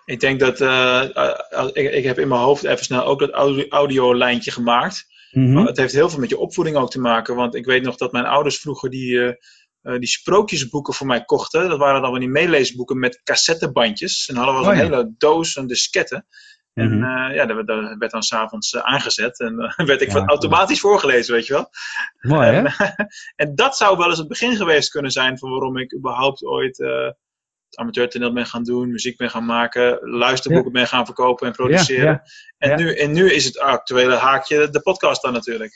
Ik 0.05 0.21
denk 0.21 0.41
dat, 0.41 0.61
eh, 0.61 1.17
eh, 1.17 1.67
ik, 1.73 1.93
ik 1.93 2.05
heb 2.05 2.19
in 2.19 2.29
mijn 2.29 2.41
hoofd 2.41 2.65
even 2.65 2.85
snel 2.85 3.05
ook 3.05 3.19
dat 3.19 3.31
audio- 3.31 3.69
audiolijntje 3.69 4.51
gemaakt. 4.51 5.07
Mhm. 5.31 5.53
Maar 5.53 5.67
het 5.67 5.77
heeft 5.77 5.93
heel 5.93 6.11
veel 6.11 6.19
met 6.21 6.29
je 6.29 6.39
opvoeding 6.39 6.77
ook 6.77 6.91
te 6.91 7.01
maken. 7.01 7.35
Want 7.37 7.55
ik 7.55 7.65
weet 7.67 7.83
nog 7.83 7.97
dat 7.97 8.13
mijn 8.13 8.25
ouders 8.25 8.59
vroeger 8.59 8.91
die, 8.91 9.21
eh, 9.21 9.99
die 9.99 10.09
sprookjesboeken 10.09 10.95
voor 10.95 11.07
mij 11.07 11.25
kochten. 11.25 11.69
Dat 11.69 11.79
waren 11.79 12.03
dan 12.03 12.11
van 12.11 12.21
die 12.21 12.29
meeleesboeken 12.29 12.99
met 12.99 13.21
cassettebandjes. 13.25 14.29
En 14.29 14.37
hadden 14.37 14.55
we 14.55 14.61
Oh 14.61 14.75
ja. 14.77 14.83
hele 14.83 15.15
doos, 15.19 15.57
een 15.57 15.67
disketten. 15.67 16.27
En 16.75 16.99
Mhm. 16.99 17.05
eh, 17.05 17.35
ja, 17.35 17.47
dat, 17.47 17.67
dat 17.67 17.95
werd 17.99 18.11
dan 18.11 18.23
s'avonds 18.23 18.73
uh, 18.73 18.83
aangezet. 18.83 19.41
En 19.41 19.55
uh, 19.79 19.87
werd 19.87 20.01
ik 20.01 20.13
Ja, 20.13 20.25
automatisch 20.25 20.81
voorgelezen, 20.81 21.35
weet 21.35 21.47
je 21.47 21.53
wel. 21.53 21.71
Mooi, 22.21 22.49
hè? 22.51 22.63
En, 22.63 22.75
en 23.49 23.55
dat 23.55 23.77
zou 23.77 23.97
wel 23.97 24.09
eens 24.09 24.19
het 24.19 24.29
begin 24.29 24.57
geweest 24.57 24.91
kunnen 24.91 25.11
zijn 25.11 25.39
van 25.39 25.51
waarom 25.51 25.77
ik 25.79 25.95
überhaupt 25.95 26.45
ooit 26.45 26.79
uh, 26.79 27.11
amateurtoneel 27.75 28.33
ben 28.33 28.47
gaan 28.47 28.63
doen, 28.63 28.91
muziek 28.91 29.17
ben 29.17 29.31
gaan 29.31 29.45
maken, 29.45 29.99
luisterboeken 30.01 30.73
ja. 30.73 30.79
ben 30.79 30.89
gaan 30.89 31.05
verkopen 31.05 31.47
en 31.47 31.53
produceren. 31.53 32.23
Ja, 32.59 32.71
en. 32.71 32.77
Nu, 32.79 32.95
en 32.97 33.13
nu 33.13 33.33
is 33.33 33.45
het 33.45 33.59
actuele 33.59 34.15
haakje 34.15 34.71
de 34.71 34.81
podcast 34.81 35.23
dan 35.23 35.33
natuurlijk. 35.33 35.73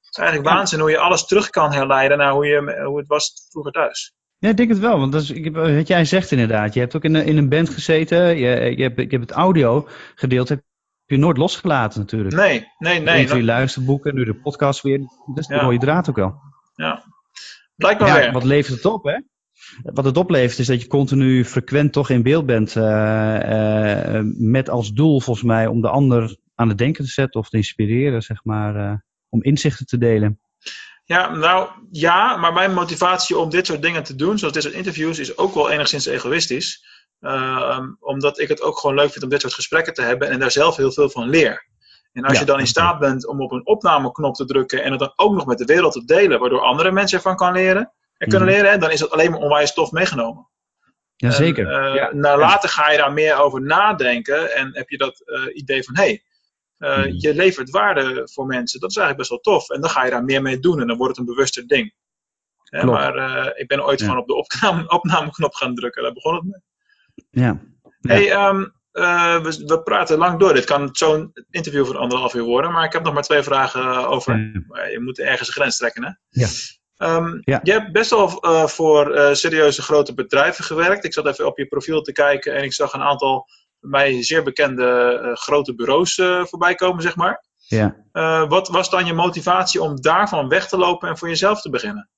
Het 0.00 0.16
is 0.16 0.18
eigenlijk 0.18 0.48
waanzin 0.48 0.80
hoe 0.80 0.90
je 0.90 0.98
alles 0.98 1.26
terug 1.26 1.50
kan 1.50 1.72
herleiden 1.72 2.18
naar 2.18 2.32
hoe, 2.32 2.46
je, 2.46 2.82
hoe 2.84 2.98
het 2.98 3.06
was 3.06 3.46
vroeger 3.50 3.72
thuis. 3.72 4.15
Ja, 4.38 4.48
ik 4.48 4.56
denk 4.56 4.68
het 4.68 4.78
wel. 4.78 4.98
Want 4.98 5.12
dat 5.12 5.22
is, 5.22 5.30
ik 5.30 5.44
heb, 5.44 5.54
wat 5.54 5.88
jij 5.88 6.04
zegt 6.04 6.30
inderdaad. 6.30 6.74
Je 6.74 6.80
hebt 6.80 6.96
ook 6.96 7.04
in, 7.04 7.14
een, 7.14 7.24
in 7.24 7.36
een 7.36 7.48
band 7.48 7.68
gezeten. 7.68 8.36
Je, 8.38 8.76
je, 8.76 8.82
hebt, 8.82 8.96
je 9.00 9.06
hebt 9.08 9.20
het 9.30 9.30
audio 9.30 9.88
gedeelte 10.14 10.52
heb 10.52 10.64
je 11.06 11.16
nooit 11.16 11.36
losgelaten 11.36 12.00
natuurlijk. 12.00 12.34
Nee, 12.34 12.66
nee, 12.78 13.00
nee. 13.00 13.24
Even 13.24 13.36
je 13.36 13.44
luisterboeken, 13.44 14.14
nu 14.14 14.24
de 14.24 14.34
podcast 14.34 14.82
weer. 14.82 14.98
Dat 14.98 15.38
is 15.38 15.46
de 15.46 15.54
Ja. 15.54 15.62
mooie 15.62 15.78
draad 15.78 16.08
ook 16.08 16.16
wel. 16.16 16.34
Ja. 16.74 17.04
Blijkbaar 17.76 18.08
Ja, 18.08 18.18
weer. 18.18 18.32
wat 18.32 18.44
levert 18.44 18.74
het 18.76 18.84
op, 18.84 19.04
hè? 19.04 19.20
Wat 19.82 20.04
het 20.04 20.16
oplevert 20.16 20.58
is 20.58 20.66
dat 20.66 20.82
je 20.82 20.88
continu 20.88 21.44
frequent 21.44 21.92
toch 21.92 22.10
in 22.10 22.22
beeld 22.22 22.46
bent. 22.46 22.76
eh, 22.76 24.14
eh, 24.16 24.24
met 24.38 24.68
als 24.70 24.92
doel 24.92 25.20
volgens 25.20 25.46
mij 25.46 25.66
om 25.66 25.80
de 25.80 25.88
ander 25.88 26.36
aan 26.54 26.68
het 26.68 26.78
denken 26.78 27.04
te 27.04 27.10
zetten 27.10 27.40
of 27.40 27.48
te 27.48 27.56
inspireren, 27.56 28.22
zeg 28.22 28.44
maar. 28.44 28.76
eh, 28.76 28.94
om 29.28 29.42
inzichten 29.42 29.86
te 29.86 29.98
delen. 29.98 30.40
Ja, 31.06 31.30
nou 31.34 31.68
ja, 31.90 32.36
maar 32.36 32.52
mijn 32.52 32.74
motivatie 32.74 33.38
om 33.38 33.50
dit 33.50 33.66
soort 33.66 33.82
dingen 33.82 34.02
te 34.02 34.14
doen, 34.14 34.38
zoals 34.38 34.54
dit 34.54 34.62
soort 34.62 34.74
interviews, 34.74 35.18
is 35.18 35.38
ook 35.38 35.54
wel 35.54 35.70
enigszins 35.70 36.06
egoïstisch. 36.06 36.84
Uh, 37.20 37.80
omdat 38.00 38.38
ik 38.38 38.48
het 38.48 38.62
ook 38.62 38.78
gewoon 38.78 38.96
leuk 38.96 39.10
vind 39.10 39.24
om 39.24 39.30
dit 39.30 39.40
soort 39.40 39.54
gesprekken 39.54 39.94
te 39.94 40.02
hebben 40.02 40.28
en 40.28 40.38
daar 40.38 40.50
zelf 40.50 40.76
heel 40.76 40.92
veel 40.92 41.10
van 41.10 41.28
leer. 41.28 41.66
En 42.12 42.22
als 42.24 42.32
Ja, 42.32 42.40
je 42.40 42.46
dan 42.46 42.58
in 42.58 42.66
staat 42.66 42.98
bent 42.98 43.26
om 43.26 43.40
op 43.40 43.52
een 43.52 43.66
opnameknop 43.66 44.34
te 44.34 44.44
drukken 44.44 44.82
en 44.82 44.90
het 44.90 45.00
dan 45.00 45.12
ook 45.16 45.34
nog 45.34 45.46
met 45.46 45.58
de 45.58 45.64
wereld 45.64 45.92
te 45.92 46.04
delen, 46.04 46.40
waardoor 46.40 46.60
andere 46.60 46.92
mensen 46.92 47.16
ervan 47.16 47.36
kan 47.36 47.52
leren, 47.52 47.92
en 48.18 48.28
kunnen 48.28 48.48
Mhm. 48.48 48.56
leren, 48.56 48.80
dan 48.80 48.90
is 48.90 49.00
dat 49.00 49.10
alleen 49.10 49.30
maar 49.30 49.40
onwijs 49.40 49.74
tof 49.74 49.90
meegenomen. 49.90 50.48
Jazeker. 51.16 51.72
En, 51.72 51.88
uh, 51.88 51.94
ja. 51.94 52.10
nou, 52.12 52.38
later 52.38 52.68
ga 52.68 52.90
je 52.90 52.98
daar 52.98 53.12
meer 53.12 53.36
over 53.36 53.62
nadenken 53.62 54.54
en 54.54 54.70
heb 54.72 54.88
je 54.88 54.98
dat 54.98 55.22
uh, 55.26 55.56
idee 55.56 55.84
van, 55.84 55.96
hé, 55.96 56.02
hey, 56.02 56.24
uh, 56.78 56.98
Mhm. 56.98 57.12
je 57.16 57.34
levert 57.34 57.70
waarde 57.70 58.28
voor 58.32 58.46
mensen. 58.46 58.80
Dat 58.80 58.90
is 58.90 58.96
eigenlijk 58.96 59.28
best 59.28 59.44
wel 59.44 59.54
tof. 59.54 59.70
En 59.70 59.80
dan 59.80 59.90
ga 59.90 60.04
je 60.04 60.10
daar 60.10 60.24
meer 60.24 60.42
mee 60.42 60.58
doen 60.58 60.80
en 60.80 60.86
dan 60.86 60.96
wordt 60.96 61.16
het 61.16 61.26
een 61.26 61.34
bewuster 61.34 61.66
ding. 61.66 61.94
Maar 62.70 63.16
uh, 63.16 63.50
ik 63.54 63.68
ben 63.68 63.84
ooit 63.84 63.98
Ja. 64.00 64.06
gewoon 64.06 64.20
op 64.20 64.26
de 64.26 64.34
opname, 64.34 64.88
opnameknop 64.98 65.54
gaan 65.54 65.74
drukken. 65.74 66.02
Daar 66.02 66.12
begon 66.12 66.34
het 66.34 66.44
mee. 66.44 66.62
Ja. 67.44 67.60
Ja. 68.00 68.14
Hey, 68.14 68.48
um, 68.48 68.74
uh, 68.92 69.42
we, 69.42 69.62
we, 69.66 69.82
praten 69.82 70.18
lang 70.18 70.38
door. 70.38 70.54
Dit 70.54 70.64
kan 70.64 70.88
zo'n 70.92 71.32
interview 71.50 71.86
van 71.86 71.96
anderhalf 71.96 72.34
uur 72.34 72.42
worden. 72.42 72.72
Maar 72.72 72.84
ik 72.84 72.92
heb 72.92 73.02
nog 73.02 73.14
maar 73.14 73.22
twee 73.22 73.42
vragen 73.42 74.08
over. 74.08 74.36
Je 74.90 75.00
moet 75.00 75.18
ergens 75.18 75.48
een 75.48 75.54
grens 75.54 75.76
trekken, 75.76 76.04
hè? 76.04 76.10
Ja. 76.28 76.48
Um, 77.16 77.40
Ja. 77.44 77.60
Je 77.62 77.72
hebt 77.72 77.92
best 77.92 78.10
wel 78.10 78.44
uh, 78.46 78.66
voor 78.66 79.16
uh, 79.16 79.32
serieuze 79.32 79.82
grote 79.82 80.14
bedrijven 80.14 80.64
gewerkt. 80.64 81.04
Ik 81.04 81.12
zat 81.12 81.26
even 81.26 81.46
op 81.46 81.58
je 81.58 81.66
profiel 81.66 82.02
te 82.02 82.12
kijken 82.12 82.54
en 82.54 82.62
ik 82.62 82.72
zag 82.72 82.92
een 82.92 83.02
aantal 83.02 83.46
mij 83.88 84.22
zeer 84.22 84.42
bekende 84.42 85.20
uh, 85.22 85.34
grote 85.34 85.74
bureaus 85.74 86.18
uh, 86.18 86.44
voorbij 86.44 86.74
komen, 86.74 87.02
zeg 87.02 87.16
maar. 87.16 87.44
Ja. 87.56 87.96
Uh, 88.12 88.48
wat 88.48 88.68
was 88.68 88.90
dan 88.90 89.06
je 89.06 89.12
motivatie 89.12 89.82
om 89.82 90.00
daarvan 90.00 90.48
weg 90.48 90.68
te 90.68 90.78
lopen 90.78 91.08
en 91.08 91.18
voor 91.18 91.28
jezelf 91.28 91.60
te 91.60 91.70
beginnen? 91.70 92.10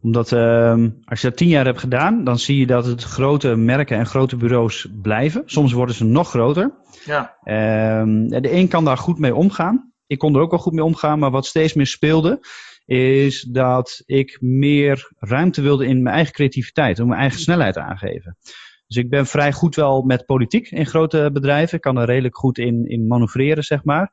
Omdat 0.00 0.32
uh, 0.32 0.86
als 1.04 1.20
je 1.20 1.28
dat 1.28 1.36
tien 1.36 1.48
jaar 1.48 1.64
hebt 1.64 1.80
gedaan, 1.80 2.24
dan 2.24 2.38
zie 2.38 2.58
je 2.58 2.66
dat 2.66 2.86
het 2.86 3.02
grote 3.02 3.54
merken 3.54 3.98
en 3.98 4.06
grote 4.06 4.36
bureaus 4.36 4.86
blijven. 5.02 5.42
Soms 5.46 5.72
worden 5.72 5.94
ze 5.94 6.04
nog 6.04 6.28
groter. 6.28 6.74
Ja. 7.04 7.36
Uh, 7.44 8.04
de 8.40 8.52
een 8.52 8.68
kan 8.68 8.84
daar 8.84 8.98
goed 8.98 9.18
mee 9.18 9.34
omgaan. 9.34 9.92
Ik 10.06 10.18
kon 10.18 10.34
er 10.34 10.40
ook 10.40 10.50
wel 10.50 10.60
goed 10.60 10.72
mee 10.72 10.84
omgaan, 10.84 11.18
maar 11.18 11.30
wat 11.30 11.46
steeds 11.46 11.74
meer 11.74 11.86
speelde, 11.86 12.40
is 12.84 13.40
dat 13.40 14.02
ik 14.04 14.36
meer 14.40 15.12
ruimte 15.18 15.62
wilde 15.62 15.86
in 15.86 16.02
mijn 16.02 16.14
eigen 16.14 16.34
creativiteit, 16.34 17.00
om 17.00 17.08
mijn 17.08 17.20
eigen 17.20 17.40
snelheid 17.40 17.76
aangeven. 17.76 18.36
Dus 18.86 18.96
ik 18.96 19.10
ben 19.10 19.26
vrij 19.26 19.52
goed 19.52 19.74
wel 19.74 20.02
met 20.02 20.26
politiek 20.26 20.70
in 20.70 20.86
grote 20.86 21.30
bedrijven. 21.32 21.76
Ik 21.76 21.82
kan 21.82 21.96
er 21.96 22.06
redelijk 22.06 22.36
goed 22.36 22.58
in, 22.58 22.88
in 22.88 23.06
manoeuvreren, 23.06 23.64
zeg 23.64 23.84
maar. 23.84 24.12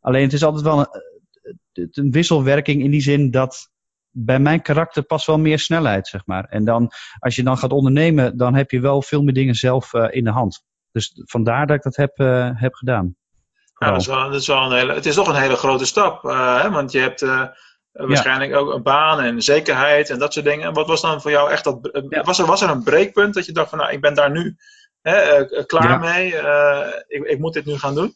Alleen 0.00 0.22
het 0.22 0.32
is 0.32 0.44
altijd 0.44 0.64
wel 0.64 0.78
een, 0.78 1.88
een 1.92 2.10
wisselwerking 2.10 2.82
in 2.82 2.90
die 2.90 3.00
zin 3.00 3.30
dat 3.30 3.72
bij 4.10 4.38
mijn 4.38 4.62
karakter 4.62 5.02
past 5.02 5.26
wel 5.26 5.38
meer 5.38 5.58
snelheid, 5.58 6.08
zeg 6.08 6.26
maar. 6.26 6.44
En 6.44 6.64
dan, 6.64 6.90
als 7.18 7.36
je 7.36 7.42
dan 7.42 7.58
gaat 7.58 7.72
ondernemen, 7.72 8.36
dan 8.36 8.54
heb 8.54 8.70
je 8.70 8.80
wel 8.80 9.02
veel 9.02 9.22
meer 9.22 9.34
dingen 9.34 9.54
zelf 9.54 9.92
uh, 9.92 10.06
in 10.10 10.24
de 10.24 10.30
hand. 10.30 10.64
Dus 10.92 11.12
vandaar 11.14 11.66
dat 11.66 11.76
ik 11.76 11.82
dat 11.82 11.96
heb, 11.96 12.18
uh, 12.18 12.50
heb 12.54 12.74
gedaan. 12.74 13.16
Ja, 13.78 13.90
dat 13.90 14.00
is, 14.00 14.06
wel, 14.06 14.30
dat 14.30 14.40
is 14.40 14.46
wel 14.46 14.64
een 14.64 14.76
hele, 14.76 14.94
het 14.94 15.06
is 15.06 15.14
toch 15.14 15.28
een 15.28 15.40
hele 15.40 15.56
grote 15.56 15.84
stap. 15.84 16.24
Uh, 16.24 16.62
hè? 16.62 16.70
Want 16.70 16.92
je 16.92 16.98
hebt 16.98 17.22
waarschijnlijk 17.94 18.50
ja. 18.50 18.56
ook 18.56 18.74
een 18.74 18.82
baan 18.82 19.20
en 19.20 19.42
zekerheid 19.42 20.10
en 20.10 20.18
dat 20.18 20.32
soort 20.32 20.46
dingen. 20.46 20.72
Wat 20.72 20.86
was 20.86 21.00
dan 21.00 21.20
voor 21.20 21.30
jou 21.30 21.50
echt 21.50 21.64
dat. 21.64 22.04
Ja. 22.08 22.22
Was, 22.22 22.38
er, 22.38 22.46
was 22.46 22.62
er 22.62 22.70
een 22.70 22.82
breekpunt 22.82 23.34
dat 23.34 23.46
je 23.46 23.52
dacht 23.52 23.68
van 23.68 23.78
nou, 23.78 23.92
ik 23.92 24.00
ben 24.00 24.14
daar 24.14 24.30
nu 24.30 24.56
hè, 25.02 25.44
klaar 25.66 25.88
ja. 25.88 25.98
mee. 25.98 26.26
ik, 27.06 27.24
ik 27.24 27.38
moet 27.38 27.52
dit 27.52 27.64
nu 27.64 27.78
gaan 27.78 27.94
doen? 27.94 28.14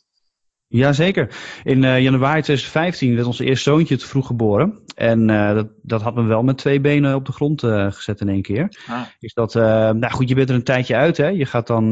Jazeker. 0.68 1.34
In 1.64 1.82
uh, 1.82 2.00
januari 2.00 2.42
2015 2.42 3.14
werd 3.14 3.26
ons 3.26 3.38
eerste 3.38 3.70
zoontje 3.70 3.96
te 3.96 4.06
vroeg 4.06 4.26
geboren. 4.26 4.82
En 4.94 5.28
uh, 5.28 5.54
dat, 5.54 5.68
dat 5.82 6.02
had 6.02 6.14
me 6.14 6.22
wel 6.22 6.42
met 6.42 6.58
twee 6.58 6.80
benen 6.80 7.14
op 7.14 7.26
de 7.26 7.32
grond 7.32 7.62
uh, 7.62 7.92
gezet 7.92 8.20
in 8.20 8.28
één 8.28 8.42
keer. 8.42 8.76
Ah. 8.86 9.02
Is 9.18 9.34
dat, 9.34 9.54
nou 9.54 10.10
goed, 10.10 10.28
je 10.28 10.34
bent 10.34 10.48
er 10.48 10.54
een 10.54 10.64
tijdje 10.64 10.96
uit. 10.96 11.16
Hè? 11.16 11.28
Je 11.28 11.46
gaat 11.46 11.66
dan, 11.66 11.90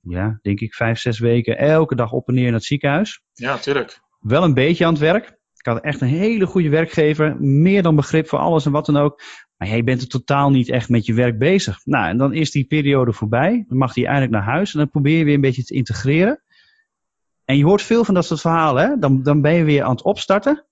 ja, 0.00 0.38
denk 0.42 0.60
ik, 0.60 0.74
vijf, 0.74 0.98
zes 0.98 1.18
weken 1.18 1.58
elke 1.58 1.94
dag 1.94 2.12
op 2.12 2.28
en 2.28 2.34
neer 2.34 2.44
naar 2.44 2.52
het 2.52 2.64
ziekenhuis. 2.64 3.22
Ja, 3.32 3.56
tuurlijk. 3.56 4.00
Wel 4.20 4.42
een 4.42 4.54
beetje 4.54 4.84
aan 4.84 4.92
het 4.92 5.02
werk. 5.02 5.40
Ik 5.62 5.72
had 5.72 5.80
echt 5.80 6.00
een 6.00 6.08
hele 6.08 6.46
goede 6.46 6.68
werkgever. 6.68 7.36
Meer 7.40 7.82
dan 7.82 7.96
begrip 7.96 8.28
voor 8.28 8.38
alles 8.38 8.66
en 8.66 8.72
wat 8.72 8.86
dan 8.86 8.96
ook. 8.96 9.22
Maar 9.56 9.68
jij 9.68 9.84
bent 9.84 10.00
er 10.00 10.08
totaal 10.08 10.50
niet 10.50 10.68
echt 10.68 10.88
met 10.88 11.06
je 11.06 11.14
werk 11.14 11.38
bezig. 11.38 11.80
Nou, 11.84 12.08
en 12.08 12.16
dan 12.16 12.32
is 12.32 12.50
die 12.50 12.64
periode 12.64 13.12
voorbij. 13.12 13.64
Dan 13.68 13.78
mag 13.78 13.94
hij 13.94 14.04
eindelijk 14.04 14.32
naar 14.32 14.42
huis. 14.42 14.72
En 14.72 14.78
dan 14.78 14.90
probeer 14.90 15.18
je 15.18 15.24
weer 15.24 15.34
een 15.34 15.40
beetje 15.40 15.64
te 15.64 15.74
integreren. 15.74 16.42
En 17.44 17.56
je 17.56 17.64
hoort 17.64 17.82
veel 17.82 18.04
van 18.04 18.14
dat 18.14 18.24
soort 18.24 18.40
verhalen. 18.40 18.88
Hè? 18.88 18.98
Dan, 18.98 19.22
dan 19.22 19.40
ben 19.40 19.54
je 19.54 19.64
weer 19.64 19.82
aan 19.82 19.90
het 19.90 20.02
opstarten. 20.02 20.66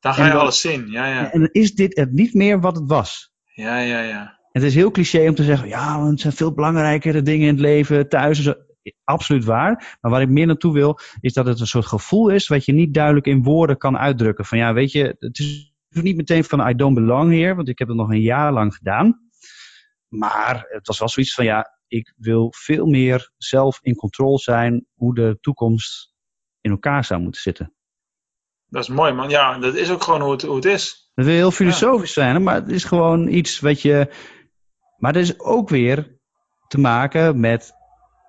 Dan 0.00 0.14
ga 0.14 0.24
je 0.24 0.30
dan, 0.30 0.40
alles 0.40 0.60
zien, 0.60 0.90
ja, 0.90 1.06
ja. 1.06 1.32
En 1.32 1.40
dan 1.40 1.48
is 1.52 1.74
dit 1.74 1.96
het 1.96 2.12
niet 2.12 2.34
meer 2.34 2.60
wat 2.60 2.76
het 2.76 2.88
was. 2.88 3.32
Ja, 3.44 3.78
ja, 3.78 4.00
ja. 4.00 4.38
het 4.52 4.62
is 4.62 4.74
heel 4.74 4.90
cliché 4.90 5.28
om 5.28 5.34
te 5.34 5.44
zeggen, 5.44 5.68
ja, 5.68 5.98
want 5.98 6.10
het 6.10 6.20
zijn 6.20 6.32
veel 6.32 6.52
belangrijkere 6.52 7.22
dingen 7.22 7.46
in 7.46 7.52
het 7.52 7.62
leven, 7.62 8.08
thuis 8.08 8.38
en 8.38 8.44
zo. 8.44 8.54
Absoluut 9.04 9.44
waar. 9.44 9.98
Maar 10.00 10.10
waar 10.10 10.22
ik 10.22 10.28
meer 10.28 10.46
naartoe 10.46 10.72
wil, 10.72 10.98
is 11.20 11.32
dat 11.32 11.46
het 11.46 11.60
een 11.60 11.66
soort 11.66 11.86
gevoel 11.86 12.28
is 12.28 12.48
wat 12.48 12.64
je 12.64 12.72
niet 12.72 12.94
duidelijk 12.94 13.26
in 13.26 13.42
woorden 13.42 13.78
kan 13.78 13.98
uitdrukken. 13.98 14.44
Van 14.44 14.58
ja, 14.58 14.72
weet 14.72 14.92
je, 14.92 15.16
het 15.18 15.38
is 15.38 15.72
niet 15.88 16.16
meteen 16.16 16.44
van 16.44 16.68
I 16.68 16.74
don't 16.74 16.94
belong 16.94 17.32
here, 17.32 17.54
want 17.54 17.68
ik 17.68 17.78
heb 17.78 17.88
het 17.88 17.96
nog 17.96 18.10
een 18.10 18.20
jaar 18.20 18.52
lang 18.52 18.74
gedaan. 18.74 19.20
Maar 20.08 20.66
het 20.68 20.86
was 20.86 20.98
wel 20.98 21.08
zoiets 21.08 21.34
van 21.34 21.44
ja, 21.44 21.78
ik 21.86 22.14
wil 22.16 22.52
veel 22.56 22.86
meer 22.86 23.30
zelf 23.36 23.78
in 23.82 23.94
controle 23.94 24.38
zijn 24.38 24.86
hoe 24.94 25.14
de 25.14 25.38
toekomst 25.40 26.14
in 26.60 26.70
elkaar 26.70 27.04
zou 27.04 27.20
moeten 27.20 27.40
zitten. 27.40 27.74
Dat 28.66 28.82
is 28.82 28.88
mooi, 28.88 29.12
man. 29.12 29.28
Ja, 29.28 29.58
dat 29.58 29.74
is 29.74 29.90
ook 29.90 30.02
gewoon 30.02 30.20
hoe 30.20 30.32
het, 30.32 30.42
hoe 30.42 30.56
het 30.56 30.64
is. 30.64 31.10
Dat 31.14 31.24
wil 31.24 31.34
heel 31.34 31.50
filosofisch 31.50 32.12
zijn, 32.12 32.42
maar 32.42 32.54
het 32.54 32.68
is 32.68 32.84
gewoon 32.84 33.28
iets 33.28 33.60
wat 33.60 33.82
je. 33.82 34.14
Maar 34.96 35.12
dat 35.12 35.22
is 35.22 35.38
ook 35.38 35.68
weer 35.68 36.18
te 36.68 36.78
maken 36.78 37.40
met 37.40 37.72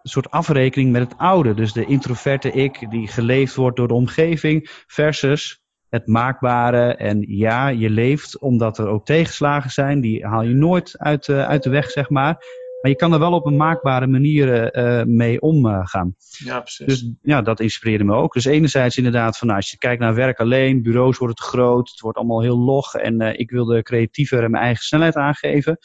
een 0.04 0.10
soort 0.10 0.32
afrekening 0.32 0.92
met 0.92 1.02
het 1.02 1.18
oude. 1.18 1.54
Dus 1.54 1.74
de 1.74 1.86
introverte 1.86 2.52
ik 2.52 2.90
die 2.90 3.08
geleefd 3.08 3.56
wordt 3.56 3.78
door 3.78 3.88
de 3.88 3.94
omgeving 3.94 4.84
versus 4.88 5.64
het 5.90 6.08
maakbare. 6.08 6.96
En 6.96 7.26
ja, 7.28 7.68
je 7.68 7.90
leeft 7.90 8.40
omdat 8.40 8.78
er 8.78 8.88
ook 8.88 9.06
tegenslagen 9.06 9.70
zijn. 9.70 10.02
Die 10.02 10.26
haal 10.26 10.44
je 10.44 10.54
nooit 10.54 10.98
uit, 10.98 11.28
uh, 11.28 11.48
uit 11.48 11.64
de 11.64 11.70
weg, 11.70 11.90
zeg 11.90 12.10
maar. 12.10 12.62
Maar 12.82 12.92
je 12.92 12.98
kan 12.98 13.14
er 13.14 13.20
wel 13.20 13.34
op 13.34 13.46
een 13.46 13.58
maakbare 13.58 14.08
manier 14.08 14.78
uh, 14.78 15.04
mee 15.04 15.42
omgaan. 15.42 16.16
ja, 16.28 16.60
precies. 16.60 16.86
Dus 16.86 17.12
ja, 17.22 17.42
dat 17.42 17.60
inspireerde 17.60 18.04
me 18.04 18.14
ook. 18.14 18.34
Dus 18.34 18.46
enerzijds 18.46 18.98
inderdaad 18.98 19.38
van 19.38 19.48
nou, 19.48 19.60
als 19.60 19.72
je 19.72 19.78
kijkt 19.78 20.02
naar 20.02 20.16
werk 20.16 20.40
alleen, 20.40 20.82
bureaus 20.82 21.18
worden 21.18 21.36
te 21.36 21.44
groot, 21.44 21.90
het 21.90 22.00
wordt 22.00 22.18
allemaal 22.18 22.42
heel 22.42 22.58
log 22.58 22.96
en 22.96 23.22
uh, 23.22 23.40
ik 23.40 23.52
wilde 23.52 23.84
creatiever 23.84 24.44
en 24.44 24.52
mijn 24.52 24.64
eigen 24.64 24.84
snelheid 24.84 25.16
aangeven. 25.16 25.78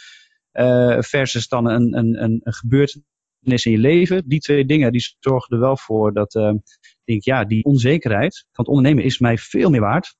Uh, 0.52 0.96
versus 1.00 1.48
dan 1.48 1.66
een, 1.66 1.98
een, 1.98 2.22
een, 2.22 2.40
een 2.42 2.52
gebeurtenis 2.52 3.06
in 3.40 3.72
je 3.72 3.78
leven. 3.78 4.22
Die 4.26 4.40
twee 4.40 4.64
dingen 4.64 4.92
die 4.92 5.16
zorgen 5.18 5.54
er 5.56 5.62
wel 5.62 5.76
voor 5.76 6.12
dat 6.12 6.34
uh, 6.34 6.52
ik 6.82 7.00
denk, 7.04 7.22
ja, 7.22 7.44
die 7.44 7.64
onzekerheid 7.64 8.46
van 8.52 8.64
het 8.64 8.74
ondernemen 8.74 9.04
is 9.04 9.18
mij 9.18 9.38
veel 9.38 9.70
meer 9.70 9.80
waard 9.80 10.16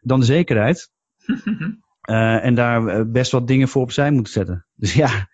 dan 0.00 0.20
de 0.20 0.26
zekerheid. 0.26 0.90
uh, 2.10 2.44
en 2.46 2.54
daar 2.54 3.10
best 3.10 3.32
wat 3.32 3.46
dingen 3.46 3.68
voor 3.68 3.82
opzij 3.82 4.10
moeten 4.10 4.32
zetten. 4.32 4.66
Dus 4.74 4.94
ja, 4.94 5.28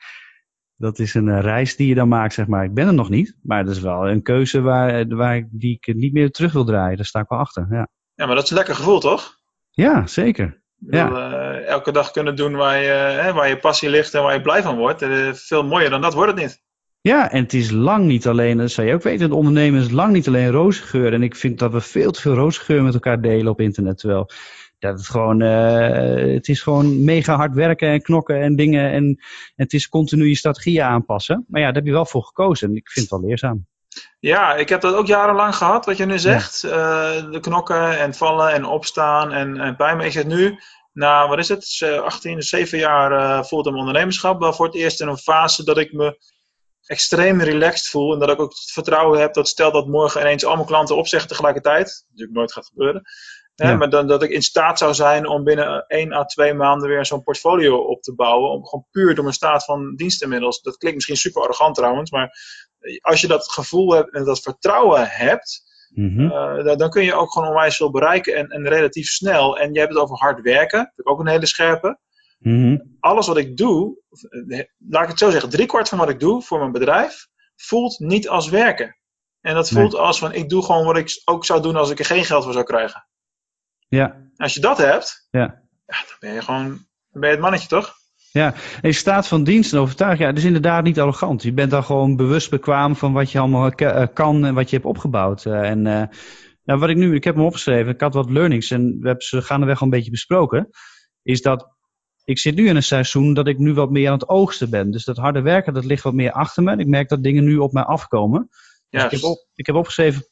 dat 0.77 0.98
is 0.98 1.14
een 1.14 1.40
reis 1.40 1.77
die 1.77 1.88
je 1.88 1.94
dan 1.94 2.09
maakt, 2.09 2.35
zeg 2.35 2.46
maar. 2.46 2.64
Ik 2.64 2.75
ben 2.75 2.87
er 2.87 2.94
nog 2.94 3.09
niet, 3.09 3.37
maar 3.42 3.64
dat 3.64 3.75
is 3.77 3.81
wel 3.81 4.09
een 4.09 4.22
keuze 4.22 4.61
waar, 4.61 5.07
waar 5.09 5.37
ik, 5.37 5.46
die 5.51 5.79
ik 5.81 5.94
niet 5.94 6.12
meer 6.12 6.31
terug 6.31 6.53
wil 6.53 6.64
draaien. 6.64 6.96
Daar 6.96 7.07
sta 7.07 7.20
ik 7.20 7.29
wel 7.29 7.38
achter, 7.38 7.66
ja. 7.70 7.88
Ja, 8.14 8.27
maar 8.27 8.35
dat 8.35 8.44
is 8.44 8.51
een 8.51 8.57
lekker 8.57 8.75
gevoel, 8.75 9.01
toch? 9.01 9.38
Ja, 9.70 10.07
zeker. 10.07 10.62
Ja. 10.77 11.11
Uh, 11.11 11.66
elke 11.66 11.92
dag 11.92 12.11
kunnen 12.11 12.37
doen 12.37 12.57
waar 12.57 12.79
je, 12.79 12.90
hè, 12.90 13.33
waar 13.33 13.48
je 13.48 13.59
passie 13.59 13.90
ligt 13.90 14.14
en 14.14 14.22
waar 14.22 14.35
je 14.35 14.40
blij 14.40 14.62
van 14.62 14.77
wordt. 14.77 15.03
Uh, 15.03 15.33
veel 15.33 15.64
mooier 15.64 15.90
dan 15.90 16.01
dat 16.01 16.14
wordt 16.14 16.33
het 16.33 16.40
niet. 16.40 16.62
Ja, 17.03 17.31
en 17.31 17.43
het 17.43 17.53
is 17.53 17.71
lang 17.71 18.05
niet 18.05 18.27
alleen, 18.27 18.57
dat 18.57 18.71
zou 18.71 18.87
je 18.87 18.95
ook 18.95 19.03
weten, 19.03 19.23
het 19.23 19.37
ondernemen 19.37 19.81
is 19.81 19.91
lang 19.91 20.12
niet 20.12 20.27
alleen 20.27 20.51
roze 20.51 20.83
geur. 20.83 21.12
En 21.12 21.23
ik 21.23 21.37
vind 21.37 21.59
dat 21.59 21.73
we 21.73 21.81
veel 21.81 22.11
te 22.11 22.21
veel 22.21 22.35
roze 22.35 22.61
geur 22.61 22.83
met 22.83 22.95
elkaar 22.95 23.21
delen 23.21 23.53
op 23.53 23.61
internet. 23.61 23.99
Terwijl 23.99 24.31
dat 24.79 24.99
het 24.99 25.09
gewoon, 25.09 25.43
uh, 25.43 26.35
het 26.35 26.49
is 26.49 26.61
gewoon 26.61 27.05
mega 27.05 27.37
hard 27.37 27.55
werken 27.55 27.88
en 27.88 28.03
knokken 28.03 28.41
en 28.41 28.57
dingen. 28.57 28.91
En, 28.91 29.05
en 29.05 29.19
het 29.55 29.73
is 29.73 29.88
continu 29.88 30.29
je 30.29 30.37
strategieën 30.37 30.83
aanpassen. 30.83 31.45
Maar 31.49 31.61
ja, 31.61 31.67
daar 31.67 31.75
heb 31.75 31.87
je 31.87 31.93
wel 31.93 32.07
voor 32.07 32.23
gekozen. 32.23 32.69
En 32.69 32.77
ik 32.77 32.91
vind 32.91 33.11
het 33.11 33.21
wel 33.21 33.29
leerzaam. 33.29 33.67
Ja, 34.19 34.55
ik 34.55 34.69
heb 34.69 34.81
dat 34.81 34.95
ook 34.95 35.07
jarenlang 35.07 35.55
gehad, 35.55 35.87
wat 35.87 35.97
je 35.97 36.07
nu 36.07 36.19
zegt. 36.19 36.61
Ja. 36.61 36.69
Uh, 36.69 37.31
de 37.31 37.41
knokken 37.41 37.99
en 37.99 38.15
vallen 38.15 38.53
en 38.53 38.65
opstaan 38.65 39.33
en, 39.33 39.61
en 39.61 39.77
bij 39.77 39.97
me. 39.97 40.05
Ik 40.05 40.12
zit 40.12 40.27
nu, 40.27 40.59
na, 40.93 41.29
wat 41.29 41.38
is 41.38 41.49
het, 41.49 41.83
18, 42.05 42.43
7 42.43 42.79
jaar 42.79 43.12
uh, 43.12 43.43
fulltime 43.43 43.79
ondernemerschap. 43.79 44.41
Wel 44.41 44.53
voor 44.53 44.67
het 44.67 44.75
eerst 44.75 45.01
in 45.01 45.09
een 45.09 45.19
fase 45.19 45.65
dat 45.65 45.79
ik 45.79 45.93
me 45.93 46.19
extreem 46.87 47.40
relaxed 47.40 47.88
voel. 47.88 48.12
En 48.12 48.18
dat 48.18 48.31
ik 48.31 48.40
ook 48.40 48.51
het 48.51 48.71
vertrouwen 48.73 49.21
heb 49.21 49.35
dat 49.35 49.49
stel 49.49 49.73
dat 49.73 49.87
morgen 49.87 50.21
ineens 50.21 50.45
allemaal 50.45 50.64
klanten 50.64 50.97
opzeggen 50.97 51.29
tegelijkertijd. 51.29 51.87
Dat 51.87 52.05
natuurlijk 52.09 52.37
nooit 52.37 52.53
gaat 52.53 52.66
gebeuren. 52.66 53.03
Ja, 53.55 53.77
maar 53.77 53.90
dan, 53.90 54.07
dat 54.07 54.23
ik 54.23 54.31
in 54.31 54.42
staat 54.42 54.79
zou 54.79 54.95
zijn 54.95 55.27
om 55.27 55.45
binnen 55.45 55.85
1 55.87 56.12
à 56.12 56.25
2 56.25 56.55
maanden 56.55 56.88
weer 56.88 57.07
zo'n 57.07 57.23
portfolio 57.23 57.77
op 57.77 58.03
te 58.03 58.14
bouwen. 58.14 58.51
Om 58.51 58.66
gewoon 58.66 58.87
puur 58.90 59.14
door 59.14 59.25
mijn 59.25 59.37
staat 59.37 59.64
van 59.64 59.95
dienst 59.95 60.23
inmiddels. 60.23 60.61
Dat 60.61 60.77
klinkt 60.77 60.97
misschien 60.97 61.16
super 61.16 61.42
arrogant 61.42 61.75
trouwens. 61.75 62.11
Maar 62.11 62.31
als 63.01 63.21
je 63.21 63.27
dat 63.27 63.51
gevoel 63.51 63.92
hebt 63.92 64.14
en 64.14 64.25
dat 64.25 64.40
vertrouwen 64.40 65.09
hebt. 65.09 65.62
Mhm. 65.95 66.07
Mm 66.07 66.31
-hmm. 66.31 66.66
uh, 66.66 66.77
dan 66.77 66.90
kun 66.90 67.05
je 67.05 67.14
ook 67.14 67.33
gewoon 67.33 67.49
onwijs 67.49 67.77
veel 67.77 67.90
bereiken. 67.90 68.35
En, 68.35 68.49
en 68.49 68.68
relatief 68.68 69.07
snel. 69.07 69.59
En 69.59 69.73
je 69.73 69.79
hebt 69.79 69.92
het 69.92 70.03
over 70.03 70.16
hard 70.16 70.40
werken. 70.40 70.79
Dat 70.79 70.92
heb 70.97 71.07
ik 71.07 71.11
ook 71.11 71.21
een 71.21 71.29
hele 71.29 71.47
scherpe. 71.47 71.99
Mm 72.43 72.63
-hmm. 72.63 72.97
Alles 73.01 73.27
wat 73.27 73.37
ik 73.37 73.57
doe. 73.57 74.01
Laat 74.89 75.03
ik 75.03 75.09
het 75.09 75.19
zo 75.19 75.31
zeggen. 75.31 75.51
Driekwart 75.51 75.89
van 75.89 75.99
wat 75.99 76.09
ik 76.09 76.21
doe 76.21 76.43
voor 76.43 76.59
mijn 76.59 76.73
bedrijf. 76.73 77.27
Voelt 77.57 77.99
niet 77.99 78.29
als 78.29 78.49
werken. 78.49 78.97
En 79.41 79.55
dat 79.55 79.71
voelt 79.71 79.93
nee. 79.93 80.01
als 80.01 80.19
van 80.19 80.33
ik 80.33 80.49
doe 80.49 80.65
gewoon 80.65 80.85
wat 80.85 80.97
ik 80.97 81.23
ook 81.25 81.45
zou 81.45 81.63
doen 81.63 81.77
als 81.77 81.91
ik 81.91 81.99
er 81.99 82.05
geen 82.05 82.25
geld 82.25 82.45
voor 82.45 82.53
zou 82.53 82.65
krijgen. 82.65 83.07
Ja. 83.89 84.31
Als 84.37 84.55
je 84.55 84.61
dat 84.61 84.79
hebt, 84.79 85.27
ja. 85.31 85.65
ja. 85.87 85.97
dan 86.07 86.17
ben 86.21 86.33
je 86.33 86.43
gewoon 86.43 86.69
dan 87.13 87.21
ben 87.21 87.29
je 87.29 87.35
het 87.35 87.45
mannetje, 87.45 87.69
toch? 87.69 88.01
Ja, 88.33 88.55
en 88.55 88.89
je 88.89 88.93
staat 88.93 89.29
van 89.29 89.45
dienst 89.45 89.73
en 89.73 89.79
overtuigd, 89.79 90.19
ja, 90.19 90.27
dat 90.27 90.37
is 90.37 90.45
inderdaad 90.45 90.85
niet 90.85 91.01
arrogant. 91.01 91.43
Je 91.43 91.53
bent 91.53 91.71
dan 91.71 91.85
gewoon 91.85 92.17
bewust 92.17 92.51
bekwaam 92.51 92.97
van 92.97 93.13
wat 93.13 93.31
je 93.31 93.39
allemaal 93.39 93.73
kan 94.13 94.45
en 94.45 94.55
wat 94.55 94.71
je 94.71 94.77
hebt 94.77 94.89
opgebouwd. 94.89 95.45
En 95.47 95.79
uh, 95.79 96.03
nou, 96.65 96.81
wat 96.81 96.89
ik 96.89 96.97
nu, 96.97 97.15
ik 97.15 97.25
heb 97.25 97.35
hem 97.35 97.45
opgeschreven, 97.45 97.93
ik 97.93 98.01
had 98.01 98.15
wat 98.15 98.31
learnings 98.31 98.71
en 98.71 98.99
we 99.01 99.07
hebben 99.07 99.25
ze 99.25 99.43
gaandeweg 99.43 99.79
al 99.79 99.85
een 99.85 99.93
beetje 99.93 100.11
besproken, 100.11 100.69
is 101.23 101.43
dat 101.43 101.69
ik 102.25 102.39
zit 102.39 102.55
nu 102.55 102.69
in 102.69 102.77
een 102.77 102.83
seizoen 102.83 103.35
dat 103.35 103.47
ik 103.47 103.59
nu 103.59 103.75
wat 103.75 103.91
meer 103.91 104.07
aan 104.07 104.19
het 104.19 104.29
oogsten 104.29 104.71
ben. 104.71 104.91
Dus 104.91 105.05
dat 105.05 105.17
harde 105.17 105.41
werken, 105.41 105.75
dat 105.75 105.85
ligt 105.85 106.03
wat 106.03 106.15
meer 106.15 106.33
achter 106.33 106.63
me. 106.63 106.77
Ik 106.77 106.87
merk 106.87 107.09
dat 107.09 107.23
dingen 107.23 107.45
nu 107.45 107.57
op 107.57 107.73
mij 107.73 107.83
afkomen. 107.83 108.49
Dus 108.91 109.05
ik, 109.05 109.11
heb 109.11 109.23
op, 109.23 109.47
ik 109.55 109.67
heb 109.67 109.77
opgeschreven 109.77 110.27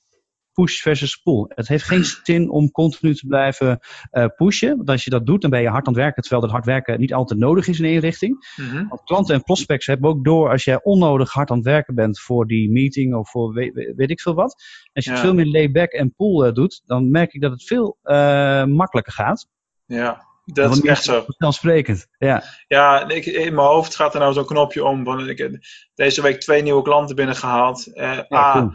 push 0.53 0.81
versus 0.81 1.17
pull. 1.17 1.45
Het 1.49 1.69
heeft 1.69 1.85
geen 1.85 2.05
zin 2.05 2.51
om 2.51 2.71
continu 2.71 3.15
te 3.15 3.27
blijven 3.27 3.81
uh, 4.13 4.27
pushen. 4.37 4.77
Want 4.77 4.89
als 4.89 5.05
je 5.05 5.11
dat 5.11 5.27
doet, 5.27 5.41
dan 5.41 5.51
ben 5.51 5.61
je 5.61 5.69
hard 5.69 5.87
aan 5.87 5.93
het 5.93 6.03
werken. 6.03 6.23
Terwijl 6.23 6.43
dat 6.43 6.51
hard 6.51 6.65
werken 6.65 7.01
niet 7.01 7.15
altijd 7.15 7.41
nodig 7.41 7.67
is 7.67 7.79
in 7.79 7.85
één 7.85 8.01
richting. 8.01 8.55
Mhm. 8.57 8.69
Mm 8.69 8.77
-hmm. 8.77 8.89
Want 8.89 9.03
klanten 9.05 9.35
en 9.35 9.43
prospects 9.43 9.87
hebben 9.87 10.11
ook 10.11 10.25
door 10.25 10.51
als 10.51 10.65
jij 10.65 10.83
onnodig 10.83 11.33
hard 11.33 11.51
aan 11.51 11.57
het 11.57 11.67
werken 11.67 11.95
bent 11.95 12.21
voor 12.21 12.47
die 12.47 12.71
meeting 12.71 13.15
of 13.15 13.31
voor 13.31 13.53
weet, 13.53 13.93
weet 13.97 14.11
ik 14.11 14.21
veel 14.21 14.35
wat. 14.35 14.63
Als 14.93 15.05
je 15.05 15.11
Ja. 15.11 15.17
veel 15.17 15.35
meer 15.35 15.47
layback 15.47 15.93
en 15.93 16.15
pull 16.15 16.47
uh, 16.47 16.53
doet, 16.53 16.83
dan 16.85 17.11
merk 17.11 17.33
ik 17.33 17.41
dat 17.41 17.51
het 17.51 17.65
veel 17.65 17.99
uh, 18.03 18.65
makkelijker 18.65 19.13
gaat. 19.13 19.47
Ja, 19.87 20.29
dat 20.55 20.73
is 20.73 20.81
echt 20.81 21.05
zo. 21.05 21.25
Vanzelfsprekend, 21.27 22.07
ja. 22.19 22.43
Ja, 22.67 23.09
ik, 23.09 23.27
in 23.27 23.55
mijn 23.55 23.67
hoofd 23.67 23.95
gaat 23.97 24.15
er 24.15 24.21
nou 24.21 24.33
zo'n 24.33 24.47
knopje 24.47 24.85
om. 24.85 25.19
Ik 25.29 25.39
heb 25.39 25.53
deze 25.95 26.23
week 26.23 26.41
twee 26.41 26.63
nieuwe 26.63 26.83
klanten 26.83 27.17
binnengehaald. 27.17 27.87
Uh, 27.87 28.21
Ja, 28.29 28.39
A, 28.39 28.53
cool. 28.53 28.71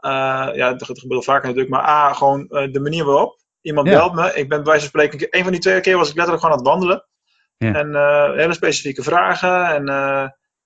Uh, 0.00 0.56
ja, 0.56 0.74
dat 0.74 0.98
gebeurt 0.98 1.24
vaker 1.24 1.46
natuurlijk. 1.46 1.74
Maar 1.74 1.88
A, 1.88 2.12
gewoon 2.12 2.46
uh, 2.48 2.72
de 2.72 2.80
manier 2.80 3.04
waarop. 3.04 3.40
Iemand 3.60 3.88
Ja. 3.88 3.94
belt 3.94 4.14
me. 4.14 4.26
Ik 4.26 4.48
ben 4.48 4.62
bij 4.62 4.72
wijze 4.72 4.90
van 4.90 5.00
spreken. 5.00 5.26
Een 5.30 5.42
van 5.42 5.52
die 5.52 5.60
twee 5.60 5.80
keer 5.80 5.96
was 5.96 6.08
ik 6.08 6.14
letterlijk 6.16 6.44
gewoon 6.44 6.58
aan 6.58 6.64
het 6.64 6.72
wandelen. 6.72 7.06
Ja. 7.56 7.74
En 7.74 7.88
hele 8.38 8.52
specifieke 8.52 9.02
vragen. 9.02 9.66
En 9.66 9.86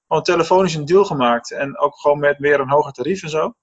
gewoon 0.07 0.23
telefonisch 0.23 0.75
een 0.75 0.85
deal 0.85 1.05
gemaakt. 1.05 1.53
En 1.53 1.79
ook 1.79 1.99
gewoon 2.01 2.19
met 2.19 2.39
weer 2.39 2.61
een 2.61 2.71
hoger 2.71 2.93
tarief 2.93 3.23
en 3.23 3.29
zo. 3.29 3.55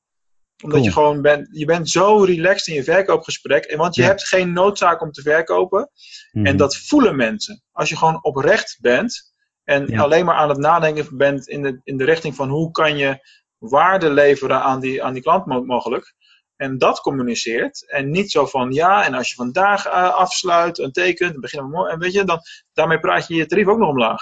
Omdat 0.64 0.80
Cool. 0.80 0.84
je 0.84 0.92
gewoon 0.92 1.22
bent. 1.22 1.48
Je 1.52 1.66
bent 1.66 1.90
zo 1.90 2.24
relaxed 2.24 2.68
in 2.68 2.74
je 2.74 2.84
verkoopgesprek. 2.84 3.64
En 3.66 3.78
want 3.78 3.96
je 3.96 4.02
Ja. 4.02 4.08
hebt 4.08 4.28
geen 4.28 4.54
noodzaak 4.54 5.02
om 5.02 5.12
te 5.12 5.22
verkopen. 5.22 5.90
Mhm. 6.32 6.46
En 6.46 6.58
dat 6.58 6.78
voelen 6.78 7.16
mensen. 7.16 7.64
Als 7.72 7.90
je 7.90 7.98
gewoon 7.98 8.24
oprecht 8.24 8.78
bent. 8.82 9.32
En 9.64 9.88
Ja. 9.88 10.02
alleen 10.02 10.26
maar 10.26 10.36
aan 10.36 10.50
het 10.50 10.58
nadenken 10.58 11.18
bent 11.18 11.48
in 11.48 11.62
de, 11.62 11.80
in 11.84 11.98
de 11.98 12.04
richting 12.06 12.36
van 12.36 12.50
hoe 12.50 12.72
kan 12.72 12.98
je 12.98 13.18
waarde 13.58 14.10
leveren 14.10 14.62
aan 14.62 14.80
die, 14.80 15.04
aan 15.04 15.14
die 15.14 15.22
klant 15.22 15.46
mo- 15.46 15.64
mogelijk. 15.64 16.14
En 16.56 16.78
dat 16.78 17.00
communiceert. 17.00 17.92
En 17.92 18.10
niet 18.10 18.32
zo 18.32 18.46
van 18.46 18.72
ja, 18.72 19.06
en 19.06 19.14
als 19.14 19.30
je 19.30 19.36
vandaag 19.36 19.88
uh, 19.88 20.14
afsluit 20.14 20.80
en 20.80 20.92
tekent, 20.92 21.32
dan 21.32 21.42
beginnen 21.42 21.70
we 21.70 21.76
morgen. 21.76 21.94
En 21.94 22.00
weet 22.00 22.14
je, 22.14 22.24
dan, 22.24 22.40
daarmee 22.74 23.00
praat 23.00 23.28
je 23.28 23.36
je 23.36 23.46
tarief 23.46 23.68
ook 23.68 23.78
nog 23.78 23.90
omlaag. 23.90 24.22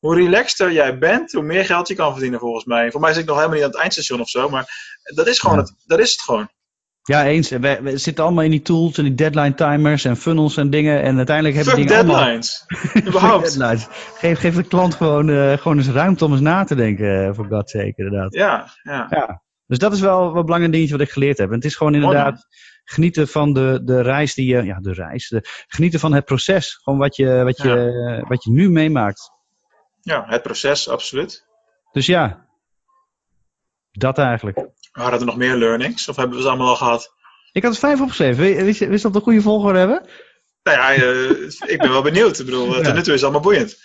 Hoe 0.00 0.14
relaxter 0.14 0.72
jij 0.72 0.98
bent, 0.98 1.32
hoe 1.32 1.42
meer 1.42 1.64
geld 1.64 1.88
je 1.88 1.94
kan 1.94 2.12
verdienen 2.12 2.40
volgens 2.40 2.64
mij. 2.64 2.90
Voor 2.90 3.00
mij 3.00 3.12
zit 3.12 3.22
ik 3.22 3.28
nog 3.28 3.36
helemaal 3.36 3.56
niet 3.56 3.66
aan 3.66 3.72
het 3.72 3.80
eindstation 3.80 4.20
of 4.20 4.28
zo, 4.28 4.48
maar 4.48 4.66
dat 5.14 5.26
is 5.26 5.38
gewoon 5.38 5.56
Ja. 5.56 5.62
het. 5.62 5.74
Dat 5.86 5.98
is 5.98 6.10
het 6.10 6.20
gewoon. 6.20 6.48
Ja, 7.02 7.26
eens. 7.26 7.48
We, 7.48 7.78
we 7.82 7.98
zitten 7.98 8.24
allemaal 8.24 8.44
in 8.44 8.50
die 8.50 8.62
tools 8.62 8.98
en 8.98 9.04
die 9.04 9.14
deadline 9.14 9.54
timers 9.54 10.04
en 10.04 10.16
funnels 10.16 10.56
en 10.56 10.70
dingen. 10.70 11.02
En 11.02 11.16
uiteindelijk 11.16 11.56
hebben 11.56 11.74
die 11.74 11.86
dingen 11.86 12.02
allemaal... 12.02 12.24
deadlines. 12.24 12.64
Überhaupt. 13.06 13.44
Deadlines. 13.58 13.86
Geef, 14.14 14.38
geef 14.38 14.54
de 14.54 14.62
klant 14.62 14.94
gewoon, 14.94 15.30
eh, 15.30 15.52
gewoon 15.52 15.76
eens 15.76 15.88
ruimte 15.88 16.24
om 16.24 16.32
eens 16.32 16.40
na 16.40 16.64
te 16.64 16.74
denken, 16.74 17.26
eh, 17.26 17.34
voor 17.34 17.46
God 17.46 17.70
zeker 17.70 18.04
inderdaad. 18.04 18.34
Ja, 18.34 18.70
ja. 18.82 19.06
Ja. 19.10 19.42
Dus 19.66 19.78
dat 19.78 19.92
is 19.92 20.00
wel 20.00 20.36
een 20.36 20.44
belangrijk 20.44 20.72
dingetje 20.72 20.96
wat 20.96 21.06
ik 21.06 21.12
geleerd 21.12 21.38
heb. 21.38 21.48
En 21.48 21.54
het 21.54 21.64
is 21.64 21.76
gewoon 21.76 21.94
inderdaad 21.94 22.46
genieten 22.84 23.28
van 23.28 23.52
de, 23.52 23.80
de 23.84 24.00
reis 24.00 24.34
die 24.34 24.46
je... 24.46 24.62
Ja, 24.62 24.78
de 24.80 24.92
reis. 24.92 25.28
De, 25.28 25.40
genieten 25.66 26.00
van 26.00 26.12
het 26.12 26.24
proces. 26.24 26.74
Gewoon 26.82 26.98
wat 26.98 27.16
je, 27.16 27.42
wat 27.44 27.56
je, 27.56 28.24
wat 28.28 28.44
je 28.44 28.50
nu 28.50 28.70
meemaakt. 28.70 29.30
Ja, 30.00 30.24
het 30.26 30.42
proces, 30.42 30.88
absoluut. 30.88 31.46
Dus 31.92 32.06
ja, 32.06 32.46
dat 33.90 34.18
eigenlijk. 34.18 34.66
Waren 34.92 35.18
er 35.18 35.24
nog 35.26 35.36
meer 35.36 35.56
learnings? 35.56 36.08
Of 36.08 36.16
hebben 36.16 36.36
we 36.36 36.42
ze 36.42 36.48
allemaal 36.48 36.68
al 36.68 36.76
gehad? 36.76 37.14
Ik 37.52 37.62
had 37.62 37.70
het 37.70 37.80
vijf 37.80 38.00
opgeschreven. 38.00 38.64
Wist, 38.64 38.78
wist 38.78 39.02
dat 39.02 39.12
we 39.12 39.18
de 39.18 39.24
goede 39.24 39.40
volgorde 39.40 39.78
hebben? 39.78 40.06
Nou 40.62 40.78
ja, 40.78 40.92
eh, 40.92 41.30
ik 41.74 41.78
ben 41.78 41.90
wel 41.90 42.02
benieuwd. 42.02 42.38
Ik 42.38 42.44
bedoel, 42.44 42.76
Ja. 42.76 42.82
tot 42.82 42.94
nu 42.94 43.02
toe 43.02 43.14
is 43.14 43.20
het 43.20 43.22
allemaal 43.22 43.40
boeiend. 43.40 43.78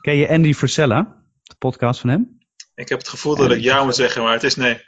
Ken 0.00 0.16
je 0.16 0.28
Andy 0.28 0.54
Frisella? 0.54 1.22
De 1.42 1.54
podcast 1.58 2.00
van 2.00 2.10
hem? 2.10 2.38
Ik 2.74 2.88
heb 2.88 2.98
het 2.98 3.08
gevoel 3.08 3.36
dat 3.36 3.50
ik 3.50 3.60
ja 3.60 3.84
moet 3.84 3.94
zeggen, 3.94 4.22
maar 4.22 4.32
het 4.32 4.42
is 4.42 4.56
nee. 4.56 4.80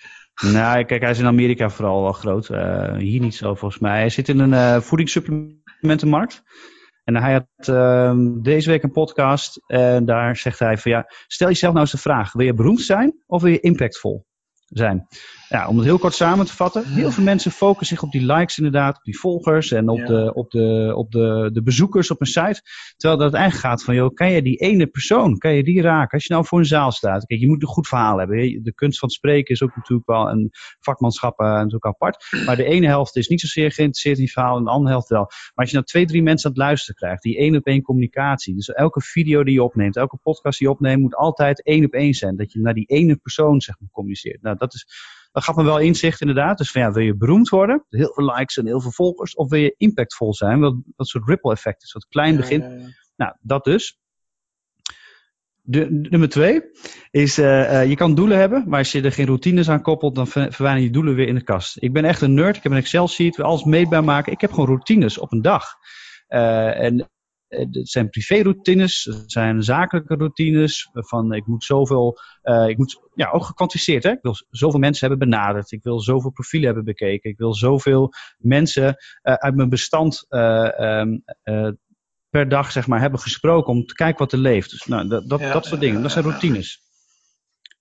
Nou, 0.43 0.85
kijk, 0.85 1.03
hij 1.03 1.11
is 1.11 1.19
in 1.19 1.27
Amerika 1.27 1.71
vooral 1.71 2.03
wel 2.03 2.13
groot. 2.13 2.49
Uh, 2.49 2.97
hier 2.97 3.21
niet 3.21 3.35
zo 3.35 3.55
volgens 3.55 3.81
mij. 3.81 3.99
Hij 3.99 4.09
zit 4.09 4.29
in 4.29 4.39
een 4.39 4.53
uh, 4.53 4.81
voedingssupplementenmarkt. 4.81 6.43
En 7.05 7.17
hij 7.17 7.33
had 7.33 7.69
uh, 7.69 8.15
deze 8.43 8.71
week 8.71 8.83
een 8.83 8.91
podcast. 8.91 9.63
En 9.67 10.05
daar 10.05 10.37
zegt 10.37 10.59
hij 10.59 10.79
van 10.79 10.91
ja, 10.91 11.05
stel 11.27 11.49
jezelf 11.49 11.73
nou 11.73 11.85
eens 11.85 11.95
de 11.95 12.01
vraag. 12.01 12.33
Wil 12.33 12.47
je 12.47 12.55
beroemd 12.55 12.81
zijn 12.81 13.23
of 13.27 13.43
wil 13.43 13.53
je 13.53 13.61
impactvol 13.61 14.27
zijn? 14.65 15.07
Ja, 15.49 15.69
om 15.69 15.77
het 15.77 15.87
heel 15.87 15.99
kort 15.99 16.15
samen 16.15 16.47
te 16.47 16.53
vatten. 16.53 16.85
Heel 16.87 17.11
veel 17.11 17.25
mensen 17.25 17.51
focussen 17.51 17.97
zich 17.97 18.05
op 18.05 18.13
die 18.13 18.27
likes 18.27 18.57
inderdaad, 18.57 18.97
op 18.97 19.05
die 19.05 19.19
volgers 19.19 19.71
en 19.71 19.89
op, 19.89 20.07
de, 20.07 20.35
op, 20.35 20.51
de, 20.51 20.93
op 20.97 21.11
de, 21.11 21.51
de 21.53 21.63
bezoekers 21.63 22.11
op 22.11 22.21
een 22.21 22.27
site. 22.27 22.63
Terwijl 22.97 23.21
dat 23.21 23.35
eigenlijk 23.35 23.67
gaat 23.67 23.85
van, 23.85 23.95
joh, 23.95 24.15
kan 24.15 24.33
je 24.33 24.43
die 24.43 24.57
ene 24.57 24.87
persoon, 24.87 25.39
kan 25.39 25.55
je 25.55 25.65
die 25.65 25.83
raken? 25.83 26.13
Als 26.13 26.27
je 26.27 26.33
nou 26.33 26.47
voor 26.47 26.59
een 26.59 26.65
zaal 26.65 26.93
staat, 26.93 27.27
kijk, 27.27 27.41
je 27.41 27.47
moet 27.47 27.63
een 27.63 27.69
goed 27.69 27.89
verhaal 27.89 28.19
hebben. 28.19 28.63
De 28.63 28.75
kunst 28.75 28.99
van 28.99 29.09
het 29.09 29.17
spreken 29.17 29.55
is 29.55 29.63
ook 29.63 29.77
natuurlijk 29.77 30.09
wel 30.09 30.31
een 30.31 30.51
vakmanschap 30.81 31.41
uh, 31.41 31.47
natuurlijk 31.47 31.87
apart. 31.87 32.27
Maar 32.47 32.57
de 32.57 32.65
ene 32.65 32.87
helft 32.87 33.17
is 33.17 33.29
niet 33.29 33.41
zozeer 33.41 33.73
geïnteresseerd 33.73 34.17
in 34.17 34.25
die 34.25 34.33
verhaal 34.33 34.57
en 34.57 34.65
de 34.65 34.71
andere 34.71 34.91
helft 34.91 35.09
wel. 35.09 35.25
Maar 35.25 35.53
als 35.55 35.69
je 35.69 35.75
nou 35.75 35.87
twee, 35.87 36.07
drie 36.07 36.23
mensen 36.23 36.47
aan 36.49 36.55
het 36.55 36.65
luisteren 36.65 36.95
krijgt, 36.95 37.23
die 37.23 37.39
één 37.39 37.57
op 37.57 37.67
één 37.67 37.83
communicatie. 37.83 38.55
Dus 38.55 38.69
elke 38.69 39.01
video 39.01 39.45
die 39.45 39.55
je 39.55 39.63
opneemt, 39.63 39.97
elke 39.97 40.19
podcast 40.23 40.59
die 40.59 40.69
je 40.69 40.75
opneemt, 40.75 41.01
moet 41.01 41.17
altijd 41.17 41.63
één 41.63 41.85
op 41.85 41.93
één 41.93 42.15
zijn. 42.15 42.37
Dat 42.37 42.53
je 42.53 42.61
naar 42.61 42.75
die 42.75 42.87
ene 42.87 43.17
persoon, 43.17 43.61
zeg 43.61 43.81
maar, 43.81 43.89
communiceert. 43.93 44.43
Nou, 44.43 44.57
dat 44.57 44.75
is 44.75 44.87
dat 45.35 45.45
gaf 45.45 45.57
me 45.57 45.65
wel 45.65 45.79
inzicht 45.79 46.21
inderdaad. 46.21 46.59
Dus 46.59 46.71
van 46.71 46.81
ja, 46.81 46.93
wil 46.93 47.03
je 47.03 47.17
beroemd 47.17 47.49
worden, 47.49 47.85
heel 47.89 48.13
veel 48.13 48.35
likes 48.35 48.57
en 48.57 48.67
heel 48.67 48.81
veel 48.81 48.93
volgers, 48.93 49.35
of 49.35 49.51
wil 49.51 49.61
je 49.61 49.75
impactvol 49.77 50.35
zijn, 50.35 50.61
wat, 50.61 50.75
wat 50.97 51.09
soort 51.09 51.29
ripple 51.29 51.53
effect 51.53 51.83
is, 51.83 51.93
wat 51.93 52.07
klein 52.09 52.37
begint. 52.37 52.65
Nou, 53.17 53.37
dat 53.41 53.65
dus. 53.65 53.99
De, 55.61 55.87
nummer 55.91 56.29
twee 56.29 56.63
is, 57.11 57.39
uh, 57.39 57.45
uh, 57.47 57.89
je 57.89 57.97
kan 57.97 58.15
doelen 58.15 58.39
hebben, 58.39 58.65
maar 58.69 58.79
als 58.79 58.93
je 58.93 59.03
er 59.03 59.13
geen 59.13 59.27
routines 59.27 59.71
aan 59.71 59.83
koppelt, 59.83 60.15
dan 60.15 60.27
ver, 60.27 60.53
verdwijnen 60.53 60.83
je 60.83 60.91
doelen 60.91 61.15
weer 61.15 61.29
in 61.29 61.35
de 61.35 61.45
kast. 61.45 61.83
Ik 61.83 61.93
ben 61.93 62.05
echt 62.05 62.21
een 62.21 62.35
nerd, 62.35 62.57
ik 62.57 62.63
heb 62.63 62.73
een 62.73 62.79
Excel-sheet, 62.79 63.41
alles 63.41 63.65
meetbaar 63.65 64.05
maken. 64.05 64.33
Ik 64.33 64.41
heb 64.41 64.51
gewoon 64.51 64.67
routines 64.67 65.19
op 65.19 65.33
een 65.33 65.43
dag. 65.43 65.65
Uh, 66.29 66.81
en 66.81 67.11
het 67.57 67.89
zijn 67.89 68.11
privé-routines, 68.11 69.05
het 69.05 69.33
zijn 69.33 69.63
zakelijke 69.63 70.15
routines. 70.15 70.89
Van 70.93 71.33
ik 71.33 71.47
moet 71.47 71.65
zoveel, 71.65 72.19
uh, 72.45 72.69
ik 72.69 72.79
moet, 72.79 73.01
ja, 73.15 73.31
ook 73.31 73.45
gekwantificeerd. 73.45 74.03
Hè? 74.03 74.11
Ik 74.11 74.23
wil 74.23 74.37
zoveel 74.51 74.81
mensen 74.81 75.09
hebben 75.09 75.29
benaderd. 75.29 75.73
Ik 75.73 75.83
wil 75.83 76.01
zoveel 76.01 76.31
profielen 76.31 76.67
hebben 76.67 76.85
bekeken. 76.85 77.31
Ik 77.31 77.39
wil 77.39 77.55
zoveel 77.55 78.13
mensen 78.39 78.85
uh, 79.23 79.35
uit 79.35 79.55
mijn 79.55 79.69
bestand 79.69 80.27
um, 80.29 81.25
per 82.31 82.49
dag, 82.49 82.73
zeg 82.73 82.87
maar, 82.87 83.01
hebben 83.01 83.21
gesproken 83.21 83.73
om 83.73 83.87
te 83.87 83.95
kijken 83.95 84.19
wat 84.19 84.33
er 84.33 84.39
leeft. 84.39 84.71
Dus 84.71 84.85
nou, 84.85 85.09
dat, 85.09 85.29
dat, 85.29 85.41
ja, 85.41 85.53
dat 85.53 85.67
soort 85.67 85.81
dingen. 85.81 86.03
Dat 86.03 86.13
zijn 86.13 86.25
routines. 86.25 86.83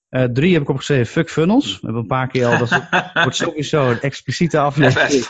Uh, 0.10 0.24
drie 0.24 0.54
heb 0.54 0.62
ik 0.62 0.70
opgeschreven, 0.70 1.06
fuck 1.06 1.30
funnels. 1.30 1.74
We 1.74 1.80
hebben 1.82 2.02
een 2.02 2.08
paar 2.08 2.28
keer 2.28 2.46
al, 2.46 2.58
dat 2.58 2.90
wordt 3.24 3.36
sowieso 3.36 3.90
een 3.90 4.02
expliciete 4.02 4.60
aflevering. 4.60 5.24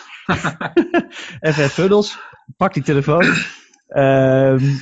FF 1.41 1.73
funnels. 1.79 2.17
Pak 2.57 2.73
die 2.73 2.83
telefoon. 2.83 3.33
Um, 3.93 4.81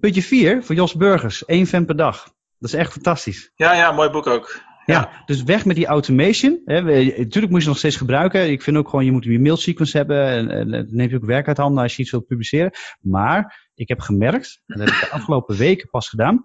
puntje 0.00 0.22
4 0.22 0.64
voor 0.64 0.74
Jos 0.74 0.94
Burgers. 0.94 1.44
één 1.44 1.66
fan 1.66 1.84
per 1.84 1.96
dag. 1.96 2.24
Dat 2.58 2.72
is 2.72 2.74
echt 2.74 2.92
fantastisch. 2.92 3.50
Ja, 3.54 3.74
ja, 3.74 3.92
mooi 3.92 4.10
boek 4.10 4.26
ook. 4.26 4.60
Ja, 4.84 4.94
ja 4.94 5.22
dus 5.26 5.42
weg 5.42 5.64
met 5.64 5.76
die 5.76 5.86
automation. 5.86 6.60
Hè. 6.64 6.80
Natuurlijk 6.82 7.52
moet 7.52 7.54
je 7.54 7.60
ze 7.60 7.68
nog 7.68 7.78
steeds 7.78 7.96
gebruiken. 7.96 8.50
Ik 8.50 8.62
vind 8.62 8.76
ook 8.76 8.88
gewoon, 8.88 9.04
je 9.04 9.12
moet 9.12 9.24
je 9.24 9.40
mail 9.40 9.56
sequence 9.56 9.96
hebben. 9.96 10.26
En, 10.26 10.50
en 10.50 10.70
dan 10.70 10.86
neem 10.90 11.08
je 11.08 11.16
ook 11.16 11.24
werk 11.24 11.48
uit 11.48 11.56
handen 11.56 11.82
als 11.82 11.96
je 11.96 12.02
iets 12.02 12.10
wilt 12.10 12.26
publiceren. 12.26 12.70
Maar 13.00 13.68
ik 13.74 13.88
heb 13.88 14.00
gemerkt, 14.00 14.62
en 14.66 14.78
dat 14.78 14.88
heb 14.88 14.96
ik 14.96 15.08
de 15.08 15.14
afgelopen 15.14 15.56
weken 15.66 15.88
pas 15.90 16.08
gedaan. 16.08 16.42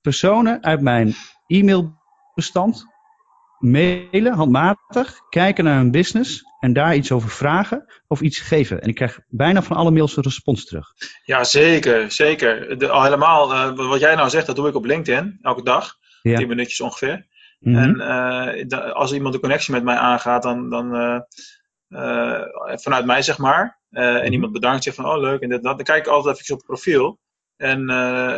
Personen 0.00 0.62
uit 0.62 0.80
mijn 0.80 1.14
e-mailbestand 1.46 2.86
mailen, 3.58 4.32
handmatig, 4.32 5.18
kijken 5.28 5.64
naar 5.64 5.76
hun 5.76 5.90
business 5.90 6.44
en 6.64 6.72
daar 6.72 6.94
iets 6.94 7.12
over 7.12 7.30
vragen 7.30 7.84
of 8.06 8.20
iets 8.20 8.40
geven. 8.40 8.80
En 8.80 8.88
ik 8.88 8.94
krijg 8.94 9.20
bijna 9.28 9.62
van 9.62 9.76
alle 9.76 9.90
mails 9.90 10.16
een 10.16 10.22
respons 10.22 10.64
terug. 10.64 10.92
Ja, 11.24 11.44
zeker. 11.44 12.10
zeker. 12.10 12.78
De, 12.78 12.88
al 12.88 13.02
helemaal, 13.02 13.52
uh, 13.52 13.88
wat 13.88 14.00
jij 14.00 14.14
nou 14.14 14.28
zegt, 14.28 14.46
dat 14.46 14.56
doe 14.56 14.68
ik 14.68 14.74
op 14.74 14.84
LinkedIn, 14.84 15.38
elke 15.42 15.62
dag. 15.62 15.96
Ja. 16.22 16.38
10 16.38 16.48
minuutjes 16.48 16.80
ongeveer. 16.80 17.26
Mm 17.58 17.74
-hmm. 17.74 18.00
En 18.00 18.56
uh, 18.56 18.64
de, 18.66 18.92
als 18.92 19.12
iemand 19.12 19.34
een 19.34 19.40
connectie 19.40 19.74
met 19.74 19.84
mij 19.84 19.96
aangaat, 19.96 20.42
dan, 20.42 20.70
dan 20.70 20.94
uh, 21.88 22.42
vanuit 22.74 23.04
mij 23.04 23.22
zeg 23.22 23.38
maar. 23.38 23.80
Mm 23.90 24.02
-hmm. 24.02 24.16
En 24.16 24.32
iemand 24.32 24.52
bedankt 24.52 24.84
je 24.84 24.92
van, 24.92 25.06
oh 25.06 25.20
leuk, 25.20 25.40
en 25.40 25.48
dit, 25.48 25.62
dat. 25.62 25.76
Dan 25.76 25.84
kijk 25.84 26.06
ik 26.06 26.12
altijd 26.12 26.40
even 26.40 26.54
op 26.54 26.58
het 26.58 26.66
profiel. 26.66 27.18
En 27.56 27.90
uh, 27.90 28.36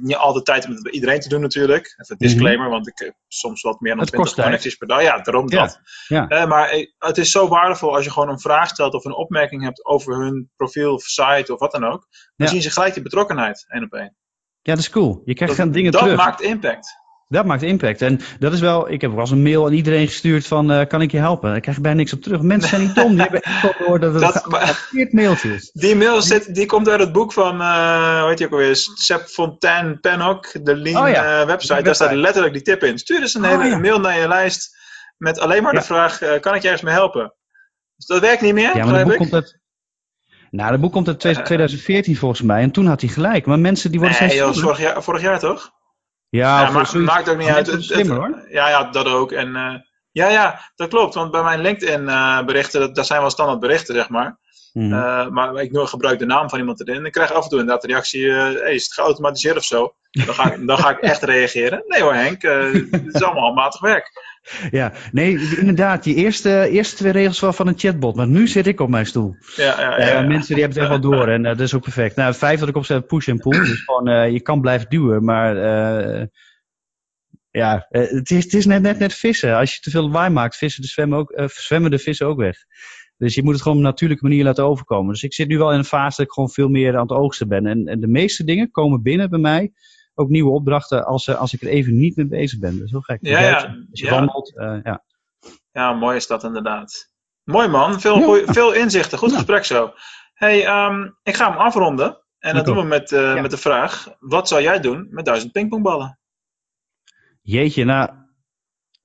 niet 0.00 0.16
altijd 0.16 0.44
tijd 0.44 0.66
om 0.66 0.72
het 0.72 0.82
bij 0.82 0.92
iedereen 0.92 1.20
te 1.20 1.28
doen 1.28 1.40
natuurlijk. 1.40 1.86
Even 1.86 2.04
een 2.08 2.16
disclaimer, 2.16 2.56
mm 2.56 2.62
-hmm. 2.62 2.72
want 2.72 2.88
ik 2.88 2.98
heb 2.98 3.14
soms 3.28 3.62
wat 3.62 3.80
meer 3.80 3.96
dan 3.96 4.04
20 4.04 4.34
connecties 4.34 4.74
per 4.74 4.86
dag. 4.86 5.02
Ja, 5.02 5.18
daarom 5.18 5.50
ja. 5.50 5.60
dat. 5.60 5.80
Ja. 6.06 6.30
Uh, 6.30 6.46
maar 6.46 6.86
het 6.98 7.18
is 7.18 7.30
zo 7.30 7.48
waardevol 7.48 7.94
als 7.94 8.04
je 8.04 8.10
gewoon 8.10 8.28
een 8.28 8.40
vraag 8.40 8.68
stelt 8.68 8.94
of 8.94 9.04
een 9.04 9.14
opmerking 9.14 9.62
hebt 9.62 9.84
over 9.84 10.16
hun 10.16 10.50
profiel 10.56 10.94
of 10.94 11.02
site 11.02 11.52
of 11.52 11.58
wat 11.58 11.72
dan 11.72 11.84
ook. 11.84 12.06
Dan 12.36 12.46
ja. 12.46 12.46
zien 12.46 12.62
ze 12.62 12.70
gelijk 12.70 12.94
die 12.94 13.02
betrokkenheid, 13.02 13.64
één 13.68 13.84
op 13.84 13.92
één. 13.92 14.16
Ja, 14.62 14.74
dat 14.74 14.82
is 14.82 14.90
cool. 14.90 15.22
Je 15.24 15.34
krijgt 15.34 15.56
dat, 15.56 15.72
dingen 15.72 15.92
dat 15.92 16.00
terug. 16.00 16.16
Dat 16.16 16.26
maakt 16.26 16.40
impact. 16.40 17.06
Dat 17.30 17.44
maakt 17.44 17.62
impact. 17.62 18.02
En 18.02 18.20
dat 18.38 18.52
is 18.52 18.60
wel, 18.60 18.90
ik 18.90 19.00
heb 19.00 19.10
wel 19.10 19.20
eens 19.20 19.30
een 19.30 19.42
mail 19.42 19.66
aan 19.66 19.72
iedereen 19.72 20.06
gestuurd 20.06 20.46
van, 20.46 20.72
uh, 20.72 20.86
kan 20.86 21.02
ik 21.02 21.10
je 21.10 21.18
helpen? 21.18 21.54
Ik 21.54 21.62
krijg 21.62 21.80
bijna 21.80 21.98
niks 21.98 22.12
op 22.12 22.22
terug. 22.22 22.40
Mensen 22.40 22.68
zijn 22.68 22.80
niet 22.82 22.94
dom, 22.94 23.10
die 23.10 23.20
hebben 23.20 23.40
echt 23.40 23.74
gehoord 23.76 24.00
dat 24.00 24.12
het 24.12 24.22
dat, 24.22 24.44
een 24.90 25.08
mailtje 25.10 25.54
is. 25.54 25.70
Die 25.72 25.96
mail 25.96 26.22
zit, 26.22 26.54
die 26.54 26.66
komt 26.66 26.88
uit 26.88 27.00
het 27.00 27.12
boek 27.12 27.32
van, 27.32 27.60
uh, 27.60 28.24
weet 28.24 28.38
je 28.38 28.44
ook 28.44 28.52
alweer, 28.52 28.76
Sep 28.94 29.26
Fontaine 29.26 29.96
Pennock, 29.96 30.64
de 30.64 30.76
Lean 30.76 31.02
oh 31.02 31.08
ja, 31.08 31.40
uh, 31.40 31.46
website. 31.46 31.82
Daar 31.82 31.94
staat 31.94 32.12
letterlijk 32.12 32.54
die 32.54 32.62
tip 32.62 32.82
in. 32.82 32.98
Stuur 32.98 33.20
dus 33.20 33.34
een 33.34 33.44
hele 33.44 33.64
oh 33.64 33.68
ja. 33.68 33.78
mail 33.78 34.00
naar 34.00 34.18
je 34.18 34.28
lijst 34.28 34.76
met 35.16 35.38
alleen 35.38 35.62
maar 35.62 35.74
de 35.74 35.82
vraag, 35.82 36.18
kan 36.18 36.54
ik 36.54 36.62
je 36.62 36.68
ergens 36.68 36.82
mee 36.82 36.94
helpen? 36.94 37.34
Dus 37.96 38.06
dat 38.06 38.20
werkt 38.20 38.42
niet 38.42 38.54
meer, 38.54 38.76
ja, 38.76 38.84
maar 38.84 39.04
boek 39.04 39.16
komt 39.16 39.34
uit, 39.34 39.60
nou, 40.50 40.70
dat 40.70 40.80
boek 40.80 40.92
komt 40.92 41.08
uit 41.08 41.20
2014 41.44 42.16
volgens 42.16 42.42
mij. 42.42 42.62
En 42.62 42.70
toen 42.70 42.86
had 42.86 43.00
hij 43.00 43.10
gelijk. 43.10 43.46
Maar 43.46 43.58
mensen 43.58 43.90
die 43.90 44.00
worden 44.00 44.18
nee, 44.18 44.28
steeds... 44.28 44.44
Nee, 44.44 44.62
vorig 44.62 44.80
jaar, 44.80 45.02
vorig 45.02 45.22
jaar 45.22 45.38
toch? 45.38 45.76
Ja, 46.28 46.60
ja 46.60 46.70
maar, 46.70 46.98
maakt 46.98 47.28
ook 47.28 47.38
niet 47.38 47.48
uit. 47.48 47.66
Het, 47.66 47.84
slimmer, 47.84 48.16
hoor. 48.16 48.44
Ja, 48.48 48.68
ja, 48.68 48.84
dat 48.84 49.06
ook. 49.06 49.32
En, 49.32 49.48
uh, 49.48 49.74
ja, 50.10 50.28
ja, 50.28 50.60
dat 50.76 50.88
klopt. 50.88 51.14
Want 51.14 51.30
bij 51.30 51.42
mijn 51.42 51.60
LinkedIn 51.60 52.02
uh, 52.02 52.44
berichten, 52.44 52.80
dat, 52.80 52.94
dat 52.94 53.06
zijn 53.06 53.20
wel 53.20 53.30
standaard 53.30 53.60
berichten, 53.60 53.94
zeg 53.94 54.08
maar. 54.08 54.38
Mm. 54.72 54.92
Uh, 54.92 55.28
maar 55.28 55.54
ik 55.54 55.70
gebruik 55.72 56.18
de 56.18 56.26
naam 56.26 56.48
van 56.48 56.58
iemand 56.58 56.80
erin. 56.80 56.96
En 56.96 57.04
ik 57.04 57.12
krijg 57.12 57.32
af 57.32 57.44
en 57.44 57.50
toe 57.50 57.58
inderdaad 57.58 57.82
de 57.82 57.88
reactie, 57.88 58.30
hey, 58.30 58.74
is 58.74 58.84
het 58.84 58.92
geautomatiseerd 58.92 59.56
of 59.56 59.64
zo? 59.64 59.94
Dan 60.10 60.34
ga 60.34 60.52
ik, 60.52 60.66
dan 60.66 60.78
ga 60.78 60.90
ik 60.90 60.98
echt 60.98 61.22
reageren. 61.22 61.84
Nee 61.86 62.02
hoor 62.02 62.14
Henk, 62.14 62.42
het 62.42 63.14
is 63.14 63.22
allemaal 63.22 63.42
handmatig 63.42 63.80
werk. 63.80 64.10
Ja, 64.70 64.92
nee, 65.12 65.56
inderdaad, 65.56 66.02
die 66.02 66.14
eerste, 66.14 66.68
eerste 66.68 66.96
twee 66.96 67.12
regels 67.12 67.40
wel 67.40 67.52
van 67.52 67.66
een 67.66 67.78
chatbot. 67.78 68.16
Maar 68.16 68.28
nu 68.28 68.48
zit 68.48 68.66
ik 68.66 68.80
op 68.80 68.88
mijn 68.88 69.06
stoel. 69.06 69.36
Ja, 69.56 69.80
ja, 69.80 70.06
ja, 70.06 70.20
mensen 70.20 70.54
die 70.54 70.64
hebben 70.64 70.82
het 70.82 70.90
echt 70.92 71.00
wel 71.00 71.10
door 71.10 71.28
en 71.28 71.42
dat 71.42 71.60
is 71.60 71.74
ook 71.74 71.82
perfect. 71.82 72.16
Nou, 72.16 72.34
vijf 72.34 72.60
wat 72.60 72.68
ik 72.68 72.76
opzet, 72.76 73.06
push 73.06 73.28
en 73.28 73.38
pull. 73.38 73.58
Dus 73.58 73.82
gewoon, 73.84 74.32
je 74.32 74.40
kan 74.40 74.60
blijven 74.60 74.88
duwen, 74.88 75.24
maar 75.24 75.56
ja, 77.50 77.86
het 77.88 78.30
is, 78.30 78.44
het 78.44 78.54
is 78.54 78.66
net, 78.66 78.82
net, 78.82 78.98
net 78.98 79.14
vissen. 79.14 79.56
Als 79.56 79.74
je 79.74 79.80
te 79.80 79.90
veel 79.90 80.02
lawaai 80.02 80.30
maakt, 80.30 80.56
vissen 80.56 80.82
de 80.82 80.88
zwemmen, 80.88 81.18
ook, 81.18 81.30
uh, 81.30 81.48
zwemmen 81.48 81.90
de 81.90 81.98
vissen 81.98 82.26
ook 82.26 82.38
weg. 82.38 82.56
Dus 83.18 83.34
je 83.34 83.42
moet 83.42 83.52
het 83.52 83.62
gewoon 83.62 83.78
op 83.78 83.84
een 83.84 83.90
natuurlijke 83.90 84.24
manier 84.24 84.44
laten 84.44 84.64
overkomen. 84.64 85.12
Dus 85.12 85.22
ik 85.22 85.34
zit 85.34 85.48
nu 85.48 85.58
wel 85.58 85.72
in 85.72 85.78
een 85.78 85.84
fase 85.84 86.16
dat 86.16 86.26
ik 86.26 86.32
gewoon 86.32 86.50
veel 86.50 86.68
meer 86.68 86.94
aan 86.94 87.02
het 87.02 87.10
oogsten 87.10 87.48
ben. 87.48 87.66
En, 87.66 87.86
en 87.86 88.00
de 88.00 88.06
meeste 88.06 88.44
dingen 88.44 88.70
komen 88.70 89.02
binnen 89.02 89.30
bij 89.30 89.38
mij. 89.38 89.72
Ook 90.14 90.28
nieuwe 90.28 90.50
opdrachten 90.50 91.06
als, 91.06 91.36
als 91.36 91.54
ik 91.54 91.62
er 91.62 91.68
even 91.68 91.96
niet 91.96 92.16
mee 92.16 92.26
bezig 92.26 92.58
ben. 92.58 92.72
Dat 92.76 92.84
is 92.84 92.90
heel 92.90 93.00
gek. 93.00 93.18
Ja, 93.20 93.40
ja. 93.40 93.54
Als 93.90 94.00
je 94.00 94.06
ja. 94.06 94.10
wandelt, 94.10 94.52
uh, 94.56 94.78
ja. 94.82 95.04
Ja, 95.72 95.92
mooi 95.92 96.16
is 96.16 96.26
dat 96.26 96.44
inderdaad. 96.44 97.12
Mooi 97.44 97.68
man, 97.68 98.00
veel, 98.00 98.22
goeie, 98.22 98.44
veel 98.46 98.72
inzichten. 98.72 99.18
Goed 99.18 99.32
gesprek 99.32 99.64
zo. 99.64 99.92
Hey, 100.34 100.86
um, 100.86 101.18
ik 101.22 101.36
ga 101.36 101.50
hem 101.50 101.58
afronden. 101.58 102.24
En 102.38 102.54
dat 102.54 102.64
doen 102.64 102.76
we 102.76 102.82
met, 102.82 103.10
uh, 103.10 103.40
met 103.40 103.50
de 103.50 103.56
vraag: 103.56 104.16
wat 104.18 104.48
zou 104.48 104.62
jij 104.62 104.80
doen 104.80 105.08
met 105.10 105.24
duizend 105.24 105.52
pingpongballen? 105.52 106.18
Jeetje, 107.42 107.84
nou, 107.84 108.10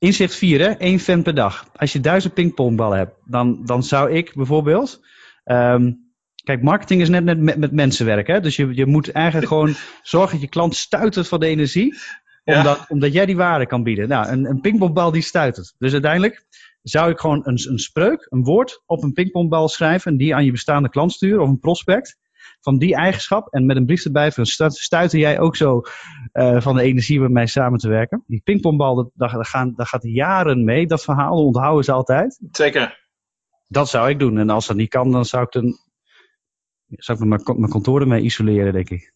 inzicht 0.04 0.36
4, 0.36 0.60
hè? 0.60 0.70
één 0.70 1.00
fan 1.00 1.24
per 1.24 1.36
dag. 1.36 1.68
Als 1.76 1.94
je 1.94 2.00
duizend 2.00 2.34
pingpongballen 2.34 2.98
hebt, 2.98 3.16
dan, 3.26 3.66
dan 3.66 3.84
zou 3.84 4.12
ik 4.12 4.32
bijvoorbeeld. 4.36 5.02
Um, 5.46 6.14
kijk, 6.44 6.62
marketing 6.62 7.02
is 7.02 7.10
net, 7.10 7.24
net 7.24 7.40
met, 7.40 7.58
met 7.58 7.72
mensen 7.72 8.06
werken. 8.06 8.34
Hè? 8.34 8.40
Dus 8.40 8.56
je, 8.56 8.76
je 8.76 8.86
moet 8.86 9.12
eigenlijk 9.12 9.48
gewoon 9.48 9.76
zorgen 10.02 10.32
dat 10.32 10.42
je 10.42 10.50
klant 10.50 10.76
stuitert 10.76 11.28
van 11.28 11.40
de 11.40 11.46
energie. 11.46 11.96
Omdat, 12.44 12.78
ja. 12.78 12.86
omdat 12.88 13.14
jij 13.14 13.26
die 13.26 13.36
waarde 13.36 13.66
kan 13.66 13.84
bieden. 13.84 14.08
Nou, 14.08 14.28
een, 14.28 14.46
een 14.46 14.62
pingpongbal 14.62 15.12
die 15.12 15.22
stuitert. 15.22 15.76
Dus 15.78 15.92
uiteindelijk 15.92 16.46
zou 16.82 17.12
ik 17.12 17.20
gewoon 17.20 17.42
een, 17.44 17.60
een 17.70 17.80
spreuk, 17.80 18.28
een 18.30 18.44
woord 18.44 18.84
op 18.86 19.04
een 19.04 19.14
pingpongbal 19.14 19.68
schrijven. 19.68 20.12
En 20.12 20.18
die 20.18 20.36
aan 20.36 20.46
je 20.46 20.52
bestaande 20.52 20.90
klant 20.90 21.12
sturen 21.12 21.42
of 21.42 21.50
een 21.50 21.60
prospect 21.60 22.18
van 22.62 22.78
die 22.78 22.96
eigenschap. 22.96 23.54
En 23.54 23.66
met 23.66 23.78
een 23.78 23.86
brief 23.86 24.06
erbij 24.06 24.32
van 24.32 24.46
jij 25.10 25.40
ook 25.40 25.56
zo 25.56 25.82
uh, 26.34 26.62
van 26.62 26.76
de 26.76 26.82
energie 26.82 27.20
met 27.20 27.32
mij 27.32 27.46
samen 27.46 27.80
te 27.80 27.90
werken. 27.90 28.24
Die 28.28 28.42
pingpongbal, 28.44 28.96
dat, 28.96 29.10
dat, 29.14 29.48
gaan, 29.48 29.74
gaat 29.76 30.04
jaren 30.04 30.64
mee. 30.64 30.88
Dat 30.88 31.04
verhaal 31.04 31.46
onthouden 31.46 31.84
ze 31.84 31.92
altijd. 31.92 32.40
Zeker. 32.52 33.02
Dat 33.68 33.90
zou 33.90 34.10
ik 34.10 34.20
doen. 34.20 34.38
En 34.38 34.50
als 34.50 34.68
dat 34.68 34.76
niet 34.76 34.90
kan, 34.90 35.12
dan 35.12 35.26
zou 35.26 35.44
ik 35.44 35.52
Zou 36.88 37.18
ik 37.18 37.26
mijn, 37.26 37.42
mijn 37.60 37.72
kantoor 37.72 38.02
ermee 38.02 38.22
isoleren, 38.22 38.74
denk 38.74 38.90
ik. 38.90 39.14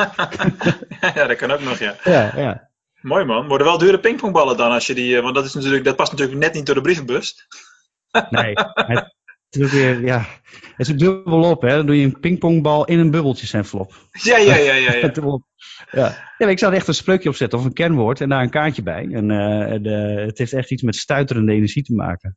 ja, 1.14 1.26
dat 1.26 1.36
kan 1.36 1.50
ook 1.50 1.60
nog, 1.60 1.78
ja. 1.78 1.94
Ja, 2.04 2.32
ja. 2.36 2.70
Mooi 3.00 3.24
man. 3.24 3.48
Worden 3.48 3.66
wel 3.66 3.78
dure 3.78 4.00
pingpongballen 4.00 4.56
dan 4.56 4.70
als 4.70 4.86
je 4.86 4.94
die. 4.94 5.16
eh, 5.16 5.22
Want 5.22 5.34
dat, 5.34 5.44
is 5.44 5.54
natuurlijk, 5.54 5.84
dat 5.84 5.96
past 5.96 6.12
natuurlijk 6.12 6.38
net 6.38 6.54
niet 6.54 6.66
door 6.66 6.74
de 6.74 6.80
brievenbus. 6.80 7.46
Nee, 8.30 8.52
het, 8.92 9.15
is 9.56 9.64
ook 9.64 9.70
weer, 9.70 10.00
ja, 10.00 10.26
het 10.76 10.88
is 10.88 10.96
dubbel 10.96 11.42
op, 11.42 11.62
hè. 11.62 11.76
Dan 11.76 11.86
doe 11.86 11.98
je 12.00 12.04
een 12.04 12.20
pingpongbal 12.20 12.84
in 12.84 12.98
een 12.98 13.10
bubbeltjes 13.10 13.52
envelop. 13.52 13.94
Ja, 14.10 14.36
ja, 14.36 14.56
ja, 14.56 14.74
ja. 14.74 14.92
ja. 14.92 15.10
Ja. 15.90 16.02
ja, 16.02 16.32
maar 16.38 16.50
ik 16.50 16.58
zou 16.58 16.72
er 16.72 16.78
echt 16.78 16.88
een 16.88 16.94
spreukje 16.94 17.28
op 17.28 17.34
zetten 17.34 17.58
of 17.58 17.64
een 17.64 17.72
kernwoord 17.72 18.20
en 18.20 18.28
daar 18.28 18.42
een 18.42 18.50
kaartje 18.50 18.82
bij. 18.82 19.08
En 19.12 19.30
eh, 19.30 19.82
de, 19.82 20.24
het 20.26 20.38
heeft 20.38 20.52
echt 20.52 20.70
iets 20.70 20.82
met 20.82 20.96
stuiterende 20.96 21.52
energie 21.52 21.82
te 21.82 21.94
maken. 21.94 22.36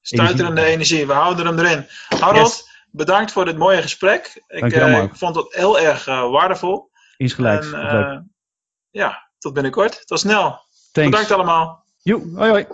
Stuiterende 0.00 0.64
energie. 0.64 1.06
We 1.06 1.12
houden 1.12 1.46
hem 1.46 1.58
erin. 1.58 1.86
Harold, 2.08 2.68
bedankt 2.90 3.32
voor 3.32 3.44
dit 3.44 3.56
mooie 3.56 3.82
gesprek. 3.82 4.42
Ik, 4.46 4.72
eh, 4.72 5.02
ik 5.02 5.14
vond 5.14 5.36
het 5.36 5.54
heel 5.54 5.80
erg 5.80 6.06
eh, 6.06 6.30
waardevol. 6.30 6.90
Insgelijks. 7.16 7.72
En, 7.72 7.88
eh, 7.88 8.18
ja, 8.90 9.30
tot 9.38 9.52
binnenkort. 9.52 10.06
Tot 10.06 10.20
snel. 10.20 10.62
Thanks. 10.92 11.10
Bedankt 11.10 11.32
allemaal. 11.32 11.84
Joe, 12.02 12.30
hoi 12.34 12.50
hoi. 12.50 12.66